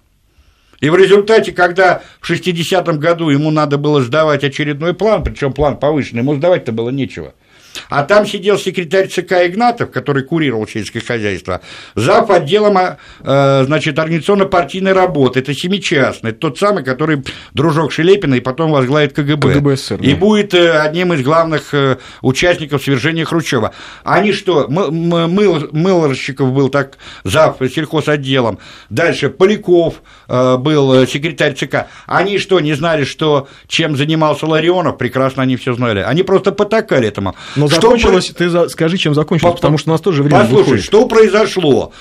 И 0.80 0.88
в 0.88 0.96
результате, 0.96 1.52
когда 1.52 2.00
в 2.22 2.30
60-м 2.30 2.98
году 2.98 3.28
ему 3.28 3.50
надо 3.50 3.76
было 3.76 4.00
сдавать 4.00 4.44
очередной 4.44 4.94
план, 4.94 5.22
причем 5.22 5.52
план 5.52 5.76
повышенный, 5.76 6.22
ему 6.22 6.36
сдавать-то 6.36 6.72
было 6.72 6.88
нечего– 6.88 7.34
а 7.88 8.04
там 8.04 8.26
сидел 8.26 8.58
секретарь 8.58 9.08
ЦК 9.08 9.32
Игнатов, 9.46 9.90
который 9.90 10.22
курировал 10.22 10.66
сельское 10.66 11.00
хозяйство, 11.00 11.60
зав. 11.94 12.30
отделом, 12.30 12.76
э, 12.76 13.64
значит, 13.64 13.98
организационно-партийной 13.98 14.92
работы. 14.92 15.40
Это 15.40 15.54
семичастный, 15.54 16.32
тот 16.32 16.58
самый, 16.58 16.84
который 16.84 17.22
дружок 17.52 17.92
Шелепина 17.92 18.34
и 18.34 18.40
потом 18.40 18.72
возглавит 18.72 19.12
КГБ. 19.12 19.54
КГБ 19.54 19.76
СССР, 19.76 19.98
да. 19.98 20.10
И 20.10 20.14
будет 20.14 20.54
э, 20.54 20.78
одним 20.78 21.12
из 21.12 21.22
главных 21.22 21.74
э, 21.74 21.98
участников 22.22 22.82
свержения 22.82 23.24
Хрущева. 23.24 23.72
Они 24.02 24.32
что, 24.32 24.66
мыл, 24.68 25.68
мылорщиков 25.72 26.52
был 26.52 26.68
так 26.68 26.98
зав. 27.24 27.56
сельхозотделом, 27.60 28.58
дальше 28.90 29.28
Поляков 29.28 30.02
был 30.28 31.06
секретарь 31.06 31.54
ЦК. 31.54 31.86
Они 32.06 32.38
что, 32.38 32.60
не 32.60 32.74
знали, 32.74 33.04
что, 33.04 33.48
чем 33.66 33.96
занимался 33.96 34.46
Ларионов? 34.46 34.98
Прекрасно 34.98 35.42
они 35.42 35.56
все 35.56 35.74
знали. 35.74 36.00
Они 36.00 36.22
просто 36.22 36.52
потакали 36.52 37.08
этому. 37.08 37.34
Но 37.56 37.63
закончилось, 37.68 38.26
что... 38.26 38.34
ты 38.34 38.68
скажи, 38.68 38.98
чем 38.98 39.14
закончилось, 39.14 39.56
потому 39.56 39.78
что 39.78 39.90
у 39.90 39.92
нас 39.92 40.00
тоже 40.00 40.22
время 40.22 40.40
Послушай, 40.40 40.60
выходит. 40.60 40.84
что 40.84 41.06
произошло? 41.06 41.92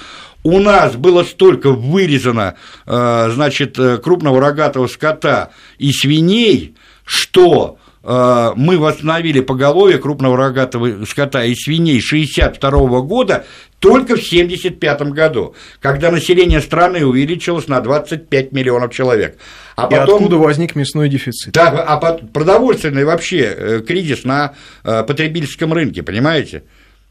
У 0.43 0.59
нас 0.59 0.95
было 0.95 1.24
столько 1.24 1.72
вырезано, 1.72 2.55
э, 2.86 3.30
значит, 3.34 3.80
э, 3.80 3.97
крупного 3.97 4.41
рогатого 4.41 4.88
скота 4.88 5.51
и 5.78 5.91
свиней, 5.93 6.76
что 7.05 7.78
э, 8.03 8.51
мы 8.55 8.78
восстановили 8.78 9.39
поголовье 9.39 9.99
крупного 9.99 10.36
рогатого 10.36 11.05
скота 11.05 11.45
и 11.45 11.55
свиней 11.55 11.99
1962 11.99 13.01
года 13.01 13.45
только 13.84 14.16
в 14.16 14.24
1975 14.24 15.02
году, 15.12 15.56
когда 15.82 16.10
население 16.10 16.62
страны 16.62 17.06
увеличилось 17.06 17.68
на 17.68 17.82
25 17.82 18.54
миллионов 18.54 18.94
человек. 18.94 19.38
А 19.76 19.88
потом, 19.88 20.00
и 20.00 20.02
откуда 20.04 20.38
возник 20.38 20.78
мясной 20.78 21.10
дефицит? 21.10 21.52
Да, 21.54 21.68
а 21.70 21.98
продовольственный 21.98 23.04
вообще 23.04 23.40
э, 23.40 23.82
кризис 23.86 24.24
на 24.24 24.54
э, 24.86 25.04
потребительском 25.04 25.74
рынке, 25.74 26.02
понимаете? 26.02 26.64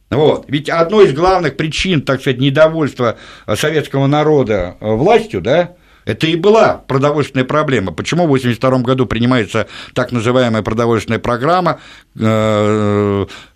Вот. 0.08 0.46
Ведь 0.48 0.70
одной 0.70 1.08
из 1.08 1.12
главных 1.12 1.58
причин, 1.58 2.00
так 2.00 2.22
сказать, 2.22 2.40
недовольства 2.40 3.18
э, 3.46 3.54
советского 3.54 4.06
народа 4.06 4.78
властью, 4.80 5.42
да, 5.42 5.74
это 6.06 6.26
и 6.26 6.36
была 6.36 6.78
продовольственная 6.78 7.44
проблема. 7.44 7.92
Почему 7.92 8.22
в 8.22 8.32
1982 8.32 8.78
году 8.78 9.04
принимается 9.04 9.68
так 9.94 10.10
называемая 10.10 10.62
продовольственная 10.62 11.20
программа, 11.20 11.80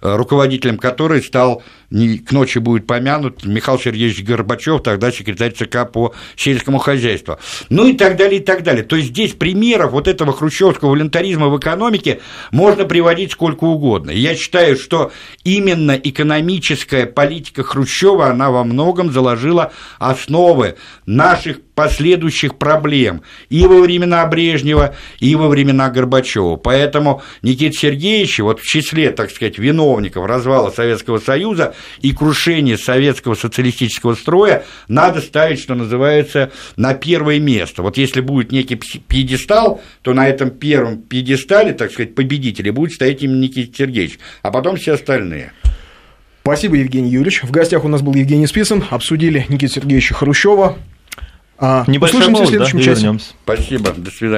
руководителем 0.00 0.78
которой 0.78 1.22
стал 1.24 1.64
не, 1.90 2.18
к 2.18 2.32
ночи 2.32 2.58
будет 2.58 2.86
помянут 2.86 3.44
Михаил 3.44 3.78
Сергеевич 3.78 4.22
Горбачев, 4.24 4.82
тогда 4.82 5.10
секретарь 5.12 5.52
ЦК 5.52 5.90
по 5.90 6.14
сельскому 6.36 6.78
хозяйству. 6.78 7.38
Ну 7.68 7.86
и 7.86 7.94
так 7.94 8.16
далее, 8.16 8.40
и 8.40 8.44
так 8.44 8.62
далее. 8.62 8.84
То 8.84 8.96
есть 8.96 9.08
здесь 9.08 9.32
примеров 9.32 9.92
вот 9.92 10.08
этого 10.08 10.32
хрущевского 10.32 10.90
волонтаризма 10.90 11.48
в 11.48 11.58
экономике 11.58 12.20
можно 12.50 12.84
приводить 12.84 13.32
сколько 13.32 13.64
угодно. 13.64 14.10
Я 14.10 14.34
считаю, 14.34 14.76
что 14.76 15.12
именно 15.44 15.92
экономическая 15.92 17.06
политика 17.06 17.62
Хрущева, 17.62 18.26
она 18.26 18.50
во 18.50 18.64
многом 18.64 19.12
заложила 19.12 19.72
основы 19.98 20.76
наших 21.06 21.60
последующих 21.76 22.56
проблем 22.56 23.22
и 23.50 23.66
во 23.66 23.80
времена 23.80 24.26
Брежнева, 24.26 24.96
и 25.20 25.36
во 25.36 25.48
времена 25.48 25.90
Горбачева. 25.90 26.56
Поэтому 26.56 27.22
Никита 27.42 27.76
Сергеевич, 27.76 28.40
вот 28.40 28.60
в 28.60 28.64
числе, 28.64 29.10
так 29.10 29.30
сказать, 29.30 29.58
виновников 29.58 30.24
развала 30.24 30.70
Советского 30.70 31.18
Союза, 31.18 31.74
и 32.00 32.12
крушение 32.12 32.78
советского 32.78 33.34
социалистического 33.34 34.14
строя 34.14 34.64
надо 34.88 35.20
ставить, 35.20 35.60
что 35.60 35.74
называется, 35.74 36.52
на 36.76 36.94
первое 36.94 37.38
место. 37.38 37.82
Вот 37.82 37.96
если 37.96 38.20
будет 38.20 38.52
некий 38.52 38.76
пьедестал, 38.76 39.80
то 40.02 40.14
на 40.14 40.28
этом 40.28 40.50
первом 40.50 40.98
пьедестале, 40.98 41.72
так 41.72 41.92
сказать, 41.92 42.14
победители 42.14 42.70
будет 42.70 42.92
стоять 42.92 43.22
именно 43.22 43.40
Никита 43.40 43.76
Сергеевич, 43.76 44.18
а 44.42 44.50
потом 44.50 44.76
все 44.76 44.94
остальные. 44.94 45.52
Спасибо, 46.42 46.76
Евгений 46.76 47.10
Юрьевич. 47.10 47.42
В 47.42 47.50
гостях 47.50 47.84
у 47.84 47.88
нас 47.88 48.02
был 48.02 48.14
Евгений 48.14 48.46
Списан. 48.46 48.84
Обсудили 48.90 49.44
Никита 49.48 49.74
Сергеевича 49.74 50.14
Хрущева. 50.14 50.76
А, 51.58 51.84
Небольшой 51.88 52.20
услышимся 52.20 52.44
в 52.44 52.48
следующем 52.48 52.78
да, 52.78 52.84
часе. 52.84 53.18
Спасибо. 53.42 53.90
До 53.96 54.10
свидания. 54.10 54.34